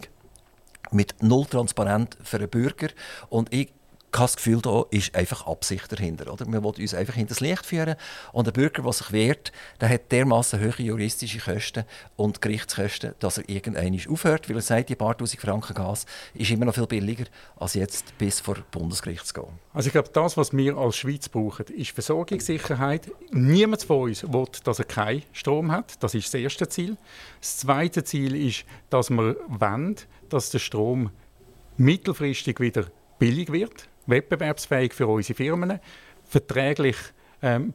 mit 0.90 1.14
null 1.22 1.46
Transparenz 1.46 2.18
für 2.22 2.38
den 2.38 2.50
Bürger 2.50 2.88
und 3.30 3.54
ich 3.54 3.72
habe 4.18 4.24
das 4.24 4.36
Gefühl, 4.36 4.60
da 4.60 4.84
ist 4.90 5.14
einfach 5.14 5.46
Absicht 5.46 5.90
dahinter. 5.92 6.32
Oder? 6.32 6.46
Man 6.46 6.64
will 6.64 6.72
uns 6.78 6.94
einfach 6.94 7.14
hinter 7.14 7.30
das 7.30 7.40
Licht 7.40 7.64
führen. 7.64 7.96
Und 8.32 8.46
der 8.46 8.52
Bürger, 8.52 8.82
der 8.82 8.92
sich 8.92 9.12
wehrt, 9.12 9.52
der 9.80 9.88
hat 9.88 10.10
dermaßen 10.10 10.60
hohe 10.60 10.82
juristische 10.82 11.38
Kosten 11.38 11.84
und 12.16 12.40
Gerichtskosten, 12.40 13.14
dass 13.20 13.38
er 13.38 13.48
irgendwann 13.48 14.00
aufhört, 14.08 14.48
weil 14.48 14.56
er 14.56 14.62
sagt, 14.62 14.88
die 14.88 14.96
paar 14.96 15.16
tausend 15.16 15.40
Franken 15.40 15.74
Gas 15.74 16.06
ist 16.34 16.50
immer 16.50 16.64
noch 16.64 16.74
viel 16.74 16.86
billiger, 16.86 17.24
als 17.56 17.74
jetzt 17.74 18.16
bis 18.18 18.40
vor 18.40 18.56
Bundesgericht 18.70 19.26
zu 19.26 19.34
gehen. 19.34 19.58
Also 19.72 19.86
ich 19.86 19.92
glaube, 19.92 20.10
das, 20.12 20.36
was 20.36 20.52
wir 20.56 20.76
als 20.76 20.96
Schweiz 20.96 21.28
brauchen, 21.28 21.66
ist 21.66 21.90
Versorgungssicherheit. 21.90 23.10
Niemand 23.30 23.84
von 23.84 24.02
uns 24.02 24.24
will, 24.24 24.46
dass 24.64 24.78
er 24.78 24.84
keinen 24.86 25.22
Strom 25.32 25.70
hat. 25.70 26.02
Das 26.02 26.14
ist 26.14 26.26
das 26.26 26.40
erste 26.40 26.68
Ziel. 26.68 26.96
Das 27.40 27.58
zweite 27.58 28.02
Ziel 28.02 28.34
ist, 28.34 28.64
dass 28.88 29.10
wir 29.10 29.36
wollen, 29.46 29.96
dass 30.28 30.50
der 30.50 30.58
Strom 30.58 31.10
mittelfristig 31.76 32.60
wieder 32.60 32.86
billig 33.18 33.52
wird 33.52 33.89
wettbewerbsfähig 34.10 34.92
für 34.92 35.06
unsere 35.06 35.36
Firmen, 35.36 35.80
verträglich 36.24 36.96
ähm, 37.42 37.74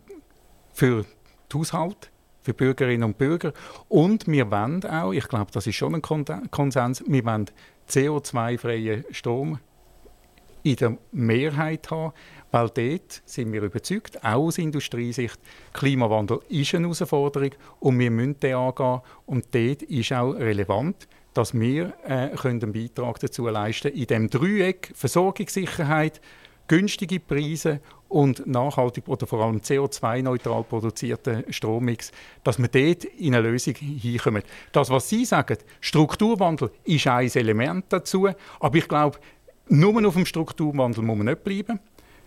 für 0.74 1.06
die 1.52 1.58
Haushalte, 1.58 2.10
für 2.41 2.54
Bürgerinnen 2.54 3.04
und 3.04 3.17
Bürger. 3.17 3.54
Und 3.89 4.28
wir 4.28 4.52
wollen 4.52 4.84
auch, 4.86 5.12
ich 5.12 5.28
glaube, 5.28 5.52
das 5.52 5.67
ist 5.67 5.76
schon 5.76 5.95
ein 5.95 6.02
Konsens, 6.02 7.04
wir 7.08 7.26
wollen 7.26 7.50
CO2-freien 7.89 9.06
Strom 9.12 9.60
in 10.63 10.76
der 10.78 10.98
Mehrheit 11.12 11.91
haben, 11.91 12.13
weil 12.52 12.69
dort 12.69 13.21
sind 13.26 13.54
wir 13.54 13.62
überzeugt, 13.62 14.24
auch 14.24 14.45
aus 14.45 14.58
Industriesicht, 14.58 15.39
Klimawandel 15.74 16.39
ist 16.50 16.74
eine 16.74 16.86
Herausforderung 16.86 17.52
und 17.80 18.00
wir 18.00 18.10
müssen 18.10 18.39
den 18.39 18.56
angehen. 18.56 19.02
Und 19.28 19.54
dort 19.54 19.84
ist 19.84 20.12
auch 20.12 20.32
relevant, 20.32 21.08
dass 21.36 21.54
wir 21.54 21.93
äh, 22.08 22.32
einen 22.43 22.74
Beitrag 22.74 23.19
dazu 23.19 23.48
leisten 23.48 23.89
können, 23.89 24.02
in 24.02 24.08
dem 24.08 24.30
Dreieck 24.30 24.91
Versorgungssicherheit, 24.95 26.21
günstige 26.67 27.19
Preise 27.19 27.82
und 28.08 28.48
nachhaltig 28.48 29.08
oder 29.08 29.28
vor 29.28 29.43
allem 29.43 29.58
CO2-neutral 29.58 30.63
produzierten 30.63 31.43
Strommix, 31.52 32.12
dass 32.43 32.58
wir 32.58 32.69
dort 32.69 33.04
in 33.04 33.36
eine 33.36 33.48
Lösung 33.48 33.76
hinkommen. 33.76 34.41
Das, 34.71 34.89
was 34.89 35.10
Sie 35.10 35.26
sagen, 35.26 35.58
Strukturwandel 35.82 36.71
ist 36.86 37.06
ein 37.06 37.30
Element 37.30 37.86
dazu, 37.89 38.30
aber 38.60 38.78
ich 38.78 38.88
glaube, 38.88 39.19
nur 39.67 40.08
auf 40.08 40.13
dem 40.13 40.26
Strukturwandel 40.26 41.04
muss 41.04 41.17
man 41.17 41.28
nicht 41.28 41.43
bleiben 41.43 41.80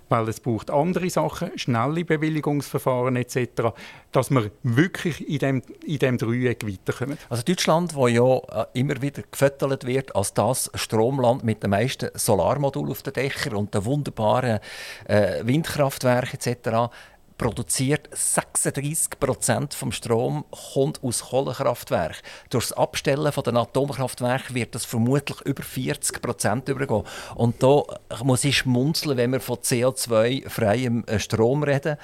weil 0.08 0.28
es 0.28 0.40
braucht 0.40 0.70
andere 0.70 1.10
Sachen, 1.10 1.56
schnelle 1.56 2.04
Bewilligungsverfahren 2.04 3.16
etc., 3.16 3.72
dass 4.12 4.30
wir 4.30 4.50
wirklich 4.62 5.28
in 5.28 5.38
dem, 5.38 5.62
in 5.84 5.98
dem 5.98 6.18
Dreieck 6.18 6.66
weiterkommen. 6.66 7.18
Also 7.28 7.42
Deutschland, 7.42 7.94
wo 7.94 8.08
ja 8.08 8.38
äh, 8.38 8.66
immer 8.74 9.00
wieder 9.02 9.22
gefüttert 9.30 9.86
wird 9.86 10.14
als 10.16 10.34
das 10.34 10.70
Stromland 10.74 11.44
mit 11.44 11.62
den 11.62 11.70
meisten 11.70 12.10
Solarmodulen 12.14 12.90
auf 12.90 13.02
den 13.02 13.12
Dächern 13.12 13.54
und 13.54 13.74
den 13.74 13.84
wunderbaren 13.84 14.60
äh, 15.06 15.44
Windkraftwerken 15.44 16.38
etc., 16.38 16.90
produziert 17.38 18.08
36 18.12 19.18
Prozent 19.18 19.72
vom 19.72 19.92
Strom 19.92 20.44
kommt 20.74 21.02
aus 21.02 21.22
Kohlekraftwerken. 21.30 22.18
Durch 22.50 22.68
das 22.68 22.72
Abstellen 22.76 23.32
von 23.32 23.44
den 23.44 23.56
Atomkraftwerken 23.56 24.54
wird 24.54 24.74
das 24.74 24.84
vermutlich 24.84 25.40
über 25.42 25.62
40 25.62 26.20
Prozent 26.20 26.68
übergehen. 26.68 27.04
Und 27.36 27.62
da 27.62 27.82
muss 28.24 28.44
ich 28.44 28.58
schmunzeln, 28.58 29.16
wenn 29.16 29.32
wir 29.32 29.40
von 29.40 29.56
CO2-freiem 29.56 31.06
äh, 31.06 31.18
Strom 31.20 31.62
reden. 31.62 31.96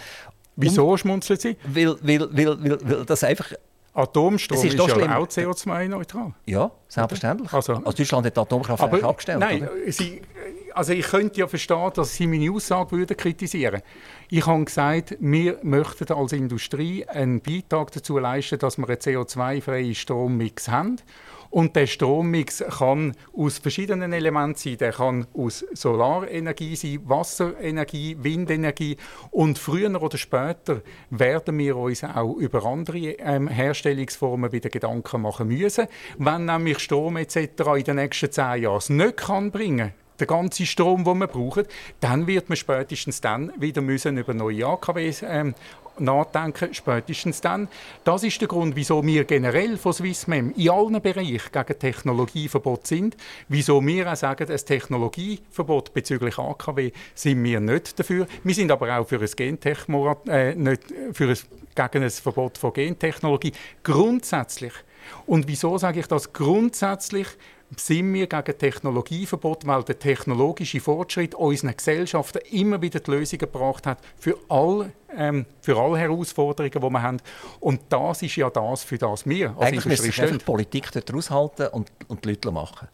Wieso 0.57 0.93
Und, 0.93 0.99
schmunzeln 0.99 1.39
Sie? 1.39 1.57
Weil, 1.65 1.97
weil, 2.01 2.21
weil, 2.33 2.63
weil, 2.63 2.79
weil 2.83 3.05
das 3.05 3.25
einfach 3.25 3.53
Atomstrom 3.93 4.59
ist, 4.59 4.65
ist 4.65 4.75
ja 4.75 5.19
auch 5.19 5.27
CO2-neutral. 5.27 6.33
Ja, 6.47 6.71
selbstverständlich. 6.89 7.53
Also, 7.53 7.75
also 7.75 7.93
Deutschland 7.93 8.27
hat 8.27 8.39
Atomkraftwerke 8.39 9.07
abgestellt. 9.07 9.39
Nein, 9.39 9.69
Sie, 9.89 10.21
also 10.75 10.93
ich 10.93 11.07
könnte 11.07 11.41
ja 11.41 11.47
verstehen, 11.47 11.91
dass 11.95 12.15
Sie 12.15 12.27
meine 12.27 12.51
Aussage 12.51 12.91
würden 12.93 13.17
kritisieren 13.17 13.83
Ich 14.31 14.47
habe 14.47 14.65
gesagt, 14.65 15.17
wir 15.21 15.59
möchten 15.63 16.13
als 16.13 16.33
Industrie 16.33 17.07
einen 17.07 17.41
Beitrag 17.41 17.93
dazu 17.93 18.19
leisten, 18.19 18.59
dass 18.59 18.79
wir 18.79 18.89
einen 18.89 18.99
CO2-freien 18.99 19.95
Strommix 19.95 20.69
haben. 20.69 20.97
Und 21.51 21.77
der 21.77 21.87
Strommix 21.87 22.65
kann 22.79 23.15
aus 23.33 23.59
verschiedenen 23.59 24.13
Elementen 24.13 24.59
sein. 24.59 24.79
Der 24.79 24.93
kann 24.93 25.27
aus 25.35 25.65
Solarenergie 25.73 26.75
sein, 26.75 27.01
Wasserenergie, 27.05 28.17
Windenergie. 28.19 28.97
Und 29.31 29.59
früher 29.59 30.03
oder 30.03 30.19
später 30.19 30.81
werden 31.11 31.57
wir 31.59 31.77
uns 31.77 32.03
auch 32.03 32.35
über 32.39 32.65
andere 32.65 32.99
ähm, 32.99 33.47
Herstellungsformen 33.47 34.51
wieder 34.51 34.69
Gedanken 34.69 35.23
machen 35.23 35.47
müssen. 35.47 35.87
Wenn 36.19 36.47
nämlich 36.47 36.81
Strom 36.81 37.19
etc. 37.19 37.37
in 37.77 37.85
den 37.85 37.97
nächsten 37.97 38.33
zehn 38.33 38.63
Jahren 38.63 38.97
nicht 38.97 39.19
kann 39.19 39.53
bringen 39.53 39.93
kann, 40.15 40.19
der 40.19 40.27
ganze 40.27 40.67
Strom, 40.67 41.05
den 41.05 41.19
wir 41.19 41.27
brauchen, 41.27 41.65
dann 42.01 42.27
wird 42.27 42.49
man 42.49 42.57
spätestens 42.57 43.21
dann 43.21 43.53
wieder 43.59 43.83
müssen 43.83 44.19
über 44.19 44.35
neue 44.35 44.67
AKWs 44.67 45.25
ähm, 45.27 45.55
nachdenken, 45.99 46.75
spätestens 46.75 47.41
dann. 47.41 47.69
Das 48.03 48.25
ist 48.25 48.41
der 48.41 48.49
Grund, 48.49 48.75
wieso 48.75 49.05
wir 49.05 49.25
generell 49.25 49.77
von 49.77 49.93
Swissmem 49.93 50.53
in 50.57 50.71
allen 50.71 51.01
Bereichen 51.01 51.53
gegen 51.53 51.79
Technologieverbot 51.79 52.87
sind, 52.87 53.17
wieso 53.49 53.85
wir 53.85 54.11
auch 54.11 54.17
sagen, 54.17 54.51
ein 54.51 54.57
Technologieverbot 54.57 55.95
bezüglich 55.95 56.39
AKW 56.39 56.91
sind 57.15 57.45
wir 57.45 57.61
nicht 57.61 57.99
dafür. 57.99 58.27
Wir 58.43 58.55
sind 58.55 58.71
aber 58.71 58.99
auch 58.99 59.07
für 59.07 59.21
ein 59.21 59.31
Gentech 59.37 59.89
äh, 60.29 60.55
nicht 60.55 60.83
für 61.13 61.29
ein, 61.29 61.39
gegen 61.75 62.05
ein 62.05 62.11
Verbot 62.11 62.59
von 62.59 62.73
Gentechnologie. 62.73 63.53
Grundsätzlich. 63.83 64.73
Und 65.27 65.47
wieso 65.49 65.79
sage 65.79 66.01
ich 66.01 66.07
das 66.07 66.33
grundsätzlich? 66.33 67.29
Sind 67.81 68.13
wir 68.13 68.27
gegen 68.27 68.59
Technologieverbot, 68.59 69.67
weil 69.67 69.83
der 69.85 69.99
technologische 69.99 70.81
Fortschritt 70.81 71.35
unseren 71.35 71.77
Gesellschaften 71.77 72.41
immer 72.51 72.81
wieder 72.83 73.01
die 73.01 73.11
Lösungen 73.11 73.41
gebracht 73.41 73.87
hat 73.87 73.99
für 74.19 74.39
alle, 74.49 74.93
ähm, 75.17 75.47
für 75.61 75.79
alle 75.79 75.99
Herausforderungen, 75.99 76.73
die 76.73 76.91
wir 76.91 77.03
haben. 77.03 77.19
Und 77.61 77.81
das 77.89 78.23
ist 78.23 78.37
ja 78.37 78.51
das, 78.51 78.85
für 78.85 78.99
das 78.99 79.27
wir 79.27 79.51
als 79.51 79.69
Eigentlich 79.69 79.85
Industrie 79.87 80.13
stehen. 80.13 80.39
die 80.39 80.45
Politik 80.45 80.91
dort 80.93 81.13
raushalten 81.13 81.69
und, 81.69 81.91
und 82.09 82.25
die 82.25 82.31
Leute 82.31 82.51
machen. 82.51 82.89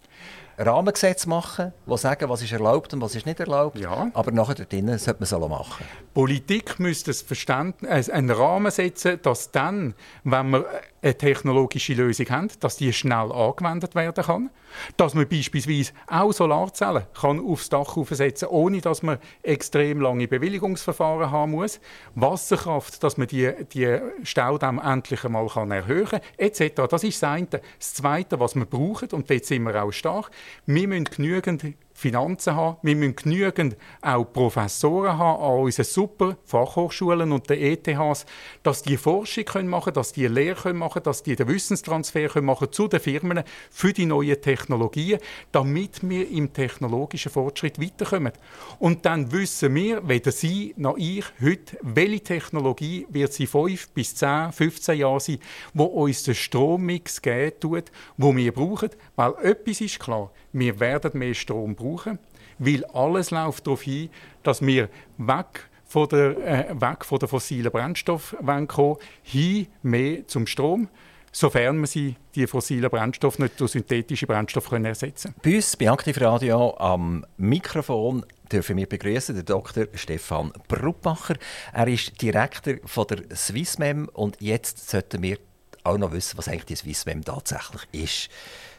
Rahmengesetze 0.60 1.26
machen, 1.28 1.72
die 1.86 1.96
sagen, 1.96 2.28
was 2.28 2.42
ist 2.42 2.52
erlaubt 2.52 2.92
und 2.92 3.00
was 3.00 3.14
ist 3.14 3.24
nicht 3.24 3.40
erlaubt. 3.40 3.78
Ja. 3.78 4.10
Aber 4.12 4.30
nachher 4.30 4.54
dort 4.54 4.72
drinnen 4.72 4.98
sollte 4.98 5.20
man 5.20 5.42
es 5.42 5.48
machen. 5.48 5.84
Politik 6.12 6.78
müsste 6.78 7.10
das 7.10 7.22
Verständnis, 7.22 8.08
äh, 8.08 8.12
einen 8.12 8.30
Rahmen 8.30 8.70
setzen, 8.70 9.18
dass 9.22 9.50
dann, 9.50 9.94
wenn 10.24 10.50
wir 10.50 10.66
eine 11.02 11.16
technologische 11.16 11.94
Lösung 11.94 12.28
haben, 12.28 12.48
dass 12.60 12.76
die 12.76 12.92
schnell 12.92 13.32
angewendet 13.32 13.94
werden 13.94 14.24
kann. 14.24 14.50
Dass 14.96 15.14
man 15.14 15.28
beispielsweise 15.28 15.92
auch 16.06 16.32
Solarzellen 16.32 17.04
kann 17.18 17.40
aufs 17.40 17.68
Dach 17.68 17.96
aufsetzen 17.96 18.48
kann, 18.48 18.56
ohne 18.56 18.80
dass 18.80 19.02
man 19.02 19.18
extrem 19.42 20.00
lange 20.00 20.28
Bewilligungsverfahren 20.28 21.30
haben 21.30 21.52
muss. 21.52 21.80
Wasserkraft, 22.14 23.02
dass 23.02 23.16
man 23.16 23.26
die, 23.28 23.50
die 23.72 23.98
Staudämme 24.22 24.82
endlich 24.82 25.24
einmal 25.24 25.48
kann 25.48 25.70
erhöhen 25.70 26.06
kann, 26.06 26.20
etc. 26.36 26.82
Das 26.88 27.02
ist 27.02 27.22
das 27.22 27.30
eine. 27.30 27.46
Das 27.46 27.94
Zweite, 27.94 28.38
was 28.38 28.54
wir 28.54 28.66
brauchen, 28.66 29.10
und 29.12 29.30
dort 29.30 29.44
sind 29.44 29.62
wir 29.64 29.82
auch 29.82 29.92
stark, 29.92 30.30
wir 30.66 30.86
müssen 30.86 31.04
genügend 31.04 31.64
Finanzen 32.00 32.56
haben. 32.56 32.78
Wir 32.82 32.96
müssen 32.96 33.14
genügend 33.14 33.76
auch 34.00 34.24
Professoren 34.24 35.18
haben 35.18 35.42
an 35.42 35.60
unseren 35.60 35.84
super 35.84 36.36
Fachhochschulen 36.46 37.30
und 37.30 37.50
den 37.50 37.60
ETHs, 37.60 38.24
dass 38.62 38.82
die 38.82 38.96
Forschung 38.96 39.44
können 39.44 39.68
machen 39.68 39.92
dass 39.92 40.12
die 40.12 40.26
Lehre 40.26 40.62
können 40.62 40.78
machen 40.78 41.02
dass 41.02 41.22
die 41.22 41.36
den 41.36 41.48
Wissenstransfer 41.48 42.28
können 42.28 42.56
zu 42.70 42.88
den 42.88 43.00
Firmen 43.00 43.42
für 43.70 43.92
die 43.92 44.06
neuen 44.06 44.40
Technologien, 44.40 45.20
damit 45.52 46.08
wir 46.08 46.30
im 46.30 46.54
technologischen 46.54 47.30
Fortschritt 47.30 47.78
weiterkommen. 47.78 48.32
Und 48.78 49.04
dann 49.04 49.30
wissen 49.30 49.74
wir, 49.74 50.08
weder 50.08 50.32
Sie 50.32 50.72
noch 50.78 50.96
ich 50.96 51.26
heute, 51.42 51.76
welche 51.82 52.24
Technologie 52.24 53.06
wird 53.10 53.34
sie 53.34 53.46
5 53.46 53.90
bis 53.90 54.14
10, 54.14 54.52
15 54.52 54.98
Jahre 54.98 55.20
sein, 55.20 55.38
wo 55.74 55.84
uns 55.84 56.22
den 56.22 56.34
Strommix 56.34 57.20
geben 57.20 57.60
tut, 57.60 57.84
wo 58.16 58.34
wir 58.34 58.52
brauchen. 58.52 58.90
Weil 59.16 59.34
etwas 59.42 59.82
ist 59.82 60.00
klar, 60.00 60.30
wir 60.52 60.80
werden 60.80 61.18
mehr 61.18 61.34
Strom 61.34 61.74
brauchen, 61.74 62.18
weil 62.58 62.84
alles 62.86 63.30
läuft 63.30 63.66
darauf 63.66 63.82
hin, 63.82 64.10
dass 64.42 64.60
wir 64.62 64.88
weg 65.18 65.68
von 65.84 66.08
der, 66.08 66.70
äh, 66.70 66.80
weg 66.80 67.04
von 67.04 67.18
der 67.18 67.28
fossilen 67.28 67.72
Brennstoff 67.72 68.36
kommen, 68.68 68.96
hin 69.22 69.66
mehr 69.82 70.26
zum 70.26 70.46
Strom 70.46 70.88
sofern 71.32 71.80
wir 71.80 71.86
sie, 71.86 72.16
die 72.34 72.46
fossilen 72.46 72.90
Brennstoffe 72.90 73.38
nicht 73.38 73.60
durch 73.60 73.72
synthetische 73.72 74.26
Brennstoffe 74.26 74.72
ersetzen 74.72 75.34
können. 75.34 75.40
Bei 75.42 75.56
uns 75.56 75.76
bei 75.76 75.90
Aktiv 75.90 76.20
Radio 76.20 76.76
am 76.76 77.24
Mikrofon 77.36 78.24
dürfen 78.50 78.76
wir 78.76 78.88
begrüßen 78.88 79.34
den 79.34 79.44
Dr. 79.44 79.86
Stefan 79.94 80.52
Bruppacher. 80.68 81.36
Er 81.72 81.86
ist 81.88 82.20
Direktor 82.20 82.74
von 82.84 83.06
der 83.06 83.36
Swissmem 83.36 84.08
und 84.12 84.40
jetzt 84.40 84.90
sollten 84.90 85.22
wir 85.22 85.38
auch 85.84 85.98
noch 85.98 86.12
wissen, 86.12 86.36
was 86.36 86.48
eigentlich 86.48 86.64
die 86.64 86.76
Swissmem 86.76 87.24
tatsächlich 87.24 87.82
ist. 87.92 88.28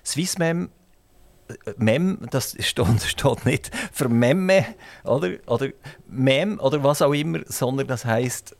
Swissmem 0.05 0.69
Mem, 1.77 2.19
das 2.31 2.55
steht, 2.59 3.01
steht 3.05 3.45
nicht 3.45 3.71
für 3.91 4.09
Memme 4.09 4.65
oder, 5.03 5.31
oder 5.47 5.69
Mem 6.07 6.59
oder 6.59 6.83
was 6.83 7.01
auch 7.01 7.13
immer, 7.13 7.39
sondern 7.45 7.87
das 7.87 8.05
heißt 8.05 8.55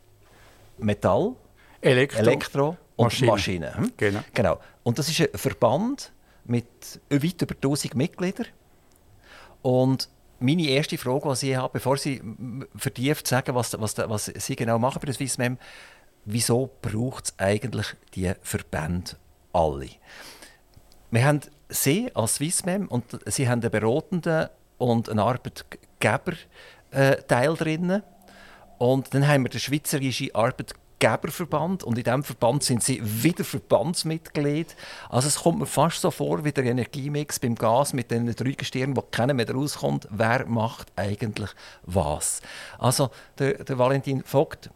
Metall, 0.77 1.35
Elektro, 1.81 2.19
Elektro 2.19 2.77
und 2.95 3.05
Maschine. 3.05 3.31
Maschine. 3.31 3.77
Hm? 3.77 3.91
Genau. 3.97 4.19
genau. 4.33 4.59
Und 4.83 4.99
das 4.99 5.09
ist 5.09 5.19
ein 5.21 5.29
Verband 5.35 6.11
mit 6.45 6.65
weit 7.09 7.41
über 7.41 7.55
1000 7.55 7.95
Mitgliedern. 7.95 8.47
Und 9.61 10.09
meine 10.39 10.67
erste 10.67 10.97
Frage, 10.97 11.33
die 11.39 11.51
ich 11.51 11.55
habe, 11.55 11.73
bevor 11.73 11.97
Sie 11.97 12.21
vertieft 12.75 13.27
sagen, 13.27 13.55
was, 13.55 13.79
was, 13.79 13.97
was 13.97 14.25
Sie 14.25 14.55
genau 14.55 14.79
machen 14.79 14.99
bei 14.99 15.05
der 15.05 15.13
Swissmem, 15.13 15.57
wieso 16.25 16.69
braucht 16.81 17.25
es 17.25 17.33
eigentlich 17.37 17.87
die 18.15 18.31
Verbände 18.41 19.11
alle? 19.53 19.89
Wir 21.11 21.25
haben 21.25 21.41
Sie 21.72 22.11
als 22.13 22.36
Swissmem 22.36 22.88
und 22.88 23.05
Sie 23.26 23.47
haben 23.49 23.61
einen 23.61 23.72
beratenden 23.72 24.49
und 24.78 25.09
einen 25.09 25.19
Arbeitgeberteil 25.19 26.38
äh, 26.91 27.55
drin. 27.55 28.03
Und 28.78 29.13
dann 29.13 29.28
haben 29.28 29.43
wir 29.43 29.49
den 29.49 29.59
Schweizerischen 29.59 30.34
Arbeitgeberverband 30.34 31.84
und 31.84 31.97
in 31.97 32.03
diesem 32.03 32.24
Verband 32.24 32.63
sind 32.63 32.84
sie 32.84 32.99
wieder 33.03 33.43
Verbandsmitglied. 33.43 34.76
Also 35.09 35.28
es 35.28 35.43
kommt 35.43 35.59
mir 35.59 35.67
fast 35.67 36.01
so 36.01 36.09
vor 36.09 36.43
wie 36.43 36.51
der 36.51 36.63
Energiemix 36.65 37.39
beim 37.39 37.55
Gas 37.55 37.93
mit 37.93 38.09
den 38.09 38.34
drei 38.36 38.51
Gestirnen, 38.51 38.97
wo 38.97 39.03
keiner 39.03 39.36
mehr 39.36 39.49
rauskommt. 39.49 40.07
Wer 40.09 40.47
macht 40.47 40.91
eigentlich 40.95 41.51
was? 41.84 42.41
Also 42.80 43.11
der, 43.38 43.63
der 43.63 43.78
Valentin 43.78 44.24
Vogt 44.24 44.72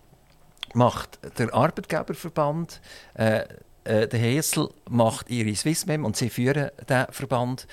macht 0.76 1.20
der 1.39 1.54
Arbeitgeberverband, 1.54 2.82
äh, 3.16 3.46
äh, 3.86 4.08
der 4.08 4.20
Hesel 4.20 4.70
macht 4.90 5.30
ihre 5.30 5.56
Swissmem 5.56 6.06
und 6.06 6.18
sie 6.18 6.30
führen 6.30 6.70
den 6.90 7.06
Verband. 7.10 7.68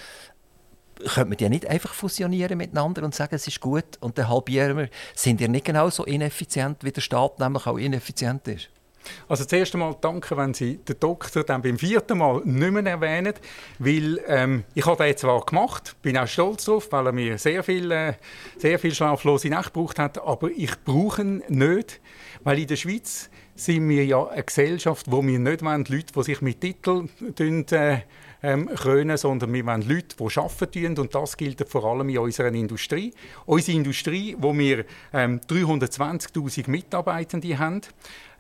Könnte 0.99 1.31
man 1.31 1.37
die 1.37 1.49
nicht 1.49 1.67
einfach 1.67 1.95
fusionieren 1.95 2.57
miteinander 2.59 3.03
und 3.03 3.15
sagen, 3.15 3.35
es 3.35 3.49
ist 3.49 3.61
gut 3.61 3.99
und 4.01 4.19
dann 4.19 4.29
halbieren 4.29 4.77
wir? 4.77 4.89
Sind 5.17 5.41
die 5.41 5.49
nicht 5.49 5.65
genauso 5.65 6.05
ineffizient, 6.05 6.85
wie 6.85 6.93
der 6.93 7.01
Staat 7.01 7.41
nämlich 7.41 7.67
auch 7.67 7.79
ineffizient 7.79 8.47
ist? 8.47 8.69
Also 9.29 9.45
zuerst 9.45 9.75
einmal 9.75 9.97
danke, 10.01 10.37
wenn 10.37 10.55
Sie 10.55 10.77
den 10.77 10.99
Doktor 11.01 11.45
dann 11.45 11.63
beim 11.63 11.79
vierten 11.79 12.19
Mal 12.19 12.43
nicht 12.45 12.73
mehr 12.73 12.87
erwähnen, 12.87 13.35
weil 13.79 14.21
ähm, 14.27 14.65
ich 14.75 14.87
habe 14.87 15.05
den 15.05 15.17
zwar 15.17 15.45
gemacht, 15.45 15.97
bin 16.03 16.17
auch 16.17 16.27
stolz 16.27 16.65
darauf, 16.65 16.91
weil 16.93 17.07
er 17.07 17.13
mir 17.13 17.39
sehr 17.39 17.63
viel, 17.63 17.91
äh, 17.91 18.15
sehr 18.59 18.79
viel 18.79 18.95
schlaflose 18.95 19.49
Nacht 19.49 19.73
gebraucht 19.73 19.99
hat, 19.99 20.19
aber 20.19 20.51
ich 20.51 20.73
brauche 20.85 21.23
ihn 21.23 21.43
nicht, 21.49 22.01
weil 22.45 22.59
in 22.59 22.67
der 22.67 22.77
Schweiz 22.77 23.31
sind 23.65 23.89
wir 23.89 24.05
ja 24.05 24.27
eine 24.27 24.43
Gesellschaft, 24.43 25.11
wo 25.11 25.25
wir 25.25 25.39
nicht 25.39 25.65
wollen, 25.65 25.85
Leute, 25.89 26.13
die 26.15 26.23
sich 26.23 26.41
mit 26.41 26.61
Titeln 26.61 27.09
äh, 27.71 28.01
ähm, 28.43 28.69
krönen, 28.75 29.17
sondern 29.17 29.53
wir 29.53 29.65
wollen 29.67 29.83
Leute, 29.83 30.17
die 30.19 30.39
arbeiten 30.39 30.99
und 30.99 31.15
das 31.15 31.37
gilt 31.37 31.67
vor 31.69 31.85
allem 31.85 32.09
in 32.09 32.19
unserer 32.19 32.49
Industrie. 32.49 33.15
Unsere 33.47 33.77
Industrie, 33.77 34.37
wo 34.39 34.57
wir 34.57 34.85
ähm, 35.13 35.41
320'000 35.41 36.69
Mitarbeitende 36.69 37.59
haben, 37.59 37.83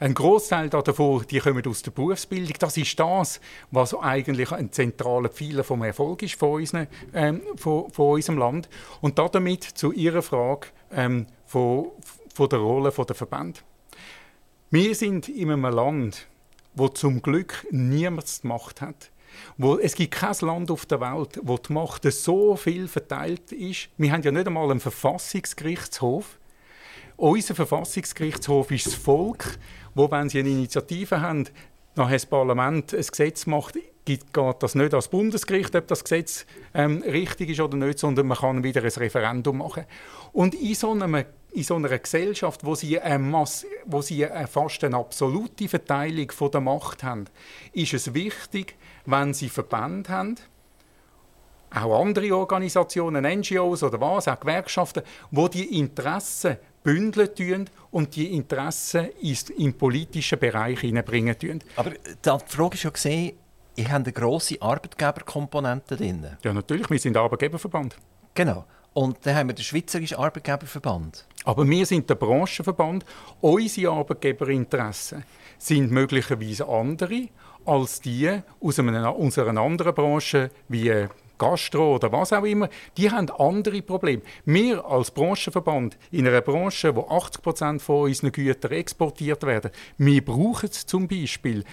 ein 0.01 0.14
Großteil 0.14 0.68
davon, 0.68 1.25
die 1.31 1.39
kommen 1.39 1.64
aus 1.66 1.83
der 1.83 1.93
Berufsbildung. 1.93 2.57
Das 2.59 2.77
ist 2.77 2.99
das, 2.99 3.41
was 3.70 3.95
eigentlich 3.95 4.51
ein 4.51 4.73
zentraler 4.73 5.29
Pfeiler 5.29 5.62
vom 5.62 5.83
Erfolg 5.85 6.23
ist 6.25 6.35
von, 6.35 6.55
unseren, 6.55 6.89
ähm, 7.14 7.41
von, 7.55 7.89
von 7.93 8.14
unserem 8.14 8.39
Land. 8.39 8.68
Und 9.01 9.18
damit 9.18 9.62
zu 9.62 9.93
Ihrer 9.93 10.23
Frage 10.23 10.68
ähm, 10.91 11.27
von, 11.47 11.93
von 12.35 12.49
der 12.49 12.59
Rolle 12.59 12.91
der 12.91 13.14
Verbände. 13.14 13.61
Wir 14.75 14.95
sind 14.95 15.29
in 15.29 15.51
einem 15.51 15.66
Land, 15.66 16.29
wo 16.75 16.89
zum 16.89 17.20
Glück 17.20 17.66
niemand 17.70 18.43
die 18.43 18.47
Macht 18.47 18.81
hat. 18.81 19.11
Wo, 19.59 19.77
es 19.77 19.95
gibt 19.95 20.14
kein 20.14 20.35
Land 20.41 20.70
auf 20.70 20.87
der 20.87 20.99
Welt, 20.99 21.39
wo 21.43 21.59
die 21.59 21.75
Macht 21.75 22.11
so 22.11 22.57
viel 22.57 22.89
verteilt 22.89 23.53
ist. 23.53 23.91
Wir 23.99 24.11
haben 24.11 24.23
ja 24.23 24.31
nicht 24.31 24.47
einmal 24.47 24.70
einen 24.70 24.81
Verfassungsgerichtshof. 24.81 26.39
Unser 27.18 27.55
Verfassungsgerichtshof 27.55 28.70
ist 28.70 28.87
das 28.87 28.95
Volk, 28.95 29.59
wo, 29.95 30.11
wenn 30.11 30.31
sie 30.31 30.39
eine 30.39 30.49
Initiative 30.49 31.20
haben, 31.20 31.51
nachher 31.95 32.14
das 32.14 32.25
Parlament 32.25 32.95
ein 32.95 33.07
Gesetz 33.07 33.45
macht, 33.45 33.77
geht 34.07 34.25
das 34.35 34.75
nicht 34.75 34.95
als 34.95 35.09
Bundesgericht, 35.09 35.77
ob 35.77 35.87
das 35.87 36.03
Gesetz 36.03 36.47
ähm, 36.73 37.03
richtig 37.03 37.51
ist 37.51 37.61
oder 37.61 37.77
nicht, 37.77 37.99
sondern 37.99 38.27
man 38.27 38.39
kann 38.39 38.64
wieder 38.64 38.83
ein 38.83 38.89
Referendum 38.89 39.59
machen. 39.59 39.85
Und 40.33 40.55
in 40.55 40.75
so, 40.75 40.93
einem, 40.93 41.27
in 41.53 41.62
so 41.62 41.76
einer 41.76 41.98
Gesellschaft, 41.98 42.64
wo 42.64 42.74
sie, 42.74 42.98
eine 42.98 43.18
Masse, 43.18 43.66
wo 43.84 44.00
sie 44.00 44.26
eine 44.26 44.46
fast 44.46 44.82
eine 44.84 44.96
absolute 44.96 45.68
Verteilung 45.68 46.30
von 46.30 46.50
der 46.50 46.61
Macht 46.61 47.03
haben, 47.03 47.26
ist 47.72 47.92
es 47.94 48.14
wichtig, 48.14 48.76
wenn 49.05 49.34
sie 49.34 49.48
Verbände 49.48 50.09
haben, 50.11 50.36
auch 51.74 52.03
andere 52.03 52.36
Organisationen, 52.36 53.24
NGOs 53.24 53.82
oder 53.82 54.00
was, 54.00 54.28
auch 54.28 54.40
Gewerkschaften, 54.40 55.03
wo 55.30 55.48
die 55.48 55.78
Interessen 55.78 56.59
bündeln 56.82 57.34
tun 57.34 57.70
und 57.90 58.14
die 58.16 58.34
Interessen 58.34 59.09
in 59.20 59.36
den 59.59 59.78
politischen 59.78 60.38
Bereich 60.38 60.80
hineinbringen 60.80 61.38
tun. 61.38 61.61
Aber 61.76 61.90
die 61.90 62.30
Frage 62.46 62.74
ist 62.74 62.82
ja 62.82 62.90
gesehen, 62.90 63.38
ich 63.74 63.88
habe 63.88 64.05
eine 64.05 64.12
grosse 64.12 64.61
Arbeitgeberkomponente 64.61 65.96
drin. 65.96 66.26
Ja, 66.42 66.53
natürlich, 66.53 66.90
wir 66.90 66.98
sind 66.98 67.16
Arbeitgeberverband. 67.16 67.96
Genau. 68.34 68.64
Und 68.95 69.18
dann 69.22 69.36
haben 69.36 69.49
wir 69.49 69.55
den 69.55 69.64
Schweizerischen 69.64 70.18
Arbeitgeberverband. 70.18 71.26
Aber 71.45 71.68
wir 71.68 71.86
sind 71.86 72.09
der 72.09 72.14
Branchenverband. 72.14 73.05
Unsere 73.40 73.93
Arbeitgeberinteressen 73.93 75.24
sind 75.59 75.90
möglicherweise 75.90 76.68
andere 76.68 77.28
als 77.64 78.01
die 78.01 78.40
aus 78.61 78.78
einer, 78.78 79.16
unserer 79.16 79.57
anderen 79.57 79.95
Branche 79.95 80.51
wie 80.68 81.07
Gastro 81.43 81.97
oder 81.97 82.12
was 82.12 82.32
auch 82.32 82.45
immer, 82.45 82.68
die 82.97 83.11
haben 83.11 83.28
andere 83.30 83.82
Probleme. 83.82 84.22
Wir 84.45 84.84
als 84.84 85.11
Branchenverband 85.11 85.99
in 86.12 86.28
einer 86.28 86.40
Branche, 86.40 86.95
wo 86.95 87.09
80 87.09 87.43
Prozent 87.43 87.82
von 87.82 88.05
unseren 88.05 88.30
Gütern 88.30 88.70
exportiert 88.70 89.43
werden, 89.43 89.72
wir 89.99 90.24
brauchen 90.24 90.70
zum 90.70 91.09
Beispiel 91.09 91.64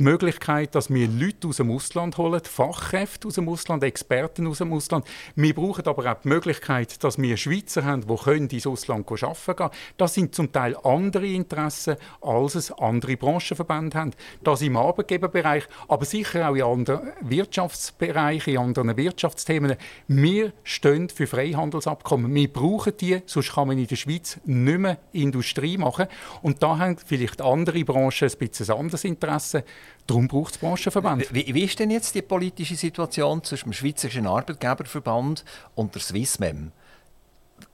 die 0.00 0.04
Möglichkeit, 0.04 0.74
dass 0.74 0.88
wir 0.88 1.06
Leute 1.08 1.48
aus 1.48 1.58
dem 1.58 1.70
Ausland 1.70 2.16
holen, 2.16 2.40
Fachkräfte 2.42 3.28
aus 3.28 3.34
dem 3.34 3.50
Ausland, 3.50 3.84
Experten 3.84 4.46
aus 4.46 4.58
dem 4.58 4.72
Ausland. 4.72 5.06
Wir 5.36 5.54
brauchen 5.54 5.86
aber 5.86 6.10
auch 6.10 6.20
die 6.22 6.28
Möglichkeit, 6.28 7.04
dass 7.04 7.18
wir 7.18 7.36
Schweizer 7.36 7.84
haben, 7.84 8.06
die 8.06 8.16
können 8.16 8.48
ins 8.48 8.66
Ausland 8.66 9.06
arbeiten 9.06 9.56
können. 9.56 9.70
Das 9.98 10.14
sind 10.14 10.34
zum 10.34 10.50
Teil 10.52 10.74
andere 10.84 11.26
Interessen, 11.26 11.96
als 12.22 12.54
es 12.54 12.72
andere 12.72 13.18
Branchenverbände 13.18 13.98
haben. 13.98 14.12
Das 14.42 14.62
im 14.62 14.78
Arbeitgeberbereich, 14.78 15.64
aber 15.86 16.06
sicher 16.06 16.48
auch 16.48 16.54
in 16.54 16.62
anderen 16.62 17.12
Wirtschaftsbereichen, 17.20 18.54
in 18.54 18.58
anderen 18.58 18.96
Wirtschaftsthemen. 18.96 19.76
Wir 20.08 20.54
stehen 20.64 21.10
für 21.10 21.26
Freihandelsabkommen. 21.26 22.34
Wir 22.34 22.50
brauchen 22.50 22.94
die, 22.98 23.20
sonst 23.26 23.52
kann 23.52 23.68
man 23.68 23.76
in 23.76 23.86
der 23.86 23.96
Schweiz 23.96 24.40
nicht 24.46 24.78
mehr 24.78 24.96
Industrie 25.12 25.76
machen. 25.76 26.06
Und 26.40 26.62
da 26.62 26.78
haben 26.78 26.96
vielleicht 26.96 27.42
andere 27.42 27.84
Branchen 27.84 28.30
ein 28.30 28.38
bisschen 28.38 28.70
anderes 28.70 29.04
Interesse. 29.04 29.62
Darum 30.06 30.28
braucht 30.28 30.54
es 30.54 30.58
Branchenverband. 30.58 31.32
Wie, 31.32 31.54
wie, 31.54 31.64
ist 31.64 31.78
denn 31.78 31.90
jetzt 31.90 32.14
die 32.14 32.22
politische 32.22 32.74
Situation 32.74 33.44
zwischen 33.44 33.70
dem 33.70 33.72
Schweizerischen 33.72 34.26
Arbeitgeberverband 34.26 35.44
und 35.74 35.94
der 35.94 36.02
Swissmem? 36.02 36.72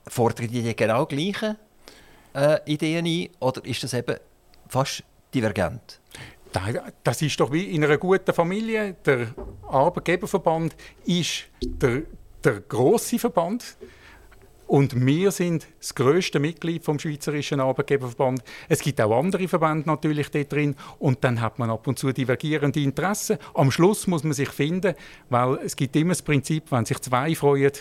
Fordern 0.06 0.48
die 0.48 0.62
die 0.62 0.76
genau 0.76 1.06
gleichen 1.06 1.56
äh, 2.34 2.58
Ideen 2.66 3.06
ein 3.06 3.28
oder 3.40 3.64
ist 3.64 3.82
das 3.82 3.94
eben 3.94 4.16
fast 4.68 5.02
divergent? 5.32 6.00
Das 7.02 7.20
ist 7.22 7.38
doch 7.38 7.52
wie 7.52 7.64
in 7.64 7.84
einer 7.84 7.98
guten 7.98 8.32
Familie. 8.32 8.96
Der 9.04 9.34
Arbeitgeberverband 9.68 10.74
ist 11.04 11.44
der, 11.62 12.02
der 12.42 12.60
grosse 12.60 13.18
Verband. 13.18 13.76
Und 14.66 15.06
wir 15.06 15.30
sind 15.30 15.66
das 15.78 15.94
grösste 15.94 16.40
Mitglied 16.40 16.84
vom 16.84 16.98
Schweizerischen 16.98 17.60
Arbeitgeberverband. 17.60 18.42
Es 18.68 18.80
gibt 18.80 19.00
auch 19.00 19.16
andere 19.16 19.46
Verbände 19.46 19.86
natürlich 19.86 20.30
dort 20.30 20.52
drin. 20.52 20.74
Und 20.98 21.22
dann 21.22 21.40
hat 21.40 21.58
man 21.58 21.70
ab 21.70 21.86
und 21.86 21.98
zu 21.98 22.12
divergierende 22.12 22.80
Interessen. 22.80 23.38
Am 23.54 23.70
Schluss 23.70 24.06
muss 24.06 24.24
man 24.24 24.32
sich 24.32 24.48
finden, 24.48 24.94
weil 25.30 25.58
es 25.64 25.76
gibt 25.76 25.94
immer 25.94 26.10
das 26.10 26.22
Prinzip, 26.22 26.64
wenn 26.72 26.84
sich 26.84 26.98
zwei 27.00 27.34
freuen, 27.34 27.72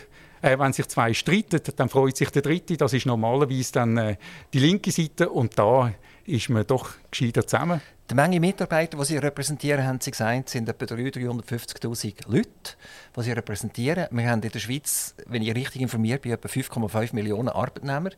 äh, 0.41 0.59
wenn 0.59 0.73
sich 0.73 0.87
zwei 0.87 1.13
streiten, 1.13 1.59
dann 1.75 1.89
freut 1.89 2.17
sich 2.17 2.29
der 2.29 2.43
Dritte. 2.43 2.77
Das 2.77 2.93
ist 2.93 3.07
normalerweise 3.07 3.71
dann 3.73 3.97
äh, 3.97 4.17
die 4.53 4.59
linke 4.59 4.91
Seite. 4.91 5.29
Und 5.29 5.57
da 5.57 5.91
ist 6.25 6.49
man 6.49 6.67
doch 6.67 6.91
gescheiter 7.09 7.47
zusammen. 7.47 7.81
Die 8.07 8.13
Menge 8.13 8.39
Mitarbeiter, 8.39 8.99
die 8.99 9.03
Sie 9.05 9.17
repräsentieren, 9.17 9.83
haben 9.83 9.99
Sie 9.99 10.11
gesagt, 10.11 10.49
sind 10.49 10.69
etwa 10.69 10.85
350'000 10.85 12.27
Leute, 12.27 12.49
die 13.17 13.21
Sie 13.23 13.31
repräsentieren. 13.31 14.07
Wir 14.11 14.29
haben 14.29 14.43
in 14.43 14.51
der 14.51 14.59
Schweiz, 14.59 15.15
wenn 15.25 15.41
ich 15.41 15.55
richtig 15.55 15.81
informiert 15.81 16.21
bin, 16.21 16.31
etwa 16.31 16.47
5,5 16.47 17.15
Millionen 17.15 17.49
Arbeitnehmer, 17.49 18.11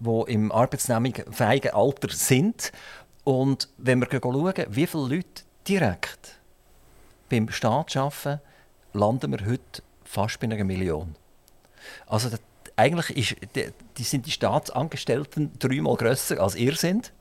die 0.00 0.32
im 0.32 0.50
arbeitsnehmungsfähigen 0.50 1.74
Alter 1.74 2.08
sind. 2.08 2.72
Und 3.24 3.68
wenn 3.76 4.00
wir 4.00 4.08
schauen, 4.10 4.54
wie 4.70 4.86
viele 4.86 5.02
Leute 5.06 5.42
direkt 5.68 6.38
beim 7.28 7.50
Staat 7.50 7.94
arbeiten, 7.94 8.40
landen 8.94 9.32
wir 9.32 9.46
heute 9.46 9.82
fast 10.04 10.40
bei 10.40 10.46
einer 10.46 10.64
Million. 10.64 11.14
Also 12.06 12.30
eigentlich 12.74 13.14
ist, 13.14 13.54
die, 13.54 13.70
die 13.98 14.02
sind 14.02 14.24
die 14.24 14.30
Staatsangestellten 14.30 15.58
dreimal 15.58 15.96
grösser 15.96 16.40
als 16.40 16.54
ihr 16.54 16.74
sind. 16.74 17.12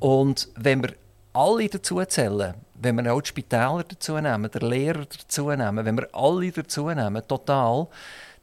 Und 0.00 0.48
wenn 0.56 0.82
wir 0.82 0.94
alle 1.32 1.68
dazu 1.68 2.02
zählen, 2.04 2.54
wenn 2.74 2.96
wir 2.96 3.12
auch 3.12 3.20
die 3.20 3.28
Spitäler 3.28 3.84
dazu 3.86 4.18
nehmen, 4.18 4.50
den 4.50 4.68
Lehrer 4.68 5.04
dazu 5.04 5.50
nehmen, 5.50 5.84
wenn 5.84 5.96
wir 5.96 6.08
alle 6.12 6.50
dazu 6.50 6.88
nehmen, 6.88 7.22
total, 7.26 7.88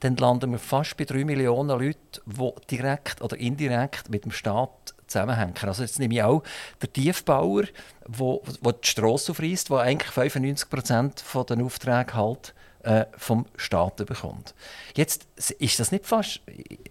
dann 0.02 0.18
landen 0.18 0.52
wir 0.52 0.60
fast 0.60 0.98
bei 0.98 1.06
3 1.06 1.26
Millionen 1.26 1.70
Leuten, 1.70 1.98
die 2.26 2.52
direkt 2.70 3.22
oder 3.22 3.38
indirekt 3.38 4.10
mit 4.10 4.26
dem 4.26 4.32
Staat 4.32 4.94
zusammenhängen. 5.08 5.56
Also 5.62 5.84
jetzt 5.84 6.00
nehme 6.00 6.16
ich 6.16 6.24
auch 6.24 6.44
den 6.82 6.94
Tiefbauer, 6.94 7.64
der 8.08 8.74
die 8.74 8.88
Strasse 8.88 9.32
aufreißt, 9.32 9.70
der 9.70 9.80
eigentlich 9.80 10.12
95 10.12 10.70
Prozent 10.70 11.24
der 11.34 11.64
Aufträge 11.64 12.14
halt 12.14 12.54
äh, 12.84 13.06
vom 13.18 13.46
Staat 13.56 13.98
bekommt. 13.98 14.54
Jetzt 14.96 15.28
ist 15.60 15.80
das 15.80 15.92
nicht 15.92 16.06
fast, 16.06 16.42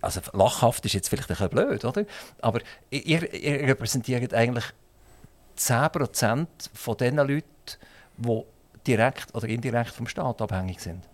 also 0.00 0.20
lachhaft 0.32 0.84
ist 0.86 0.94
jetzt 0.94 1.08
vielleicht 1.08 1.30
ein 1.30 1.36
bisschen 1.36 1.50
blöd, 1.50 1.84
oder? 1.84 2.04
Aber 2.40 2.60
ihr, 2.90 3.32
ihr 3.32 3.68
repräsentiert 3.68 4.34
eigentlich 4.34 4.64
10% 5.56 6.46
von 6.72 6.96
den 6.96 7.16
Leuten, 7.16 7.44
die 8.16 8.42
direkt 8.86 9.34
oder 9.34 9.48
indirekt 9.48 9.90
vom 9.90 10.06
Staat 10.06 10.42
abhängig 10.42 10.80
sind. 10.80 11.08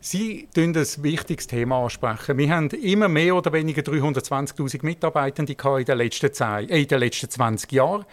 Sie 0.00 0.48
ansprechen 0.54 0.76
ein 0.76 1.02
wichtiges 1.02 1.48
Thema 1.48 1.82
ansprechen. 1.82 2.38
Wir 2.38 2.54
haben 2.54 2.70
immer 2.70 3.08
mehr 3.08 3.34
oder 3.34 3.52
weniger 3.52 3.82
320.000 3.82 4.84
Mitarbeitende 4.84 5.52
in 5.52 5.84
den, 5.84 5.98
letzten 5.98 6.32
10, 6.32 6.68
äh, 6.68 6.82
in 6.82 6.86
den 6.86 7.00
letzten 7.00 7.28
20 7.28 7.72
Jahren. 7.72 8.04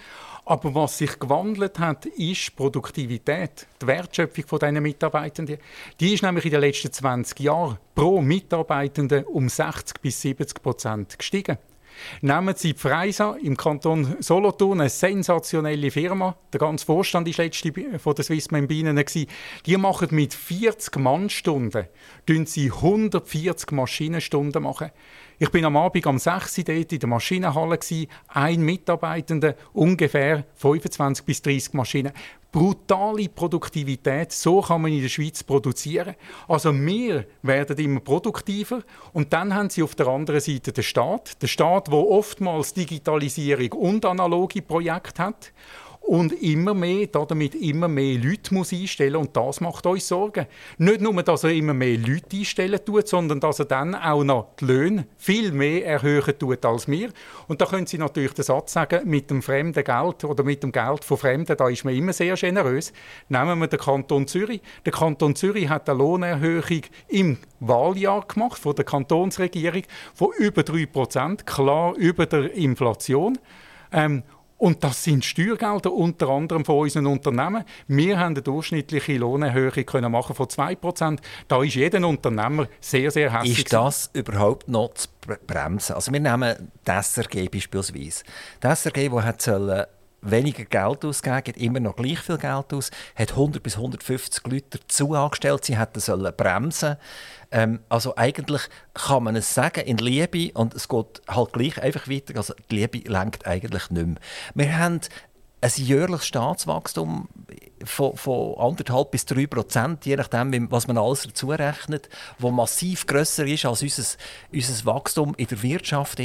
Aber 0.45 0.73
was 0.73 0.97
sich 0.97 1.19
gewandelt 1.19 1.77
hat, 1.77 2.05
ist 2.05 2.47
die 2.47 2.51
Produktivität, 2.55 3.67
die 3.81 3.87
Wertschöpfung 3.87 4.45
von 4.47 4.59
diesen 4.59 4.81
Mitarbeitenden. 4.81 5.57
Die 5.99 6.13
ist 6.13 6.23
nämlich 6.23 6.45
in 6.45 6.51
den 6.51 6.61
letzten 6.61 6.91
20 6.91 7.39
Jahren 7.39 7.77
pro 7.93 8.21
Mitarbeitenden 8.21 9.23
um 9.25 9.47
60 9.47 10.01
bis 10.01 10.19
70 10.19 10.63
Prozent 10.63 11.17
gestiegen. 11.17 11.57
Nehmen 12.21 12.55
Sie 12.55 12.73
Freisa 12.73 13.37
im 13.41 13.57
Kanton 13.57 14.15
Solothurn, 14.19 14.81
eine 14.81 14.89
sensationelle 14.89 15.91
Firma. 15.91 16.35
Der 16.51 16.59
ganze 16.59 16.85
Vorstand 16.85 17.27
war 17.27 17.45
letzte 17.45 17.99
von 17.99 18.15
der 18.15 18.23
Swissman 18.23 18.67
Bienen. 18.67 19.03
Die 19.65 19.77
machen 19.77 20.09
mit 20.11 20.33
40 20.33 20.97
Mannstunden 20.97 21.87
140 22.71 23.71
Maschinenstunden 23.71 24.63
machen. 24.63 24.91
Ich 25.43 25.49
bin 25.49 25.65
am 25.65 25.75
Abend 25.75 26.07
am 26.07 26.17
6 26.17 26.59
Uhr 26.59 26.63
dort 26.63 26.93
in 26.93 26.99
der 26.99 27.09
Maschinenhalle. 27.09 27.77
Ein 28.29 28.61
Mitarbeitender, 28.61 29.55
ungefähr 29.73 30.45
25 30.55 31.25
bis 31.25 31.41
30 31.41 31.73
Maschinen. 31.73 32.13
Brutale 32.49 33.27
Produktivität, 33.27 34.31
so 34.31 34.61
kann 34.61 34.83
man 34.83 34.93
in 34.93 35.01
der 35.01 35.09
Schweiz 35.09 35.43
produzieren. 35.43 36.15
Also 36.47 36.73
wir 36.73 37.25
werden 37.41 37.77
immer 37.77 37.99
produktiver 37.99 38.83
und 39.11 39.33
dann 39.33 39.53
haben 39.53 39.69
sie 39.69 39.83
auf 39.83 39.95
der 39.95 40.07
anderen 40.07 40.39
Seite 40.39 40.71
den 40.71 40.81
Staat. 40.81 41.41
Der 41.41 41.47
Staat, 41.47 41.87
der 41.87 41.95
oftmals 41.95 42.73
Digitalisierung 42.73 43.73
und 43.73 44.05
analoge 44.05 44.61
Projekte 44.61 45.23
hat 45.23 45.51
und 46.03 46.33
immer 46.43 46.73
mehr, 46.73 47.07
damit 47.07 47.55
immer 47.55 47.87
mehr 47.87 48.17
Leute 48.17 48.53
muss 48.53 48.73
einstellen 48.73 49.15
und 49.15 49.35
das 49.37 49.61
macht 49.61 49.85
uns 49.85 50.07
Sorgen. 50.07 50.47
Nicht 50.77 50.99
nur, 50.99 51.23
dass 51.23 51.45
er 51.45 51.51
immer 51.51 51.73
mehr 51.73 51.97
Leute 51.97 52.35
einstellen 52.37 52.79
tut, 52.85 53.07
sondern 53.07 53.39
dass 53.39 53.59
er 53.59 53.65
dann 53.65 53.95
auch 53.95 54.23
noch 54.23 54.47
die 54.59 54.65
Löhne 54.65 55.07
viel 55.17 55.53
mehr 55.53 55.85
erhöhen 55.85 56.37
tut 56.37 56.65
als 56.65 56.89
wir. 56.89 57.09
Und 57.47 57.61
da 57.61 57.65
können 57.65 57.87
Sie 57.87 57.97
natürlich 57.97 58.33
den 58.33 58.43
Satz 58.43 58.73
sagen, 58.73 59.09
mit 59.09 59.29
dem 59.29 59.41
fremden 59.41 59.83
Geld 59.83 60.25
oder 60.25 60.43
mit 60.43 60.61
dem 60.61 60.73
Geld 60.73 61.05
von 61.05 61.17
Fremden, 61.17 61.55
da 61.55 61.69
ist 61.69 61.85
man 61.85 61.95
immer 61.95 62.11
sehr 62.11 62.35
generös. 62.35 62.91
Nehmen 63.29 63.59
wir 63.59 63.67
den 63.67 63.79
Kanton 63.79 64.27
Zürich. 64.27 64.61
Der 64.85 64.91
Kanton 64.91 65.35
Zürich 65.35 65.69
hat 65.69 65.89
eine 65.89 65.99
Lohnerhöhung 65.99 66.81
im 67.07 67.37
Wahljahr 67.61 68.25
gemacht 68.27 68.59
von 68.59 68.75
der 68.75 68.83
Kantonsregierung 68.83 69.83
von 70.13 70.31
über 70.37 70.63
3%, 70.63 71.45
klar 71.45 71.95
über 71.95 72.25
der 72.25 72.53
Inflation. 72.53 73.37
Ähm, 73.93 74.23
und 74.63 74.81
das 74.81 75.03
sind 75.03 75.25
Steuergelder 75.25 75.91
unter 75.91 76.29
anderem 76.29 76.63
von 76.63 76.79
unseren 76.79 77.05
Unternehmen. 77.07 77.65
Wir 77.89 78.17
haben 78.17 78.33
eine 78.33 78.41
durchschnittliche 78.41 79.17
Lohnerhöhung 79.17 79.85
können 79.85 80.09
machen 80.09 80.37
von 80.37 80.45
2%. 80.45 81.19
Da 81.49 81.61
ist 81.61 81.75
jeder 81.75 82.07
Unternehmer 82.07 82.69
sehr, 82.79 83.11
sehr 83.11 83.33
hässlich. 83.33 83.57
Ist 83.57 83.73
das 83.73 84.09
überhaupt 84.13 84.69
noch 84.69 84.93
zu 84.93 85.09
bremsen? 85.45 85.95
Also 85.95 86.13
wir 86.13 86.21
nehmen 86.21 86.71
das 86.85 87.13
SRG 87.13 87.49
beispielsweise. 87.49 88.23
Das 88.61 88.83
SRG, 88.83 89.09
das 89.09 89.23
hat 89.25 89.41
sollen 89.41 89.85
weniger 90.23 90.65
Geld 90.65 91.05
ausgeben, 91.05 91.43
gibt 91.43 91.59
immer 91.59 91.79
noch 91.79 91.95
gleich 91.95 92.19
viel 92.19 92.37
Geld 92.37 92.73
aus, 92.73 92.91
hat 93.15 93.31
100 93.31 93.61
bis 93.61 93.75
150 93.75 94.47
Leute 94.47 94.79
dazu 94.79 95.13
angestellt, 95.13 95.65
sie 95.65 95.77
hätten 95.77 95.99
sollen 95.99 96.33
bremsen 96.35 96.97
ähm, 97.51 97.79
Also 97.89 98.15
eigentlich 98.15 98.63
kann 98.93 99.23
man 99.23 99.35
es 99.35 99.53
sagen 99.53 99.85
in 99.85 99.97
Liebe 99.97 100.51
und 100.53 100.73
es 100.73 100.87
geht 100.87 101.21
halt 101.27 101.53
gleich 101.53 101.81
einfach 101.81 102.07
weiter, 102.07 102.35
also 102.37 102.53
die 102.71 102.75
Liebe 102.75 103.09
lenkt 103.09 103.45
eigentlich 103.45 103.89
nicht 103.89 104.07
mehr. 104.07 104.17
Wir 104.55 104.77
haben 104.77 105.01
ein 105.63 105.71
jährliches 105.75 106.27
Staatswachstum 106.27 107.29
von, 107.85 108.17
von 108.17 108.57
anderthalb 108.57 109.11
bis 109.11 109.25
drei 109.25 109.47
Prozent, 109.47 110.05
je 110.05 110.17
nachdem, 110.17 110.69
was 110.69 110.87
man 110.87 110.97
alles 110.97 111.23
dazu 111.23 111.49
rechnet, 111.49 112.09
wo 112.37 112.51
massiv 112.51 113.07
grösser 113.07 113.45
ist 113.45 113.65
als 113.65 113.81
unser, 113.81 114.17
unser 114.51 114.85
Wachstum 114.85 115.33
in 115.37 115.47
der 115.47 115.63
Wirtschaft. 115.63 116.21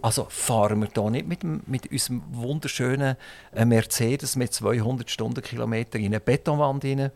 Also 0.00 0.26
fahren 0.28 0.80
wir 0.80 0.88
da 0.88 1.10
nicht 1.10 1.28
mit, 1.28 1.44
mit 1.68 1.90
unserem 1.90 2.22
wunderschönen 2.32 3.16
äh, 3.54 3.64
Mercedes 3.64 4.36
mit 4.36 4.52
200 4.52 5.10
Stundenkilometern 5.10 6.00
in 6.00 6.08
eine 6.08 6.20
Betonwand 6.20 6.84
rein 6.84 7.10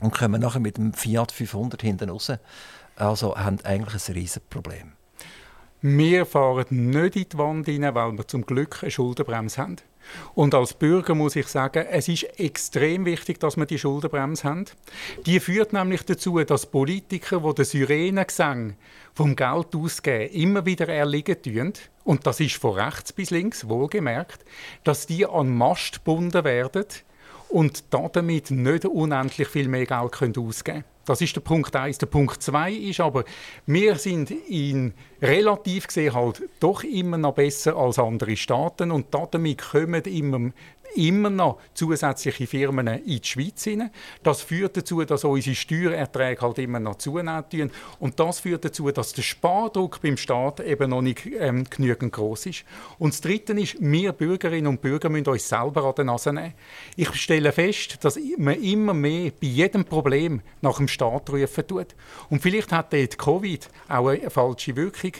und 0.00 0.14
kommen 0.14 0.40
nachher 0.40 0.60
mit 0.60 0.76
dem 0.76 0.92
Fiat 0.92 1.32
500 1.32 1.80
hinten 1.80 2.10
raus. 2.10 2.32
Also 2.96 3.36
haben 3.36 3.58
eigentlich 3.64 4.08
ein 4.08 4.14
riesiges 4.14 4.46
Problem. 4.48 4.92
Wir 5.80 6.26
fahren 6.26 6.66
nicht 6.68 7.16
in 7.16 7.28
die 7.28 7.38
Wand 7.38 7.66
rein, 7.68 7.94
weil 7.94 8.12
wir 8.12 8.28
zum 8.28 8.46
Glück 8.46 8.82
eine 8.82 8.90
Schuldenbremse 8.90 9.60
haben. 9.60 9.76
Und 10.34 10.54
als 10.54 10.74
Bürger 10.74 11.14
muss 11.14 11.36
ich 11.36 11.46
sagen, 11.46 11.86
es 11.90 12.08
ist 12.08 12.24
extrem 12.38 13.04
wichtig, 13.04 13.40
dass 13.40 13.56
wir 13.56 13.66
die 13.66 13.78
Schuldenbremse 13.78 14.44
haben. 14.44 14.64
Die 15.26 15.40
führt 15.40 15.72
nämlich 15.72 16.04
dazu, 16.04 16.38
dass 16.40 16.66
Politiker, 16.66 17.40
die 17.40 17.54
den 17.54 17.64
Syrenengesang 17.64 18.76
vom 19.14 19.36
Geld 19.36 19.74
ausgeben, 19.74 20.32
immer 20.32 20.66
wieder 20.66 20.88
erliegen 20.88 21.40
tun 21.42 21.72
und 22.04 22.26
das 22.26 22.40
ist 22.40 22.56
von 22.56 22.78
rechts 22.78 23.12
bis 23.12 23.30
links, 23.30 23.68
wohlgemerkt, 23.68 24.44
dass 24.84 25.06
die 25.06 25.26
an 25.26 25.54
Mast 25.54 26.04
gebunden 26.04 26.44
werden 26.44 26.86
und 27.48 27.84
damit 27.90 28.50
nicht 28.50 28.86
unendlich 28.86 29.48
viel 29.48 29.68
mehr 29.68 29.86
Geld 29.86 30.38
ausgeben 30.38 30.64
können. 30.64 30.91
Das 31.04 31.20
ist 31.20 31.34
der 31.34 31.40
Punkt 31.40 31.74
1. 31.74 31.98
Der 31.98 32.06
Punkt 32.06 32.42
2 32.42 32.72
ist 32.72 33.00
aber, 33.00 33.24
wir 33.66 33.96
sind 33.96 34.30
in 34.30 34.94
relativ 35.20 35.88
gesehen 35.88 36.14
halt 36.14 36.42
doch 36.60 36.84
immer 36.84 37.18
noch 37.18 37.34
besser 37.34 37.76
als 37.76 37.98
andere 37.98 38.36
Staaten 38.36 38.90
und 38.92 39.06
damit 39.10 39.60
kommen 39.60 40.02
immer 40.04 40.52
immer 40.94 41.30
noch 41.30 41.58
zusätzliche 41.74 42.46
Firmen 42.46 42.86
in 42.86 43.20
die 43.20 43.20
Schweiz 43.22 43.64
hinein. 43.64 43.90
Das 44.22 44.42
führt 44.42 44.76
dazu, 44.76 45.04
dass 45.04 45.24
unsere 45.24 45.56
Steuererträge 45.56 46.40
halt 46.40 46.58
immer 46.58 46.80
noch 46.80 46.96
zunehmen. 46.96 47.70
Und 47.98 48.18
das 48.20 48.40
führt 48.40 48.64
dazu, 48.64 48.90
dass 48.90 49.12
der 49.12 49.22
Spardruck 49.22 50.00
beim 50.02 50.16
Staat 50.16 50.60
eben 50.60 50.90
noch 50.90 51.02
nicht 51.02 51.26
ähm, 51.26 51.64
genügend 51.68 52.12
groß 52.12 52.46
ist. 52.46 52.64
Und 52.98 53.12
das 53.12 53.20
Dritte 53.20 53.52
ist, 53.52 53.76
wir 53.80 54.12
Bürgerinnen 54.12 54.66
und 54.66 54.80
Bürger 54.80 55.08
müssen 55.08 55.28
uns 55.28 55.48
selber 55.48 55.84
an 55.84 55.94
den 55.94 56.06
Nase 56.06 56.32
nehmen. 56.32 56.54
Ich 56.96 57.12
stelle 57.14 57.52
fest, 57.52 58.04
dass 58.04 58.18
man 58.38 58.62
immer 58.62 58.94
mehr 58.94 59.30
bei 59.30 59.46
jedem 59.46 59.84
Problem 59.84 60.42
nach 60.60 60.76
dem 60.76 60.88
Staat 60.88 61.30
rufen 61.30 61.66
tut. 61.66 61.94
Und 62.30 62.42
vielleicht 62.42 62.72
hat 62.72 62.92
dort 62.92 63.18
Covid 63.18 63.68
auch 63.88 64.08
eine 64.08 64.30
falsche 64.30 64.76
Wirkung 64.76 65.12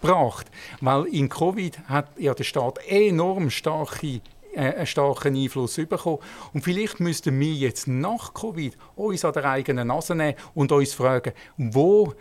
gebracht, 0.00 0.46
weil 0.80 1.06
in 1.06 1.28
Covid 1.28 1.78
hat 1.88 2.08
ja 2.18 2.34
der 2.34 2.44
Staat 2.44 2.78
enorm 2.86 3.50
starke 3.50 4.20
einen 4.56 4.86
starken 4.86 5.36
Einfluss 5.36 5.76
bekommen. 5.76 6.18
Und 6.52 6.62
vielleicht 6.62 7.00
müssten 7.00 7.38
wir 7.38 7.52
jetzt 7.52 7.88
nach 7.88 8.34
Covid 8.34 8.76
uns 8.96 9.24
an 9.24 9.32
der 9.32 9.44
eigenen 9.44 9.88
Nase 9.88 10.14
nehmen 10.14 10.36
und 10.54 10.72
uns 10.72 10.94
fragen, 10.94 11.32
wo 11.56 12.14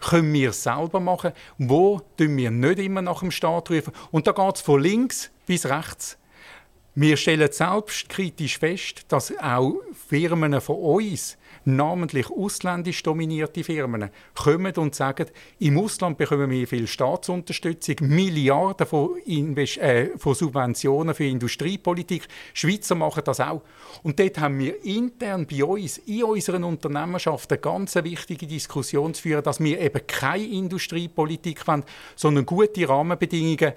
können 0.00 0.32
wir 0.32 0.52
selber 0.52 1.00
machen, 1.00 1.32
wo 1.58 2.00
tun 2.16 2.36
wir 2.36 2.50
nicht 2.50 2.78
immer 2.78 3.02
nach 3.02 3.20
dem 3.20 3.30
Staat 3.30 3.70
rufen. 3.70 3.92
Und 4.10 4.26
da 4.26 4.32
geht 4.32 4.56
es 4.56 4.60
von 4.60 4.80
links 4.80 5.30
bis 5.46 5.66
rechts. 5.66 6.18
Wir 6.98 7.18
stellen 7.18 7.52
selbstkritisch 7.52 8.58
fest, 8.58 9.04
dass 9.08 9.30
auch 9.38 9.74
Firmen 10.08 10.58
von 10.62 10.76
uns 10.76 11.36
namentlich 11.66 12.30
ausländisch 12.30 13.02
dominierte 13.02 13.64
Firmen, 13.64 14.08
kommen 14.34 14.74
und 14.76 14.94
sagen, 14.94 15.26
im 15.58 15.78
Ausland 15.78 16.16
bekommen 16.16 16.48
wir 16.50 16.66
viel 16.66 16.86
Staatsunterstützung, 16.86 17.96
Milliarden 18.00 18.86
von, 18.86 19.18
Invest 19.26 19.76
äh, 19.78 20.16
von 20.16 20.34
Subventionen 20.34 21.14
für 21.14 21.24
Industriepolitik. 21.24 22.28
Schweizer 22.54 22.94
machen 22.94 23.24
das 23.26 23.40
auch. 23.40 23.62
Und 24.02 24.18
dort 24.18 24.38
haben 24.38 24.58
wir 24.58 24.82
intern 24.84 25.46
bei 25.46 25.64
uns, 25.64 25.98
in 25.98 26.24
unseren 26.24 26.64
Unternehmerschaften, 26.64 27.54
eine 27.54 27.60
ganz 27.60 27.96
wichtige 27.96 28.46
Diskussion 28.46 29.12
zu 29.12 29.22
führen, 29.22 29.42
dass 29.42 29.60
wir 29.60 29.80
eben 29.80 30.06
keine 30.06 30.46
Industriepolitik 30.46 31.66
wollen, 31.66 31.84
sondern 32.14 32.46
gute 32.46 32.88
Rahmenbedingungen, 32.88 33.72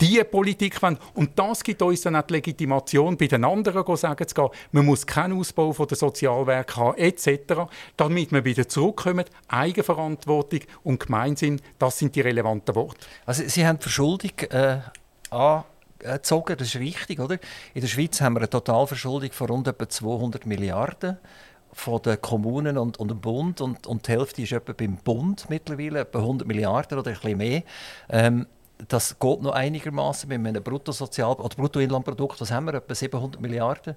die 0.00 0.22
Politik 0.24 0.80
wollen. 0.82 0.98
Und 1.14 1.38
das 1.38 1.62
gibt 1.62 1.82
uns 1.82 2.02
dann 2.02 2.16
auch 2.16 2.22
die 2.22 2.34
Legitimation, 2.34 3.16
bei 3.16 3.26
den 3.26 3.44
anderen 3.44 3.84
zu 3.84 3.96
sagen 3.96 4.26
man 4.72 4.86
muss 4.86 5.06
keinen 5.06 5.38
Ausbau 5.38 5.72
von 5.72 5.86
der 5.86 5.96
Sozialwerke 5.96 6.76
haben, 6.76 6.98
etc., 6.98 7.68
damit 7.96 8.32
wir 8.32 8.44
wieder 8.44 8.68
zurückkommen. 8.68 9.24
Eigenverantwortung 9.48 10.60
und 10.82 11.00
Gemeinsinn, 11.00 11.60
das 11.78 11.98
sind 11.98 12.14
die 12.16 12.20
relevanten 12.20 12.74
Worte. 12.74 13.06
Also 13.26 13.42
Sie 13.46 13.66
haben 13.66 13.78
die 13.78 13.82
Verschuldung 13.82 14.30
äh, 14.50 14.78
angezogen, 15.30 16.56
das 16.56 16.68
ist 16.68 16.76
richtig, 16.76 17.20
oder? 17.20 17.38
In 17.74 17.80
der 17.80 17.88
Schweiz 17.88 18.20
haben 18.20 18.34
wir 18.34 18.40
eine 18.40 18.50
Totalverschuldung 18.50 19.32
von 19.32 19.48
rund 19.48 19.68
etwa 19.68 19.88
200 19.88 20.46
Milliarden 20.46 21.18
von 21.72 22.02
den 22.02 22.20
Kommunen 22.20 22.76
und, 22.76 22.98
und 22.98 23.08
dem 23.08 23.20
Bund 23.20 23.60
und, 23.60 23.86
und 23.86 24.06
die 24.06 24.12
Hälfte 24.12 24.42
ist 24.42 24.52
etwa 24.52 24.72
beim 24.72 24.96
Bund 24.96 25.46
mittlerweile, 25.48 26.00
etwa 26.00 26.18
100 26.18 26.46
Milliarden 26.46 26.98
oder 26.98 27.10
ein 27.10 27.14
bisschen 27.14 27.38
mehr. 27.38 27.62
Ähm, 28.10 28.46
das 28.88 29.18
geht 29.18 29.42
noch 29.42 29.52
einigermaßen 29.52 30.28
mit 30.28 30.38
einem 30.46 30.62
Bruttosozial 30.62 31.34
oder 31.34 31.56
Bruttoinlandprodukt, 31.56 32.40
was 32.40 32.50
haben 32.50 32.66
wir, 32.66 32.74
etwa 32.74 32.94
700 32.94 33.40
Milliarden. 33.40 33.96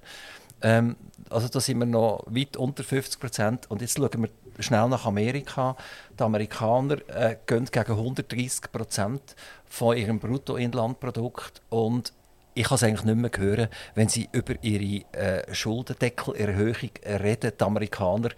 Ähm, 0.62 0.96
also 1.30 1.48
da 1.48 1.60
sind 1.60 1.78
wir 1.78 1.86
noch 1.86 2.24
weit 2.26 2.56
unter 2.56 2.82
50 2.82 3.20
Prozent. 3.20 3.70
Und 3.70 3.80
jetzt 3.80 3.98
schauen 3.98 4.22
wir 4.22 4.62
schnell 4.62 4.88
nach 4.88 5.06
Amerika. 5.06 5.76
Die 6.18 6.22
Amerikaner 6.22 6.96
äh, 7.08 7.36
gehen 7.46 7.66
gegen 7.66 7.92
130 7.92 8.72
Prozent 8.72 9.36
von 9.66 9.96
ihrem 9.96 10.18
Bruttoinlandprodukt 10.18 11.62
und 11.68 12.12
ich 12.56 12.64
kann 12.64 12.76
es 12.76 12.82
eigentlich 12.82 13.04
nicht 13.04 13.16
mehr 13.18 13.30
hören, 13.36 13.68
wenn 13.94 14.08
sie 14.08 14.28
über 14.32 14.54
ihre 14.62 15.04
äh, 15.12 15.54
Schuldendeckelerhöhung 15.54 16.90
reden, 17.04 17.52
die 17.58 17.64
Amerikaner, 17.64 18.30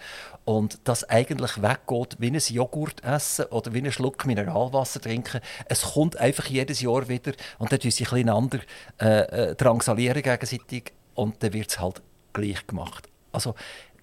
und 0.45 0.81
das 0.85 1.09
eigentlich 1.09 1.63
weggeht, 1.63 2.17
wie 2.19 2.29
ein 2.31 2.39
Joghurt 2.39 3.05
essen 3.05 3.45
oder 3.47 3.73
wie 3.75 3.79
ein 3.79 3.93
Schluck 3.93 4.27
Mineralwasser 4.27 5.01
trinken. 5.01 5.41
Es 5.67 5.93
kommt 5.93 6.17
einfach 6.17 6.47
jedes 6.47 6.81
Jahr 6.81 7.09
wieder 7.09 7.33
und 7.59 7.71
dann 7.71 7.79
tun 7.79 7.91
sie 7.93 8.07
ein 8.07 8.49
bisschen 8.49 8.69
äh, 9.01 9.21
äh, 9.21 9.55
drangsalieren 9.55 10.23
gegenseitig 10.23 10.93
und 11.15 11.41
dann 11.43 11.53
wird 11.53 11.71
es 11.71 11.79
halt 11.79 12.03
gleich 12.33 12.67
gemacht. 12.67 13.09
Also 13.31 13.55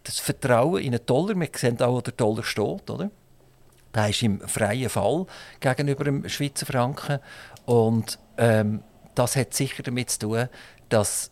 das 0.03 0.19
Vertrauen 0.19 0.81
in 0.81 0.93
einen 0.93 1.05
Dollar, 1.05 1.35
wir 1.35 1.49
sehen 1.53 1.81
auch, 1.81 1.93
wo 1.93 2.01
der 2.01 2.13
Dollar 2.13 2.43
steht, 2.43 2.89
oder? 2.89 3.11
Der 3.93 4.09
ist 4.09 4.23
im 4.23 4.39
freien 4.41 4.89
Fall 4.89 5.25
gegenüber 5.59 6.05
dem 6.05 6.29
Schweizer 6.29 6.65
Franken 6.65 7.19
und 7.65 8.17
ähm, 8.37 8.81
das 9.15 9.35
hat 9.35 9.53
sicher 9.53 9.83
damit 9.83 10.09
zu 10.09 10.19
tun, 10.19 10.49
dass 10.89 11.31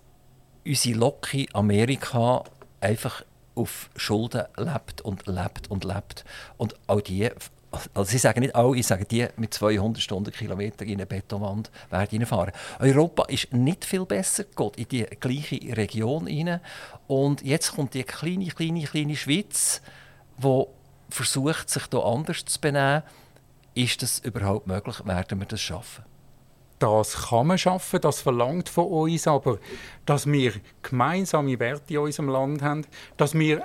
unsere 0.66 0.98
Locke 0.98 1.46
Amerika 1.54 2.44
einfach 2.80 3.24
auf 3.56 3.90
Schulden 3.96 4.46
lebt 4.58 5.02
und 5.02 5.28
lebt 5.28 5.70
und 5.70 5.84
lebt. 5.84 6.26
Und 6.58 6.76
auch 6.88 7.02
die, 7.02 7.30
also 7.94 8.10
sie 8.10 8.18
sagen 8.18 8.42
nicht 8.42 8.56
alle, 8.56 8.76
ich 8.78 8.88
sage 8.88 9.06
die 9.06 9.28
mit 9.38 9.54
200 9.54 10.02
Stundenkilometer 10.02 10.86
in 10.86 10.94
eine 10.94 11.06
Betonwand 11.06 11.72
werden 11.90 12.20
reinfahren. 12.20 12.54
Europa 12.80 13.26
ist 13.26 13.54
nicht 13.54 13.86
viel 13.86 14.06
besser, 14.06 14.46
geht 14.46 14.78
in 14.78 14.88
die 14.88 15.06
gleiche 15.20 15.78
Region 15.78 16.28
rein. 16.28 16.60
Und 17.08 17.44
jetzt 17.44 17.76
kommt 17.76 17.94
die 17.94 18.04
kleine, 18.04 18.48
kleine, 18.48 18.84
kleine 18.84 19.16
Schweiz, 19.16 19.82
die 20.38 20.64
versucht, 21.10 21.70
sich 21.70 21.84
hier 21.92 22.04
anders 22.04 22.46
zu 22.46 22.60
benehmen. 22.60 23.04
Ist 23.76 24.02
das 24.02 24.20
überhaupt 24.20 24.68
möglich? 24.68 25.06
Werden 25.06 25.40
wir 25.40 25.48
das 25.48 25.62
schaffen? 25.62 26.06
Das 26.84 27.30
kann 27.30 27.48
man 27.48 27.58
schaffen, 27.58 28.02
das 28.02 28.20
verlangt 28.20 28.68
von 28.68 28.88
uns 28.88 29.26
aber, 29.26 29.58
dass 30.06 30.30
wir 30.30 30.52
gemeinsame 30.82 31.58
Werte 31.58 31.94
in 31.94 32.00
unserem 32.00 32.28
Land 32.28 32.62
haben, 32.62 32.86
dass 33.16 33.40
wir 33.40 33.64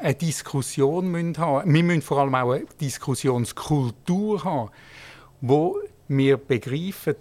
eine 0.00 0.14
Diskussion 0.14 1.06
haben 1.36 1.64
müssen. 1.64 1.74
Wir 1.74 1.82
müssen 1.82 2.02
vor 2.02 2.18
allem 2.18 2.36
auch 2.36 2.52
eine 2.52 2.66
Diskussionskultur 2.80 4.44
haben, 4.44 4.70
wo 5.40 5.78
wir 6.06 6.36
begreifen, 6.36 7.16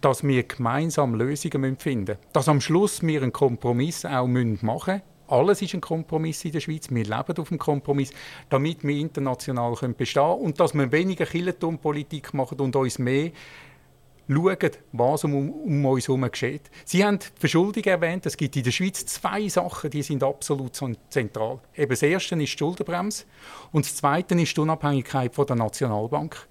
dass 0.00 0.24
wir 0.24 0.42
gemeinsam 0.42 1.14
Lösungen 1.14 1.76
finden 1.76 2.06
müssen. 2.06 2.18
Dass 2.32 2.48
am 2.48 2.60
Schluss 2.60 3.02
wir 3.04 3.22
einen 3.22 3.32
Kompromiss 3.32 4.04
auch 4.04 4.26
machen 4.26 4.62
müssen. 4.62 5.02
Alles 5.28 5.62
ist 5.62 5.74
ein 5.74 5.80
Kompromiss 5.80 6.44
in 6.44 6.50
der 6.50 6.58
Schweiz. 6.58 6.90
Wir 6.90 7.04
leben 7.04 7.38
auf 7.38 7.50
dem 7.50 7.58
Kompromiss, 7.58 8.10
damit 8.48 8.82
wir 8.82 8.96
international 8.96 9.76
bestehen 9.96 10.24
können. 10.24 10.40
Und 10.40 10.58
dass 10.58 10.74
wir 10.74 10.90
weniger 10.90 11.24
Killenturmpolitik 11.24 12.34
machen 12.34 12.58
und 12.58 12.74
uns 12.74 12.98
mehr 12.98 13.30
schauen, 14.34 14.70
was 14.92 15.24
um, 15.24 15.50
um 15.50 15.84
uns 15.86 16.08
herum 16.08 16.30
geschieht. 16.30 16.70
Sie 16.84 17.04
haben 17.04 17.18
die 17.18 17.26
Verschuldung 17.38 17.84
erwähnt. 17.84 18.26
Es 18.26 18.36
gibt 18.36 18.56
in 18.56 18.62
der 18.62 18.70
Schweiz 18.70 19.04
zwei 19.06 19.48
Sachen, 19.48 19.90
die 19.90 20.02
sind 20.02 20.22
absolut 20.22 20.80
zentral. 21.08 21.58
Eben 21.74 21.90
das 21.90 22.02
erste 22.02 22.34
ist 22.36 22.40
die 22.40 22.58
Schuldenbremse 22.58 23.24
und 23.72 23.84
das 23.84 23.96
zweite 23.96 24.34
ist 24.34 24.56
die 24.56 24.60
Unabhängigkeit 24.60 25.34
von 25.34 25.46
der 25.46 25.56
Nationalbank. 25.56 26.46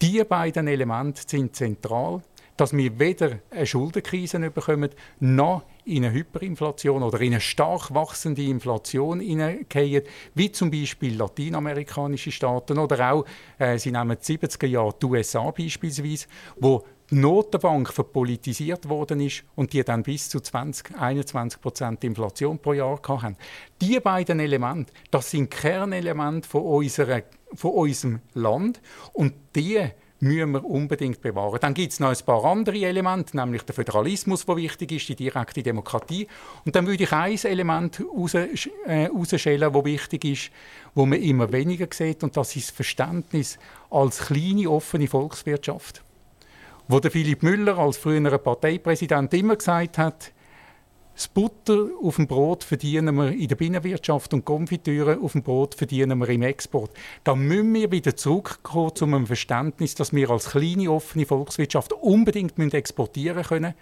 Diese 0.00 0.24
beiden 0.24 0.68
Elemente 0.68 1.22
sind 1.26 1.54
zentral, 1.56 2.22
dass 2.56 2.74
wir 2.74 2.98
weder 2.98 3.40
eine 3.50 3.66
Schuldenkrise 3.66 4.38
bekommen, 4.50 4.90
noch 5.20 5.62
in 5.86 6.04
eine 6.04 6.12
Hyperinflation 6.12 7.02
oder 7.02 7.20
in 7.20 7.32
eine 7.32 7.40
stark 7.40 7.94
wachsende 7.94 8.42
Inflation 8.42 9.20
hineingehen, 9.20 10.02
wie 10.34 10.50
zum 10.50 10.70
Beispiel 10.70 11.16
latinamerikanische 11.16 12.32
Staaten 12.32 12.78
oder 12.78 13.12
auch, 13.12 13.24
äh, 13.58 13.78
Sie 13.78 13.92
nehmen 13.92 14.16
die 14.20 14.36
70er 14.36 14.66
Jahre 14.66 14.94
die 15.00 15.06
USA 15.06 15.50
beispielsweise, 15.50 16.26
wo 16.56 16.84
die 17.10 17.14
Notenbank 17.14 17.92
verpolitisiert 17.92 18.88
worden 18.88 19.20
ist 19.20 19.44
und 19.54 19.72
die 19.72 19.84
dann 19.84 20.02
bis 20.02 20.28
zu 20.28 20.40
20, 20.40 20.98
21 20.98 21.60
Prozent 21.60 22.02
Inflation 22.02 22.58
pro 22.58 22.72
Jahr 22.72 23.00
hatten. 23.06 23.36
Diese 23.80 24.00
beiden 24.00 24.40
Elemente, 24.40 24.92
das 25.12 25.30
sind 25.30 25.50
Kernelemente 25.50 26.48
von, 26.48 26.62
unserer, 26.62 27.22
von 27.54 27.70
unserem 27.72 28.20
Land 28.34 28.80
und 29.12 29.34
die 29.54 29.88
müssen 30.20 30.52
wir 30.52 30.64
unbedingt 30.64 31.20
bewahren. 31.20 31.58
Dann 31.60 31.74
gibt 31.74 31.92
es 31.92 32.00
noch 32.00 32.08
ein 32.08 32.24
paar 32.24 32.44
andere 32.44 32.78
Elemente, 32.78 33.36
nämlich 33.36 33.62
der 33.62 33.74
Föderalismus, 33.74 34.46
der 34.46 34.56
wichtig 34.56 34.92
ist, 34.92 35.08
die 35.08 35.16
direkte 35.16 35.62
Demokratie. 35.62 36.26
Und 36.64 36.74
dann 36.74 36.86
würde 36.86 37.04
ich 37.04 37.12
ein 37.12 37.38
Element 37.44 37.98
herausstellen, 37.98 38.56
äh, 38.86 39.08
das 39.12 39.84
wichtig 39.84 40.24
ist, 40.24 40.50
wo 40.94 41.06
man 41.06 41.20
immer 41.20 41.52
weniger 41.52 41.86
sieht, 41.90 42.22
und 42.22 42.36
das 42.36 42.56
ist 42.56 42.68
das 42.68 42.76
Verständnis 42.76 43.58
als 43.90 44.26
kleine, 44.26 44.70
offene 44.70 45.08
Volkswirtschaft. 45.08 46.02
Wo 46.88 47.00
der 47.00 47.10
Philipp 47.10 47.42
Müller 47.42 47.78
als 47.78 47.96
früherer 47.96 48.38
Parteipräsident 48.38 49.34
immer 49.34 49.56
gesagt 49.56 49.98
hat, 49.98 50.32
Das 51.16 51.28
Butter 51.28 51.88
auf 52.02 52.16
dem 52.16 52.26
Brot 52.26 52.62
verdienen 52.62 53.14
wir 53.14 53.32
in 53.32 53.48
der 53.48 53.56
Binnenwirtschaft 53.56 54.34
und 54.34 54.44
Konfitüre 54.44 55.18
auf 55.18 55.32
dem 55.32 55.42
Brot 55.42 55.74
verdienen 55.74 56.18
wir 56.18 56.28
im 56.28 56.42
Export. 56.42 56.90
Da 57.24 57.34
müssen 57.34 57.72
wir 57.72 57.90
wieder 57.90 58.14
zurückkommen 58.14 58.94
zu 58.94 59.06
einem 59.06 59.26
Verständnis, 59.26 59.94
dass 59.94 60.12
wir 60.12 60.28
als 60.28 60.50
kleine, 60.50 60.90
offene 60.90 61.24
Volkswirtschaft 61.24 61.94
unbedingt 61.94 62.74
exportieren 62.74 63.44
können. 63.44 63.72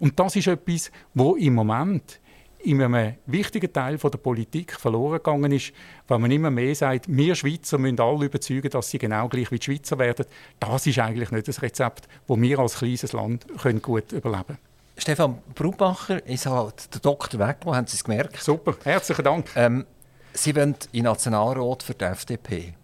Und 0.00 0.18
das 0.18 0.36
ist 0.36 0.46
etwas, 0.46 0.90
wo 1.12 1.36
im 1.36 1.56
Moment 1.56 2.20
in 2.60 2.80
einem 2.80 3.16
wichtigen 3.26 3.70
Teil 3.70 3.98
der 3.98 4.08
Politik 4.08 4.72
verloren 4.72 5.18
gegangen 5.18 5.52
ist, 5.52 5.74
weil 6.06 6.18
man 6.18 6.30
immer 6.30 6.50
mehr 6.50 6.74
sagt, 6.74 7.04
wir 7.06 7.34
Schweizer 7.34 7.76
müssen 7.76 8.00
alle 8.00 8.24
überzeugen, 8.24 8.70
dass 8.70 8.90
sie 8.90 8.98
genau 8.98 9.28
gleich 9.28 9.50
wie 9.52 9.58
die 9.58 9.64
Schweizer 9.66 9.98
werden. 9.98 10.24
Das 10.58 10.86
ist 10.86 10.98
eigentlich 10.98 11.32
nicht 11.32 11.48
das 11.48 11.60
Rezept, 11.60 12.08
wo 12.26 12.40
wir 12.40 12.58
als 12.58 12.78
kleines 12.78 13.12
Land 13.12 13.46
gut 13.82 14.12
überleben 14.12 14.44
können. 14.46 14.67
Stefan 14.98 15.38
Brubacher 15.54 16.26
ist 16.26 16.46
halt 16.46 16.92
der 16.92 17.00
Doktor 17.00 17.38
weg, 17.38 17.58
wo 17.62 17.74
haben 17.74 17.86
Sie 17.86 17.96
es 17.96 18.02
gemerkt? 18.02 18.42
Super, 18.42 18.74
herzlichen 18.82 19.24
Dank. 19.24 19.46
Ähm, 19.54 19.86
Sie 20.34 20.54
wollen 20.54 20.74
in 20.92 21.04
Nationalrat 21.04 21.84
für 21.84 21.94
die 21.94 22.04
FDP. 22.04 22.74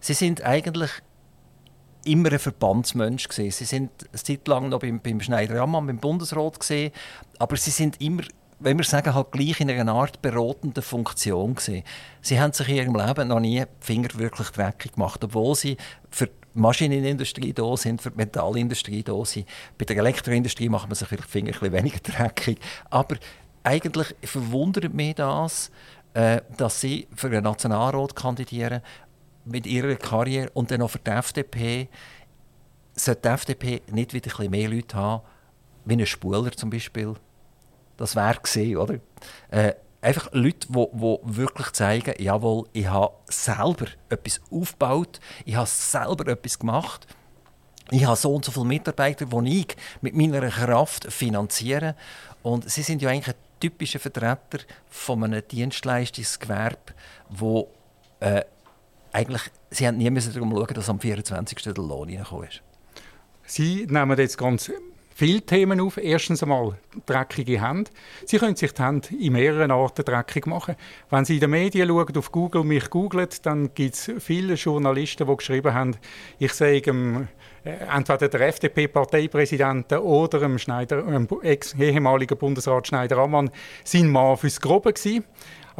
Sie 0.00 0.14
sind 0.14 0.42
eigentlich 0.44 0.90
immer 2.04 2.32
ein 2.32 2.38
Verbandsmensch 2.38 3.28
gewesen. 3.28 3.52
Sie 3.52 3.64
sind 3.64 3.90
eine 4.08 4.22
Zeit 4.22 4.48
lang 4.48 4.68
noch 4.68 4.80
beim, 4.80 5.00
beim 5.00 5.20
Schneider-Ammann, 5.20 5.86
beim 5.86 5.98
Bundesrat 5.98 6.58
gesehen, 6.58 6.92
aber 7.38 7.56
Sie 7.56 7.70
sind 7.70 8.00
immer 8.00 8.22
wenn 8.60 8.76
wir 8.76 8.84
sagen, 8.84 9.14
halt 9.14 9.32
gleich 9.32 9.58
in 9.60 9.70
einer 9.70 9.94
Art 9.94 10.20
beratenden 10.20 10.82
Funktion 10.82 11.54
gewesen. 11.54 11.82
Sie 12.20 12.38
haben 12.38 12.52
sich 12.52 12.68
in 12.68 12.76
ihrem 12.76 12.94
Leben 12.94 13.28
noch 13.28 13.40
nie 13.40 13.60
die 13.60 13.66
Finger 13.86 14.10
wirklich 14.16 14.50
dreckig 14.50 14.92
gemacht, 14.92 15.24
obwohl 15.24 15.54
sie 15.54 15.78
für 16.10 16.28
Maschinenindustrie 16.54 17.52
da 17.52 17.76
sind, 17.76 18.02
für 18.02 18.10
die 18.10 18.16
Metallindustrie 18.16 19.02
da 19.02 19.24
sind. 19.24 19.46
Bei 19.78 19.84
der 19.84 19.96
Elektroindustrie 19.98 20.68
macht 20.68 20.88
man 20.88 20.94
sich 20.94 21.08
vielleicht 21.08 21.30
Finger 21.30 21.52
ein 21.60 21.72
weniger 21.72 21.98
dreckig. 22.02 22.58
Aber 22.88 23.16
eigentlich 23.62 24.14
verwundert 24.22 24.92
mich 24.92 25.14
das, 25.14 25.70
äh, 26.14 26.40
dass 26.56 26.80
sie 26.80 27.06
für 27.14 27.28
einen 27.28 27.44
Nationalrat 27.44 28.16
kandidieren 28.16 28.82
mit 29.44 29.66
ihrer 29.66 29.94
Karriere 29.96 30.50
und 30.50 30.70
dann 30.70 30.82
auch 30.82 30.90
für 30.90 30.98
die 30.98 31.10
FDP. 31.10 31.88
Sollte 32.94 33.22
die 33.22 33.28
FDP 33.28 33.82
nicht 33.92 34.12
wieder 34.12 34.30
ein 34.30 34.36
bisschen 34.36 34.50
mehr 34.50 34.68
Leute 34.68 34.96
haben, 34.96 35.22
wie 35.84 35.94
ein 35.94 36.06
Spuler 36.06 36.52
zum 36.52 36.70
Beispiel? 36.70 37.14
Das 37.96 38.16
wäre 38.16 38.40
gesehen, 38.40 38.76
oder? 38.76 38.98
Äh, 39.50 39.74
einfach 40.00 40.28
Leute, 40.32 40.66
die, 40.68 40.86
die 40.92 41.18
wirklich 41.22 41.70
zeigen, 41.72 42.14
jawohl, 42.18 42.66
ich 42.72 42.86
habe 42.86 43.14
selber 43.28 43.86
etwas 44.08 44.40
aufgebaut, 44.50 45.20
ich 45.44 45.56
habe 45.56 45.66
selber 45.66 46.30
etwas 46.30 46.58
gemacht. 46.58 47.06
Ich 47.92 48.04
habe 48.04 48.16
so 48.16 48.32
und 48.32 48.44
so 48.44 48.52
viele 48.52 48.66
Mitarbeiter, 48.66 49.26
die 49.26 49.60
ich 49.60 49.76
mit 50.00 50.14
meiner 50.14 50.48
Kraft 50.48 51.12
finanziere. 51.12 51.96
Und 52.42 52.70
sie 52.70 52.82
sind 52.82 53.02
ja 53.02 53.10
eigentlich 53.10 53.34
ein 53.34 53.40
typischer 53.58 53.98
Vertreter 53.98 54.60
von 54.88 55.24
einem 55.24 55.42
Dienstleistungsgewerbe, 55.46 56.94
wo 57.28 57.68
äh, 58.20 58.44
eigentlich, 59.12 59.42
sie 59.70 59.86
haben 59.86 59.98
nie 59.98 60.08
darum 60.08 60.52
schauen, 60.52 60.74
dass 60.74 60.88
am 60.88 61.00
24. 61.00 61.62
der 61.62 61.74
Lohn 61.74 62.08
reingekommen 62.08 62.48
ist. 62.48 62.62
Sie 63.44 63.86
nehmen 63.90 64.16
jetzt 64.16 64.38
ganz 64.38 64.70
viele 65.20 65.42
Themen 65.42 65.82
auf. 65.82 65.98
Erstens 65.98 66.42
einmal 66.42 66.78
dreckige 67.04 67.62
Hände. 67.62 67.90
Sie 68.24 68.38
können 68.38 68.56
sich 68.56 68.72
die 68.72 68.82
Hände 68.82 69.08
in 69.14 69.34
mehreren 69.34 69.70
Arten 69.70 70.02
dreckig 70.02 70.46
machen. 70.46 70.76
Wenn 71.10 71.26
Sie 71.26 71.34
in 71.34 71.40
den 71.40 71.50
Medien 71.50 71.88
schauen, 71.88 72.16
auf 72.16 72.32
Google 72.32 72.64
mich 72.64 72.88
googlen, 72.88 73.28
dann 73.42 73.74
gibt 73.74 73.96
es 73.96 74.10
viele 74.18 74.54
Journalisten, 74.54 75.26
die 75.26 75.36
geschrieben 75.36 75.74
haben, 75.74 75.96
ich 76.38 76.54
sage 76.54 76.90
ähm, 76.90 77.28
entweder 77.64 78.28
der 78.28 78.48
FDP-Parteipräsidenten 78.48 79.98
oder 79.98 80.38
dem 80.38 80.58
Schneider, 80.58 81.06
ähm, 81.06 81.28
ex-ehemaligen 81.42 82.38
Bundesrat 82.38 82.88
Schneider-Ammann, 82.88 83.50
sein 83.84 84.10
Mann 84.10 84.38
fürs 84.38 84.58
Grobe 84.58 84.94
gewesen. 84.94 85.24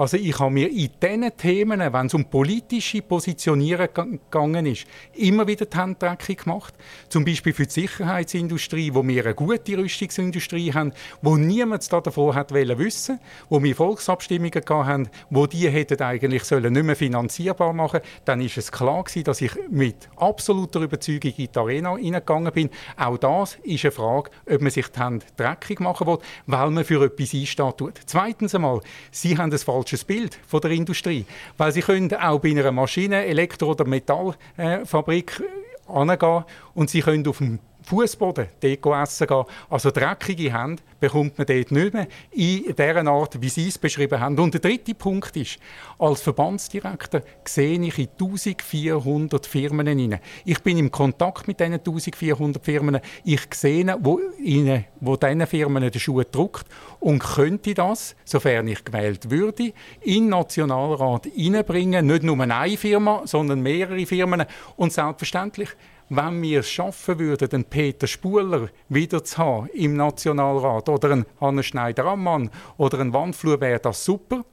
Also 0.00 0.16
ich 0.16 0.38
habe 0.38 0.50
mir 0.50 0.70
in 0.70 0.88
diesen 1.02 1.36
Themen, 1.36 1.80
wenn 1.92 2.06
es 2.06 2.14
um 2.14 2.24
politische 2.24 3.02
Positionierung 3.02 4.18
gegangen 4.30 4.64
ist, 4.64 4.86
immer 5.12 5.46
wieder 5.46 5.66
die 5.66 5.76
Hände 5.76 5.96
dreckig 5.98 6.44
gemacht. 6.44 6.72
Zum 7.10 7.22
Beispiel 7.22 7.52
für 7.52 7.66
die 7.66 7.72
Sicherheitsindustrie, 7.82 8.94
wo 8.94 9.06
wir 9.06 9.26
eine 9.26 9.34
gute 9.34 9.76
Rüstungsindustrie 9.76 10.72
haben, 10.72 10.94
wo 11.20 11.36
niemand 11.36 11.92
davon 11.92 12.34
hat 12.34 12.50
wissen 12.50 13.20
wo 13.50 13.62
wir 13.62 13.76
Volksabstimmungen 13.76 14.64
hatten, 14.66 15.10
wo 15.28 15.46
die 15.46 15.68
hätten 15.68 16.00
eigentlich 16.00 16.44
sollen 16.44 16.72
nicht 16.72 16.86
mehr 16.86 16.96
finanzierbar 16.96 17.74
machen 17.74 18.00
dann 18.24 18.40
ist 18.40 18.56
es 18.56 18.72
klar 18.72 19.04
gewesen, 19.04 19.24
dass 19.24 19.42
ich 19.42 19.52
mit 19.68 20.08
absoluter 20.16 20.80
Überzeugung 20.80 21.34
in 21.36 21.48
die 21.52 21.58
Arena 21.58 21.96
hineingegangen 21.96 22.52
bin. 22.54 22.70
Auch 22.96 23.18
das 23.18 23.58
ist 23.64 23.84
eine 23.84 23.92
Frage, 23.92 24.30
ob 24.50 24.62
man 24.62 24.70
sich 24.70 24.88
die 24.88 24.98
Hände 24.98 25.26
dreckig 25.36 25.78
machen 25.78 26.06
will, 26.06 26.18
weil 26.46 26.70
man 26.70 26.86
für 26.86 27.04
etwas 27.04 27.34
einsteht. 27.34 28.00
Zweitens 28.06 28.54
einmal, 28.54 28.80
Sie 29.10 29.36
haben 29.36 29.50
das 29.50 29.62
falsches 29.90 30.04
Bild 30.04 30.38
von 30.46 30.60
der 30.60 30.70
Industrie. 30.70 31.24
Weil 31.56 31.72
sie 31.72 31.80
können 31.80 32.14
auch 32.14 32.38
bei 32.38 32.50
einer 32.50 32.70
Maschine-, 32.70 33.24
Elektro- 33.24 33.70
oder 33.70 33.84
Metallfabrik 33.86 35.40
äh, 35.40 35.92
angehen 35.92 36.44
und 36.74 36.90
sie 36.90 37.00
können 37.00 37.26
auf 37.26 37.38
dem 37.38 37.58
Fußboden 37.82 38.46
dort 38.60 39.02
essen 39.02 39.26
gehen. 39.26 39.44
Also 39.68 39.90
dreckige 39.90 40.52
Hände 40.52 40.82
bekommt 40.98 41.38
man 41.38 41.46
dort 41.46 41.70
nicht 41.70 41.94
mehr 41.94 42.06
in 42.30 42.74
der 42.76 43.06
Art, 43.06 43.40
wie 43.40 43.48
Sie 43.48 43.68
es 43.68 43.78
beschrieben 43.78 44.20
haben. 44.20 44.38
Und 44.38 44.54
der 44.54 44.60
dritte 44.60 44.94
Punkt 44.94 45.36
ist, 45.36 45.58
als 45.98 46.20
Verbandsdirektor 46.20 47.22
sehe 47.44 47.80
ich 47.80 47.98
in 47.98 48.08
1400 48.08 49.46
Firmen 49.46 49.86
hinein. 49.86 50.20
Ich 50.44 50.62
bin 50.62 50.78
im 50.78 50.90
Kontakt 50.90 51.48
mit 51.48 51.60
diesen 51.60 51.74
1400 51.74 52.64
Firmen. 52.64 53.00
Ich 53.24 53.42
sehe, 53.54 53.96
wo, 54.00 54.20
ihnen, 54.38 54.84
wo 55.00 55.16
diesen 55.16 55.46
Firmen 55.46 55.90
der 55.90 55.98
Schuh 55.98 56.22
drückt 56.22 56.66
und 57.00 57.20
könnte 57.20 57.74
das, 57.74 58.14
sofern 58.24 58.68
ich 58.68 58.84
gewählt 58.84 59.30
würde, 59.30 59.72
in 60.02 60.24
den 60.24 60.28
Nationalrat 60.28 61.26
hineinbringen. 61.26 62.06
Nicht 62.06 62.22
nur 62.22 62.38
eine 62.40 62.76
Firma, 62.76 63.22
sondern 63.24 63.60
mehrere 63.60 64.06
Firmen. 64.06 64.44
Und 64.76 64.92
selbstverständlich 64.92 65.70
wenn 66.10 66.42
wir 66.42 66.60
es 66.60 66.70
schaffen 66.70 67.20
würden, 67.20 67.48
den 67.48 67.64
Peter 67.64 68.08
Spuler 68.08 68.68
wieder 68.88 69.22
zu 69.22 69.38
haben 69.38 69.68
im 69.68 69.94
Nationalrat 69.94 70.88
oder 70.88 71.12
einen 71.12 71.26
Hannes 71.40 71.66
Schneider-Ammann 71.66 72.50
oder 72.76 72.98
einen 72.98 73.12
Wandflur, 73.12 73.60
wäre 73.60 73.78
das 73.78 74.04
super. 74.04 74.44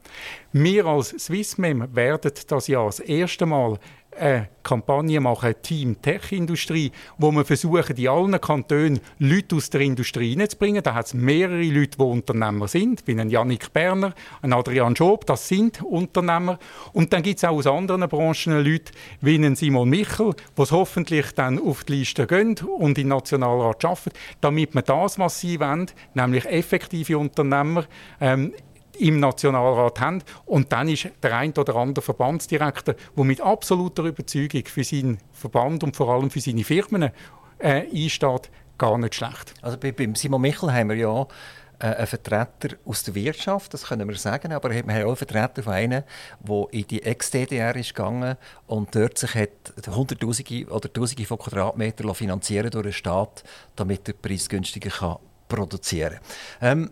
Wir 0.53 0.86
als 0.86 1.10
Swissmem 1.10 1.95
werden 1.95 2.32
das 2.47 2.68
ja 2.68 2.86
das 2.86 2.99
erste 2.99 3.47
Mal 3.47 3.80
eine 4.20 4.49
Kampagne 4.63 5.20
machen, 5.22 5.55
Team 5.61 6.01
Tech-Industrie, 6.01 6.91
wo 7.18 7.32
wir 7.32 7.45
versuchen, 7.45 7.95
in 7.95 8.07
allen 8.07 8.41
Kantonen 8.41 8.99
Leute 9.20 9.55
aus 9.55 9.70
der 9.70 9.82
Industrie 9.82 10.38
reinzubringen. 10.38 10.84
Da 10.84 10.93
hat 10.93 11.07
es 11.07 11.13
mehrere 11.13 11.63
Leute, 11.63 11.97
die 11.97 12.03
Unternehmer 12.03 12.68
sind, 12.68 13.05
wie 13.07 13.20
ein 13.20 13.30
Janik 13.30 13.72
Berner, 13.72 14.13
ein 14.41 14.53
Adrian 14.53 14.95
Schob, 14.95 15.26
das 15.26 15.47
sind 15.47 15.82
Unternehmer. 15.82 16.59
Und 16.93 17.13
dann 17.13 17.24
gibt 17.24 17.38
es 17.38 17.45
auch 17.45 17.55
aus 17.55 17.68
anderen 17.68 18.07
Branchen 18.09 18.63
Leute, 18.63 18.91
wie 19.22 19.38
ein 19.38 19.55
Simon 19.55 19.89
Michel, 19.89 20.34
die 20.57 20.63
hoffentlich 20.63 21.32
dann 21.34 21.61
auf 21.61 21.84
die 21.84 21.93
Liste 21.93 22.28
gehen 22.28 22.57
und 22.78 22.97
den 22.97 23.07
Nationalrat 23.07 23.86
arbeiten, 23.86 24.11
damit 24.41 24.76
man 24.76 24.84
das, 24.84 25.18
was 25.18 25.39
sie 25.39 25.59
wollen, 25.59 25.89
nämlich 26.13 26.45
effektive 26.45 27.18
Unternehmer, 27.18 27.86
ähm, 28.20 28.53
im 28.99 29.19
Nationalrat 29.19 29.99
haben. 29.99 30.23
Und 30.45 30.71
dann 30.71 30.89
ist 30.89 31.09
der 31.21 31.37
ein 31.37 31.53
oder 31.53 31.75
andere 31.75 32.03
Verbandsdirektor, 32.03 32.95
der 33.15 33.23
mit 33.23 33.41
absoluter 33.41 34.03
Überzeugung 34.03 34.65
für 34.65 34.83
seinen 34.83 35.19
Verband 35.31 35.83
und 35.83 35.95
vor 35.95 36.09
allem 36.09 36.29
für 36.29 36.41
seine 36.41 36.63
Firmen 36.63 37.11
äh, 37.59 37.85
einsteht, 37.93 38.49
gar 38.77 38.97
nicht 38.97 39.15
schlecht. 39.15 39.53
Also 39.61 39.77
bei, 39.77 39.91
beim 39.91 40.15
Simon 40.15 40.41
Michel 40.41 40.71
haben 40.71 40.89
wir 40.89 40.95
ja 40.95 41.27
äh, 41.79 41.95
einen 41.95 42.07
Vertreter 42.07 42.75
aus 42.85 43.03
der 43.03 43.15
Wirtschaft, 43.15 43.73
das 43.73 43.85
können 43.85 44.07
wir 44.07 44.15
sagen, 44.15 44.51
aber 44.51 44.69
wir 44.69 44.79
haben 44.79 44.89
auch 44.89 44.95
einen 44.95 45.15
Vertreter 45.15 45.63
von 45.63 45.73
einem, 45.73 46.03
der 46.39 46.65
in 46.71 46.87
die 46.87 47.03
Ex-DDR 47.03 47.75
ist 47.75 47.93
gegangen 47.93 48.35
und 48.67 48.95
dort 48.95 49.17
sich 49.17 49.35
hat 49.35 49.73
Hunderttausende 49.87 50.67
oder 50.71 50.91
Tausende 50.91 51.25
von 51.25 51.37
Quadratmetern 51.37 52.13
finanzieren 52.15 52.69
durch 52.69 52.83
den 52.83 52.93
Staat, 52.93 53.43
damit 53.75 54.07
er 54.07 54.13
preisgünstiger 54.13 54.89
kann 54.89 55.17
produzieren. 55.47 56.19
Ähm, 56.61 56.91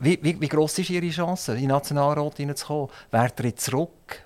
wie, 0.00 0.18
wie, 0.22 0.40
wie 0.40 0.48
gross 0.48 0.78
ist 0.78 0.90
Ihre 0.90 1.10
Chance, 1.10 1.54
in 1.54 1.60
den 1.60 1.68
Nationalrat 1.68 2.36
hineinzukommen? 2.36 2.88
Wer 3.10 3.34
tritt 3.34 3.60
zurück? 3.60 4.22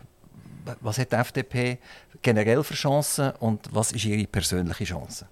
Was 0.81 0.99
hat 0.99 1.13
die 1.13 1.17
FDP 1.17 1.79
generell 2.21 2.63
für 2.63 2.75
Chancen 2.75 3.33
und 3.41 3.69
was 3.73 3.93
ist 3.93 4.05
Ihre 4.05 4.27
persönliche 4.27 4.85
Chance? 4.85 5.27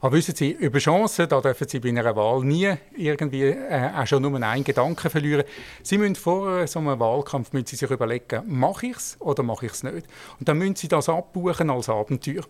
Aber 0.00 0.16
wissen 0.16 0.34
Sie, 0.34 0.50
über 0.50 0.78
Chancen, 0.78 1.28
da 1.28 1.40
dürfen 1.40 1.68
Sie 1.68 1.80
bei 1.80 1.88
einer 1.88 2.14
Wahl 2.14 2.44
nie 2.44 2.74
irgendwie 2.96 3.44
äh, 3.44 3.90
auch 3.94 4.06
schon 4.06 4.22
nur 4.22 4.40
einen 4.40 4.64
Gedanken 4.64 5.10
verlieren. 5.10 5.44
Sie 5.82 5.98
müssen 5.98 6.14
vor 6.14 6.66
so 6.66 6.78
einem 6.78 7.00
Wahlkampf 7.00 7.52
müssen 7.52 7.66
Sie 7.66 7.76
sich 7.76 7.90
überlegen, 7.90 8.42
mache 8.46 8.86
ich 8.86 8.96
es 8.96 9.16
oder 9.20 9.42
mache 9.42 9.66
ich 9.66 9.72
es 9.72 9.82
nicht? 9.82 10.06
Und 10.38 10.48
dann 10.48 10.58
müssen 10.58 10.76
Sie 10.76 10.88
das 10.88 11.08
abbuchen 11.08 11.70
als 11.70 11.88
Abenteuer. 11.88 12.44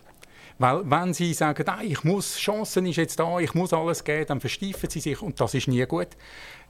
Weil 0.58 0.88
wenn 0.90 1.12
sie 1.12 1.34
sagen, 1.34 1.68
ah, 1.68 1.82
ich 1.82 2.02
muss, 2.02 2.36
Chancen 2.38 2.86
ist 2.86 2.96
jetzt 2.96 3.18
da, 3.18 3.38
ich 3.38 3.52
muss 3.52 3.74
alles 3.74 4.02
geben, 4.02 4.26
dann 4.26 4.40
versteifen 4.40 4.88
sie 4.88 5.00
sich 5.00 5.20
und 5.20 5.38
das 5.38 5.52
ist 5.52 5.68
nie 5.68 5.84
gut. 5.84 6.08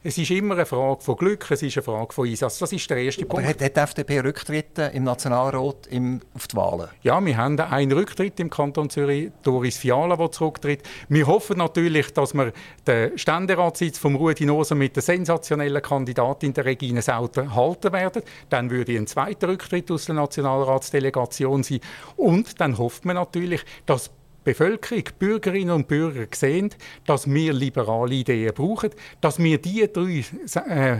Es 0.02 0.18
ist 0.18 0.30
immer 0.30 0.54
eine 0.54 0.66
Frage 0.66 1.00
von 1.00 1.16
Glück, 1.16 1.50
es 1.50 1.62
ist 1.62 1.76
eine 1.76 1.82
Frage 1.82 2.12
von 2.12 2.28
Einsatz. 2.28 2.58
Das 2.58 2.72
ist 2.72 2.88
der 2.88 2.98
erste 2.98 3.24
Punkt. 3.24 3.44
Aber 3.44 3.48
hat, 3.48 3.60
die 3.60 3.80
FDP 3.80 4.20
Rücktritt 4.20 4.78
im 4.92 5.02
Nationalrat 5.02 5.88
im, 5.88 6.20
auf 6.32 6.46
die 6.46 6.56
Wahlen? 6.56 6.88
Ja, 7.02 7.24
wir 7.24 7.36
haben 7.36 7.58
einen 7.58 7.90
Rücktritt 7.90 8.38
im 8.38 8.48
Kanton 8.48 8.88
Zürich, 8.88 9.32
Doris 9.42 9.78
Fiala, 9.78 10.16
der 10.16 10.30
zurücktritt. 10.30 10.82
Wir 11.08 11.26
hoffen 11.26 11.58
natürlich, 11.58 12.12
dass 12.12 12.34
wir 12.34 12.52
den 12.86 13.18
Ständeratssitz 13.18 13.98
von 13.98 14.14
Rudi 14.14 14.46
Noser 14.46 14.76
mit 14.76 14.94
der 14.94 15.02
sensationellen 15.02 15.82
Kandidatin 15.82 16.52
der 16.52 16.66
Regine 16.66 17.02
Sauter 17.02 17.54
halten 17.54 17.92
werden. 17.92 18.22
Dann 18.48 18.70
würde 18.70 18.96
ein 18.96 19.08
zweiter 19.08 19.48
Rücktritt 19.48 19.90
aus 19.90 20.04
der 20.04 20.14
Nationalratsdelegation 20.14 21.64
sein. 21.64 21.80
Und 22.16 22.60
dann 22.60 22.78
hofft 22.78 23.04
man 23.06 23.16
natürlich, 23.16 23.64
dass 23.86 24.10
Bevölkerung, 24.46 25.02
Bürgerinnen 25.18 25.72
und 25.72 25.88
Bürger 25.88 26.28
sehen, 26.32 26.70
dass 27.04 27.28
wir 27.28 27.52
liberale 27.52 28.14
Ideen 28.14 28.54
brauchen, 28.54 28.90
dass 29.20 29.40
wir 29.40 29.60
diese 29.60 29.88
drei 29.88 30.24
äh, 30.68 30.98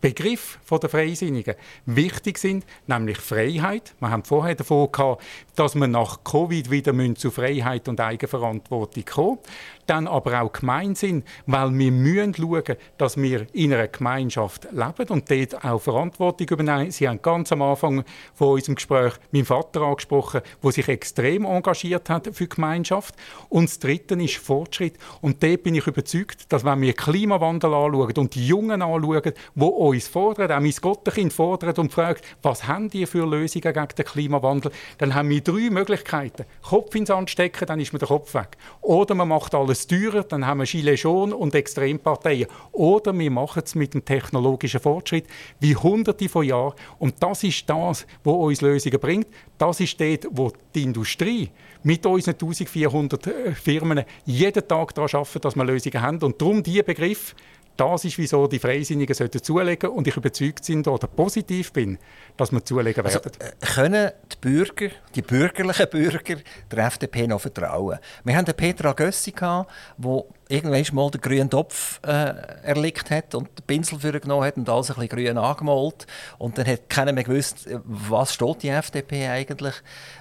Begriff 0.00 0.58
der 0.70 0.88
Freisinnigen 0.88 1.54
wichtig 1.86 2.38
sind, 2.38 2.64
nämlich 2.86 3.18
Freiheit. 3.18 3.94
Wir 3.98 4.10
haben 4.10 4.24
vorher 4.24 4.54
davon 4.54 4.92
gehabt, 4.92 5.22
dass 5.54 5.74
wir 5.74 5.86
nach 5.86 6.22
Covid 6.22 6.70
wieder 6.70 6.92
zu 7.14 7.30
Freiheit 7.30 7.88
und 7.88 8.00
Eigenverantwortung 8.00 9.04
kommen 9.04 9.38
dann 9.86 10.06
aber 10.06 10.40
auch 10.42 10.52
Gemeinsinn, 10.52 11.24
weil 11.46 11.76
wir 11.76 11.92
müssen 11.92 12.34
schauen, 12.34 12.76
dass 12.98 13.16
wir 13.16 13.46
in 13.52 13.72
einer 13.72 13.88
Gemeinschaft 13.88 14.68
leben 14.72 15.08
und 15.08 15.30
dort 15.30 15.64
auch 15.64 15.80
Verantwortung 15.80 16.48
übernehmen. 16.48 16.90
Sie 16.90 17.08
haben 17.08 17.22
ganz 17.22 17.52
am 17.52 17.62
Anfang 17.62 18.04
von 18.34 18.48
unserem 18.48 18.74
Gespräch 18.74 19.14
meinen 19.30 19.44
Vater 19.44 19.82
angesprochen, 19.82 20.42
der 20.62 20.72
sich 20.72 20.88
extrem 20.88 21.44
engagiert 21.44 22.10
hat 22.10 22.26
für 22.32 22.44
die 22.44 22.48
Gemeinschaft. 22.48 23.14
Und 23.48 23.68
das 23.68 23.78
Dritte 23.78 24.14
ist 24.14 24.36
Fortschritt. 24.36 24.98
Und 25.20 25.42
dort 25.42 25.62
bin 25.62 25.74
ich 25.74 25.86
überzeugt, 25.86 26.52
dass 26.52 26.64
wenn 26.64 26.80
wir 26.80 26.92
Klimawandel 26.92 27.72
anschauen 27.72 28.16
und 28.16 28.34
die 28.34 28.46
Jungen 28.46 28.82
anschauen, 28.82 29.32
die 29.54 29.60
uns 29.86 30.08
fordern, 30.08 30.52
auch 30.52 30.60
mein 30.60 30.74
Gottenkind 30.80 31.32
fordert 31.32 31.78
und 31.78 31.92
fragt, 31.92 32.24
was 32.42 32.66
haben 32.66 32.90
die 32.90 33.06
für 33.06 33.26
Lösungen 33.26 33.72
gegen 33.72 33.88
den 33.96 34.04
Klimawandel, 34.04 34.72
dann 34.98 35.14
haben 35.14 35.28
wir 35.28 35.40
drei 35.40 35.70
Möglichkeiten. 35.70 36.44
Kopf 36.62 36.94
ins 36.94 37.08
Sand 37.08 37.30
stecken, 37.30 37.66
dann 37.66 37.80
ist 37.80 37.92
mir 37.92 37.98
der 37.98 38.08
Kopf 38.08 38.34
weg. 38.34 38.56
Oder 38.80 39.14
man 39.14 39.28
macht 39.28 39.54
alles 39.54 39.76
es 39.76 39.86
teurer, 39.86 40.24
dann 40.24 40.46
haben 40.46 40.58
wir 40.58 40.66
Gilets 40.66 41.02
jaunes 41.02 41.34
und 41.34 41.54
Extremparteien. 41.54 42.46
Oder 42.72 43.16
wir 43.16 43.30
machen 43.30 43.62
es 43.64 43.74
mit 43.74 43.94
dem 43.94 44.04
technologischen 44.04 44.80
Fortschritt 44.80 45.26
wie 45.60 45.76
hunderte 45.76 46.28
von 46.28 46.44
Jahren. 46.44 46.74
Und 46.98 47.22
das 47.22 47.44
ist 47.44 47.68
das, 47.68 48.06
was 48.24 48.34
uns 48.34 48.60
Lösungen 48.60 48.98
bringt. 48.98 49.28
Das 49.58 49.80
ist 49.80 50.00
dort, 50.00 50.26
wo 50.30 50.52
die 50.74 50.82
Industrie 50.82 51.50
mit 51.82 52.04
unseren 52.04 52.34
1400 52.34 53.26
äh, 53.26 53.54
Firmen 53.54 54.04
jeden 54.24 54.66
Tag 54.66 54.94
daran 54.94 55.10
arbeitet, 55.12 55.44
dass 55.44 55.56
wir 55.56 55.64
Lösungen 55.64 56.02
haben. 56.02 56.18
Und 56.22 56.40
darum 56.40 56.62
dieser 56.62 56.82
Begriff, 56.82 57.34
das 57.76 58.04
ist, 58.04 58.18
wieso 58.18 58.46
die 58.46 58.58
Freisinnigen 58.58 59.14
sollten 59.14 59.42
zulegen 59.42 59.90
und 59.90 60.06
ich 60.06 60.16
überzeugt 60.16 60.64
sind 60.64 60.88
oder 60.88 61.06
positiv 61.06 61.72
bin, 61.72 61.98
dass 62.36 62.52
wir 62.52 62.64
zulegen 62.64 63.04
also, 63.04 63.18
werden. 63.18 63.32
Also, 63.40 63.52
äh, 63.52 63.74
können 63.74 64.10
die 64.32 64.36
Bürger, 64.40 64.88
die 65.14 65.22
bürgerlichen 65.22 65.88
Bürger, 65.88 66.36
der 66.70 66.86
FDP 66.86 67.26
noch 67.26 67.40
vertrauen? 67.40 67.98
Wir 68.24 68.36
haben 68.36 68.44
den 68.44 68.54
Petra 68.54 68.92
Gössi 68.92 69.32
gehabt, 69.32 69.70
wo 69.96 70.28
irgendwann 70.48 70.84
mal 70.94 71.10
den 71.10 71.20
grünen 71.20 71.50
Topf 71.50 72.00
äh, 72.06 72.34
erlickt 72.62 73.10
hat 73.10 73.34
und 73.34 73.48
den 73.58 73.64
Pinsel 73.66 73.98
genommen 74.20 74.44
hat 74.44 74.56
und 74.56 74.68
alles 74.68 74.90
ein 74.90 74.94
bisschen 74.94 75.08
grün 75.08 75.38
angemalt 75.38 76.06
und 76.38 76.56
dann 76.56 76.66
hat 76.66 76.88
keiner 76.88 77.12
mehr 77.12 77.24
gewusst, 77.24 77.68
was 77.84 78.34
steht 78.34 78.62
die 78.62 78.68
FDP 78.68 79.28
eigentlich. 79.28 79.74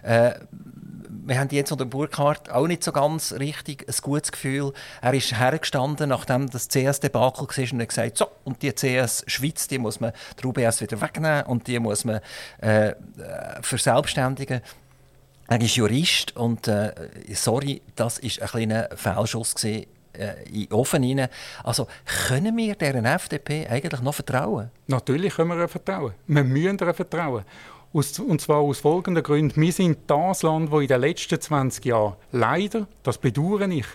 Äh, 0.03 0.33
wir 1.25 1.39
haben 1.39 1.49
jetzt 1.51 1.71
unter 1.71 1.85
Burkhardt 1.85 2.51
auch 2.51 2.67
nicht 2.67 2.83
so 2.83 2.91
ganz 2.91 3.33
richtig 3.33 3.87
ein 3.87 3.95
gutes 4.01 4.31
Gefühl. 4.31 4.73
Er 5.01 5.13
ist 5.13 5.37
hergestanden, 5.37 6.09
nachdem 6.09 6.49
das 6.49 6.67
CS-Debakel 6.67 7.47
war 7.47 7.73
und 7.73 7.81
hat 7.81 7.89
gesagt, 7.89 8.17
so, 8.17 8.27
und 8.43 8.61
die 8.61 8.71
CS 8.71 9.23
Schweiz, 9.27 9.67
die 9.67 9.79
muss 9.79 9.99
man 9.99 10.13
der 10.37 10.45
UBS 10.45 10.81
wieder 10.81 11.01
wegnehmen 11.01 11.43
und 11.43 11.67
die 11.67 11.79
muss 11.79 12.05
man 12.05 12.21
äh, 12.59 12.93
verselbstständigen. 13.61 14.61
Er 15.47 15.61
ist 15.61 15.75
Jurist 15.75 16.35
und 16.35 16.67
äh, 16.67 16.93
sorry, 17.33 17.81
das 17.95 18.19
ist 18.19 18.41
ein 18.41 18.47
kleiner 18.47 18.89
Fehlschuss 18.95 19.55
gewesen, 19.55 19.85
äh, 20.13 20.43
in 20.47 20.67
den 20.67 20.73
Ofen 20.73 21.03
rein. 21.03 21.27
Also 21.63 21.87
können 22.27 22.55
wir 22.57 22.75
deren 22.75 23.05
FDP 23.05 23.67
eigentlich 23.67 24.01
noch 24.01 24.15
vertrauen? 24.15 24.69
Natürlich 24.87 25.35
können 25.35 25.49
wir 25.49 25.57
ihr 25.57 25.67
vertrauen. 25.67 26.13
Wir 26.27 26.43
müssen 26.43 26.77
ihr 26.79 26.93
vertrauen. 26.93 27.43
Und 27.95 28.41
zwar 28.41 28.57
aus 28.57 28.79
folgenden 28.79 29.23
Gründen. 29.23 29.61
Wir 29.61 29.71
sind 29.71 29.99
das 30.07 30.43
Land, 30.43 30.69
wo 30.69 30.81
in 30.81 30.87
den 30.89 30.99
letzten 30.99 31.39
20 31.39 31.85
Jahren 31.85 32.17
leider, 32.33 32.89
das 33.03 33.17
bedauere 33.17 33.69
ich, 33.69 33.85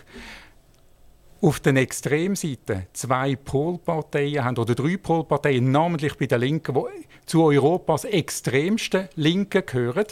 auf 1.39 1.59
der 1.59 1.75
Extremseite 1.75 2.87
zwei 2.93 3.35
Polparteien 3.35 4.43
haben, 4.43 4.57
oder 4.57 4.73
drei 4.73 4.97
Polparteien, 4.97 5.69
namentlich 5.69 6.17
bei 6.17 6.25
den 6.25 6.39
Linken, 6.39 6.73
die 6.73 7.05
zu 7.27 7.43
Europas 7.43 8.05
extremsten 8.05 9.07
Linken 9.13 9.67
gehören, 9.67 10.07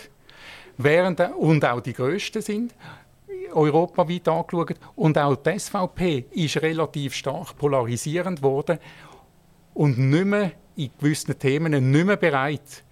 während, 0.78 1.20
und 1.40 1.66
auch 1.66 1.82
die 1.82 1.94
grössten 1.94 2.44
sind, 2.44 2.76
europaweit 3.52 4.28
angeschaut. 4.28 4.76
Und 4.98 5.18
auch 5.18 5.36
die 5.36 5.58
SVP 5.58 6.26
ist 6.34 6.62
relativ 6.62 7.16
stark 7.16 7.58
polarisierend 7.58 8.44
worden 8.44 8.78
und 9.74 9.98
nicht 9.98 10.26
mehr 10.26 10.52
in 10.76 10.92
gewissen 11.00 11.40
Themen 11.40 11.92
nicht 11.92 12.06
mehr 12.06 12.18
bereit, 12.18 12.84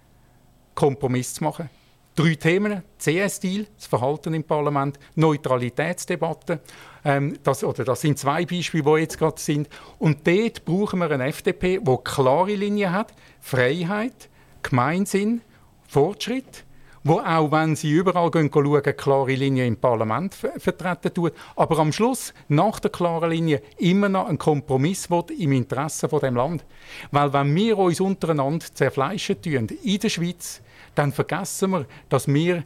Kompromiss 0.78 1.34
zu 1.34 1.42
machen. 1.42 1.68
Drei 2.14 2.36
Themen: 2.36 2.84
CS-Deal, 2.98 3.66
das 3.76 3.86
Verhalten 3.86 4.32
im 4.32 4.44
Parlament, 4.44 4.96
Neutralitätsdebatte. 5.16 6.60
Ähm, 7.04 7.36
das, 7.42 7.64
oder 7.64 7.84
das 7.84 8.00
sind 8.00 8.16
zwei 8.16 8.44
Beispiele, 8.44 8.84
die 8.84 9.00
jetzt 9.02 9.18
gerade 9.18 9.40
sind. 9.40 9.68
Und 9.98 10.24
dort 10.24 10.64
brauchen 10.64 11.00
wir 11.00 11.10
eine 11.10 11.26
FDP, 11.26 11.80
die 11.80 11.96
klare 12.04 12.54
Linien 12.54 12.92
hat: 12.92 13.12
Freiheit, 13.40 14.28
Gemeinsinn, 14.62 15.40
Fortschritt 15.88 16.64
wo 17.04 17.20
auch 17.20 17.50
wenn 17.52 17.76
sie 17.76 17.90
überall 17.90 18.30
gehen, 18.30 18.50
schauen, 18.52 18.82
klare 18.82 19.34
Linie 19.34 19.66
im 19.66 19.76
Parlament 19.76 20.34
vertreten 20.34 21.14
tut, 21.14 21.32
aber 21.56 21.78
am 21.78 21.92
Schluss, 21.92 22.34
nach 22.48 22.80
der 22.80 22.90
klaren 22.90 23.30
Linie, 23.30 23.62
immer 23.78 24.08
noch 24.08 24.28
einen 24.28 24.38
Kompromiss 24.38 25.10
will 25.10 25.24
im 25.38 25.52
Interesse 25.52 26.08
von 26.08 26.20
dem 26.20 26.36
Land. 26.36 26.64
Weil 27.10 27.32
wenn 27.32 27.54
wir 27.54 27.78
uns 27.78 28.00
untereinander 28.00 28.66
zerfleischen 28.72 29.40
tun, 29.40 29.68
in 29.82 29.98
der 29.98 30.08
Schweiz, 30.08 30.60
dann 30.98 31.12
vergessen 31.12 31.70
wir, 31.70 31.86
dass 32.08 32.26
wir 32.26 32.64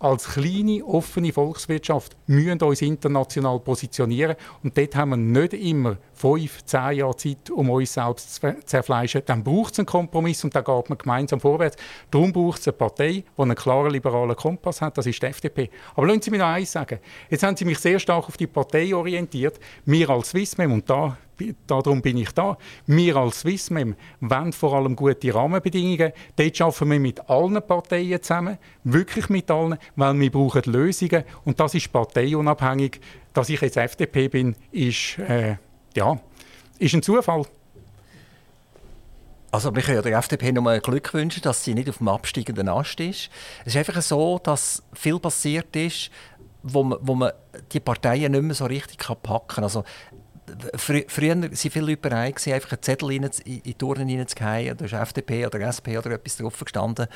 als 0.00 0.26
kleine, 0.28 0.82
offene 0.84 1.30
Volkswirtschaft 1.30 2.16
müssen 2.26 2.60
uns 2.62 2.80
international 2.80 3.60
positionieren 3.60 4.34
und 4.62 4.76
dort 4.76 4.96
haben 4.96 5.10
wir 5.10 5.16
nicht 5.18 5.52
immer 5.52 5.98
fünf, 6.14 6.64
zehn 6.64 6.92
Jahre 6.92 7.16
Zeit, 7.16 7.50
um 7.50 7.68
uns 7.68 7.92
selbst 7.92 8.34
zu 8.34 8.54
zerfleischen. 8.64 9.22
Dann 9.26 9.44
braucht 9.44 9.74
es 9.74 9.78
einen 9.78 9.86
Kompromiss 9.86 10.42
und 10.42 10.54
dann 10.54 10.64
geht 10.64 10.88
man 10.88 10.96
gemeinsam 10.96 11.38
vorwärts. 11.38 11.76
Darum 12.10 12.32
braucht 12.32 12.60
es 12.60 12.68
eine 12.68 12.78
Partei, 12.78 13.24
die 13.36 13.42
einen 13.42 13.54
klaren 13.54 13.92
liberalen 13.92 14.36
Kompass 14.36 14.80
hat, 14.80 14.96
das 14.96 15.06
ist 15.06 15.22
die 15.22 15.26
FDP. 15.26 15.68
Aber 15.94 16.06
lassen 16.06 16.22
Sie 16.22 16.30
mich 16.30 16.40
noch 16.40 16.46
eins 16.46 16.72
sagen. 16.72 16.98
Jetzt 17.28 17.42
haben 17.42 17.56
Sie 17.56 17.66
mich 17.66 17.78
sehr 17.78 17.98
stark 17.98 18.26
auf 18.26 18.38
die 18.38 18.46
Partei 18.46 18.94
orientiert. 18.94 19.60
Wir 19.84 20.08
als 20.08 20.30
Swissmem, 20.30 20.72
und 20.72 20.88
da 20.88 21.18
darum 21.66 22.02
bin 22.02 22.16
ich 22.16 22.32
da. 22.32 22.56
Wir 22.86 23.16
als 23.16 23.40
Swissmem 23.40 23.96
wollen 24.20 24.52
vor 24.52 24.74
allem 24.74 24.96
gute 24.96 25.34
Rahmenbedingungen. 25.34 26.12
Dort 26.36 26.60
arbeiten 26.60 26.90
wir 26.90 27.00
mit 27.00 27.30
allen 27.30 27.62
Parteien 27.66 28.22
zusammen, 28.22 28.58
wirklich 28.84 29.28
mit 29.28 29.50
allen, 29.50 29.78
weil 29.96 30.18
wir 30.18 30.30
brauchen 30.30 30.62
Lösungen 30.66 31.24
und 31.44 31.60
das 31.60 31.74
ist 31.74 31.92
parteiunabhängig. 31.92 33.00
Dass 33.32 33.48
ich 33.48 33.60
jetzt 33.60 33.76
FDP 33.76 34.28
bin, 34.28 34.56
ist, 34.72 35.18
äh, 35.18 35.56
ja, 35.94 36.18
ist 36.78 36.94
ein 36.94 37.02
Zufall. 37.02 37.44
Also 39.52 39.74
wir 39.74 39.82
können 39.82 40.02
der 40.02 40.16
FDP 40.16 40.52
nur 40.52 40.78
Glück 40.78 41.12
wünschen, 41.12 41.42
dass 41.42 41.64
sie 41.64 41.74
nicht 41.74 41.88
auf 41.88 41.98
dem 41.98 42.08
absteigenden 42.08 42.68
Ast 42.68 43.00
ist. 43.00 43.30
Es 43.64 43.74
ist 43.74 43.76
einfach 43.76 44.00
so, 44.00 44.38
dass 44.38 44.82
viel 44.92 45.18
passiert 45.18 45.74
ist, 45.74 46.10
wo 46.62 46.84
man, 46.84 46.98
wo 47.02 47.14
man 47.14 47.32
die 47.72 47.80
Parteien 47.80 48.32
nicht 48.32 48.42
mehr 48.42 48.54
so 48.54 48.66
richtig 48.66 48.98
packen 48.98 49.48
kann. 49.48 49.64
Also 49.64 49.84
Frü 50.76 51.04
früher 51.08 51.40
waren 51.40 51.56
viele 51.56 51.86
Leute 51.86 51.96
bereit, 51.96 52.46
einfach 52.48 52.72
einen 52.72 52.82
Zettel 52.82 53.10
in, 53.12 53.24
in 53.24 53.62
die 53.62 53.74
Turnen 53.74 54.08
reinzuhauen. 54.08 54.76
Da 54.76 54.84
ist 54.84 54.92
FDP 54.92 55.46
oder 55.46 55.60
SP 55.62 55.98
oder 55.98 56.12
etwas 56.12 56.36
drauf 56.36 56.58
gestanden. 56.58 57.06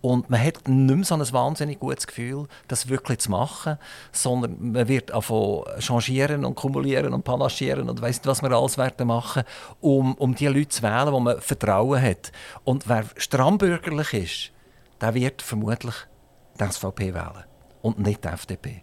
Und 0.00 0.30
man 0.30 0.40
hat 0.40 0.68
nicht 0.68 0.94
mehr 0.96 1.04
so 1.04 1.14
ein 1.14 1.32
wahnsinnig 1.32 1.78
gutes 1.78 2.06
Gefühl, 2.06 2.46
das 2.68 2.88
wirklich 2.88 3.18
zu 3.18 3.30
machen, 3.30 3.78
sondern 4.12 4.72
man 4.72 4.88
wird 4.88 5.10
davon 5.10 5.64
changieren 5.78 6.44
und 6.44 6.54
kumulieren 6.54 7.12
und 7.12 7.24
panaschieren 7.24 7.88
und 7.88 8.00
weiss 8.02 8.16
nicht, 8.16 8.26
was 8.26 8.42
man 8.42 8.52
alles 8.52 8.78
werden 8.78 9.06
machen, 9.06 9.44
um, 9.80 10.14
um 10.14 10.34
die 10.34 10.46
Leute 10.46 10.68
zu 10.68 10.82
wählen, 10.82 11.12
wo 11.12 11.20
man 11.20 11.40
Vertrauen 11.40 12.00
hat. 12.00 12.32
Und 12.64 12.88
wer 12.88 13.04
strambürgerlich 13.16 14.12
ist, 14.14 14.52
der 15.00 15.14
wird 15.14 15.42
vermutlich 15.42 15.94
die 16.60 16.64
SVP 16.64 17.14
wählen 17.14 17.44
und 17.82 17.98
nicht 17.98 18.24
die 18.24 18.28
FDP. 18.28 18.82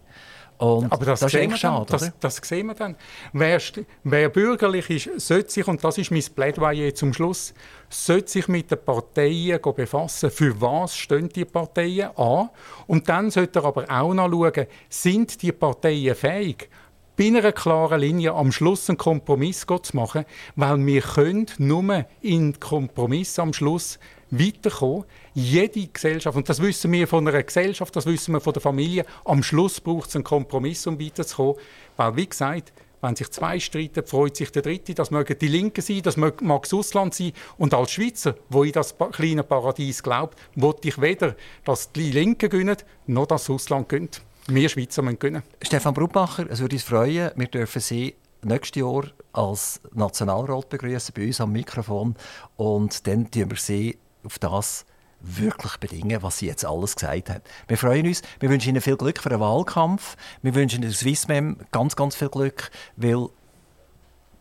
Und 0.58 0.92
Aber 0.92 1.04
das, 1.04 1.20
das 1.20 1.34
ist 1.34 1.58
schade, 1.58 1.86
das, 1.88 2.12
das, 2.20 2.36
sehen 2.36 2.68
wir 2.68 2.74
dann. 2.74 2.94
Wer, 3.32 3.60
wer, 4.04 4.28
bürgerlich 4.28 4.90
ist, 4.90 5.26
sollte 5.26 5.50
sich, 5.50 5.66
und 5.66 5.82
das 5.82 5.98
ist 5.98 6.10
mein 6.10 6.22
Plädoyer 6.22 6.94
zum 6.94 7.12
Schluss, 7.12 7.52
sollte 7.88 8.30
sich 8.30 8.46
mit 8.46 8.70
den 8.70 8.78
Parteien 8.78 9.60
befassen. 9.60 10.30
Für 10.30 10.60
was 10.60 10.96
stehen 10.96 11.28
die 11.28 11.44
Parteien 11.44 12.16
an? 12.16 12.50
Und 12.86 13.08
dann 13.08 13.30
sollte 13.30 13.58
er 13.58 13.64
aber 13.64 13.86
auch 13.88 14.14
noch 14.14 14.30
schauen, 14.30 14.66
sind 14.88 15.42
die 15.42 15.52
Parteien 15.52 16.14
fähig, 16.14 16.68
bei 17.16 17.26
einer 17.26 17.52
klaren 17.52 18.00
Linie 18.00 18.32
am 18.32 18.52
Schluss 18.52 18.88
einen 18.88 18.98
Kompromiss 18.98 19.66
zu 19.66 19.96
machen, 19.96 20.24
weil 20.56 20.84
wir 20.86 21.02
können 21.02 21.46
nur 21.58 22.06
in 22.20 22.58
Kompromiss 22.58 23.38
am 23.38 23.52
Schluss 23.52 23.98
weiterkommen. 24.32 25.04
Jede 25.34 25.86
Gesellschaft, 25.86 26.36
und 26.36 26.48
das 26.48 26.60
wissen 26.60 26.90
wir 26.90 27.06
von 27.06 27.26
einer 27.26 27.42
Gesellschaft, 27.42 27.94
das 27.94 28.06
wissen 28.06 28.32
wir 28.32 28.40
von 28.40 28.52
der 28.52 28.62
Familie, 28.62 29.04
am 29.24 29.42
Schluss 29.42 29.80
braucht 29.80 30.08
es 30.08 30.16
einen 30.16 30.24
Kompromiss, 30.24 30.86
um 30.86 30.98
weiterzukommen. 31.00 31.56
Weil, 31.96 32.16
wie 32.16 32.28
gesagt, 32.28 32.72
wenn 33.02 33.16
sich 33.16 33.30
zwei 33.30 33.58
streiten, 33.58 34.06
freut 34.06 34.36
sich 34.36 34.50
der 34.52 34.62
Dritte. 34.62 34.94
Das 34.94 35.10
mögen 35.10 35.36
die 35.38 35.48
Linken 35.48 35.82
sein, 35.82 36.02
das 36.02 36.16
mag 36.16 36.38
das 36.40 36.72
Ausland 36.72 37.14
sein. 37.14 37.32
Und 37.58 37.74
als 37.74 37.90
Schweizer, 37.90 38.36
wo 38.48 38.62
in 38.62 38.72
das 38.72 38.94
kleine 39.12 39.42
Paradies 39.42 40.02
glaubt, 40.02 40.38
wollte 40.54 40.88
ich 40.88 41.00
weder, 41.00 41.34
dass 41.64 41.90
die 41.92 42.12
Linken 42.12 42.48
gewinnen, 42.48 42.76
noch 43.06 43.26
das 43.26 43.50
Ausland 43.50 43.88
gönnt. 43.88 44.22
Wir 44.46 44.68
Schweizer 44.68 45.02
müssen 45.02 45.18
gewinnen. 45.18 45.42
Stefan 45.62 45.94
Brubacher, 45.94 46.46
es 46.48 46.60
würde 46.60 46.76
uns 46.76 46.84
freuen, 46.84 47.30
wir 47.34 47.46
dürfen 47.48 47.80
Sie 47.80 48.14
nächstes 48.44 48.80
Jahr 48.80 49.04
als 49.32 49.80
Nationalrat 49.92 50.68
begrüßen 50.68 51.14
bei 51.16 51.26
uns 51.26 51.40
am 51.40 51.52
Mikrofon 51.52 52.16
und 52.56 53.06
dann 53.06 53.30
tun 53.30 53.50
wir 53.50 53.56
Sie 53.56 53.98
auf 54.24 54.38
das 54.38 54.84
wirklich 55.22 55.76
bedingen, 55.76 56.22
was 56.22 56.38
sie 56.38 56.46
jetzt 56.46 56.64
alles 56.64 56.96
gesagt 56.96 57.30
haben. 57.30 57.42
Wir 57.68 57.78
freuen 57.78 58.06
uns, 58.06 58.22
wir 58.40 58.50
wünschen 58.50 58.70
Ihnen 58.70 58.80
viel 58.80 58.96
Glück 58.96 59.20
für 59.20 59.28
den 59.28 59.40
Wahlkampf, 59.40 60.16
wir 60.42 60.54
wünschen 60.54 60.82
der 60.82 60.90
Swissmem 60.90 61.58
ganz, 61.70 61.96
ganz 61.96 62.16
viel 62.16 62.28
Glück, 62.28 62.70
weil 62.96 63.28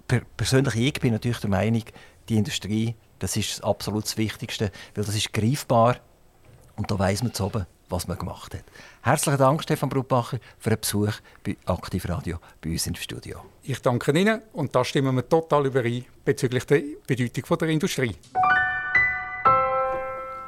per 0.08 0.22
persönlich 0.36 0.76
ich 0.76 0.94
bin 1.00 1.14
natürlich 1.14 1.40
der 1.40 1.50
Meinung, 1.50 1.84
die 2.30 2.38
Industrie, 2.38 2.96
das 3.20 3.38
ist 3.38 3.64
absolut 3.64 4.06
das 4.06 4.18
Wichtigste, 4.18 4.72
weil 4.96 5.04
das 5.04 5.16
ist 5.16 5.32
greifbar 5.32 5.98
und 6.76 6.90
da 6.90 6.98
weiß 6.98 7.24
man 7.24 7.34
zu 7.34 7.46
oben, 7.46 7.68
was 7.90 8.08
man 8.08 8.18
gemacht 8.18 8.56
hat. 8.56 8.64
Herzlichen 9.04 9.38
Dank, 9.38 9.62
Stefan 9.62 9.90
Brutbacher, 9.90 10.40
für 10.58 10.72
den 10.72 10.80
Besuch 10.80 11.14
bei 11.44 11.58
Aktiv 11.66 12.10
Radio 12.10 12.40
bei 12.60 12.72
uns 12.72 12.88
im 12.88 12.96
Studio. 12.96 13.42
Ich 13.62 13.82
danke 13.82 14.18
Ihnen 14.18 14.42
und 14.54 14.76
da 14.76 14.84
stimmen 14.84 15.16
wir 15.16 15.28
total 15.28 15.68
überein 15.68 16.06
bezüglich 16.26 16.66
der 16.66 16.82
Bedeutung 17.06 17.58
der 17.60 17.70
Industrie. 17.70 18.16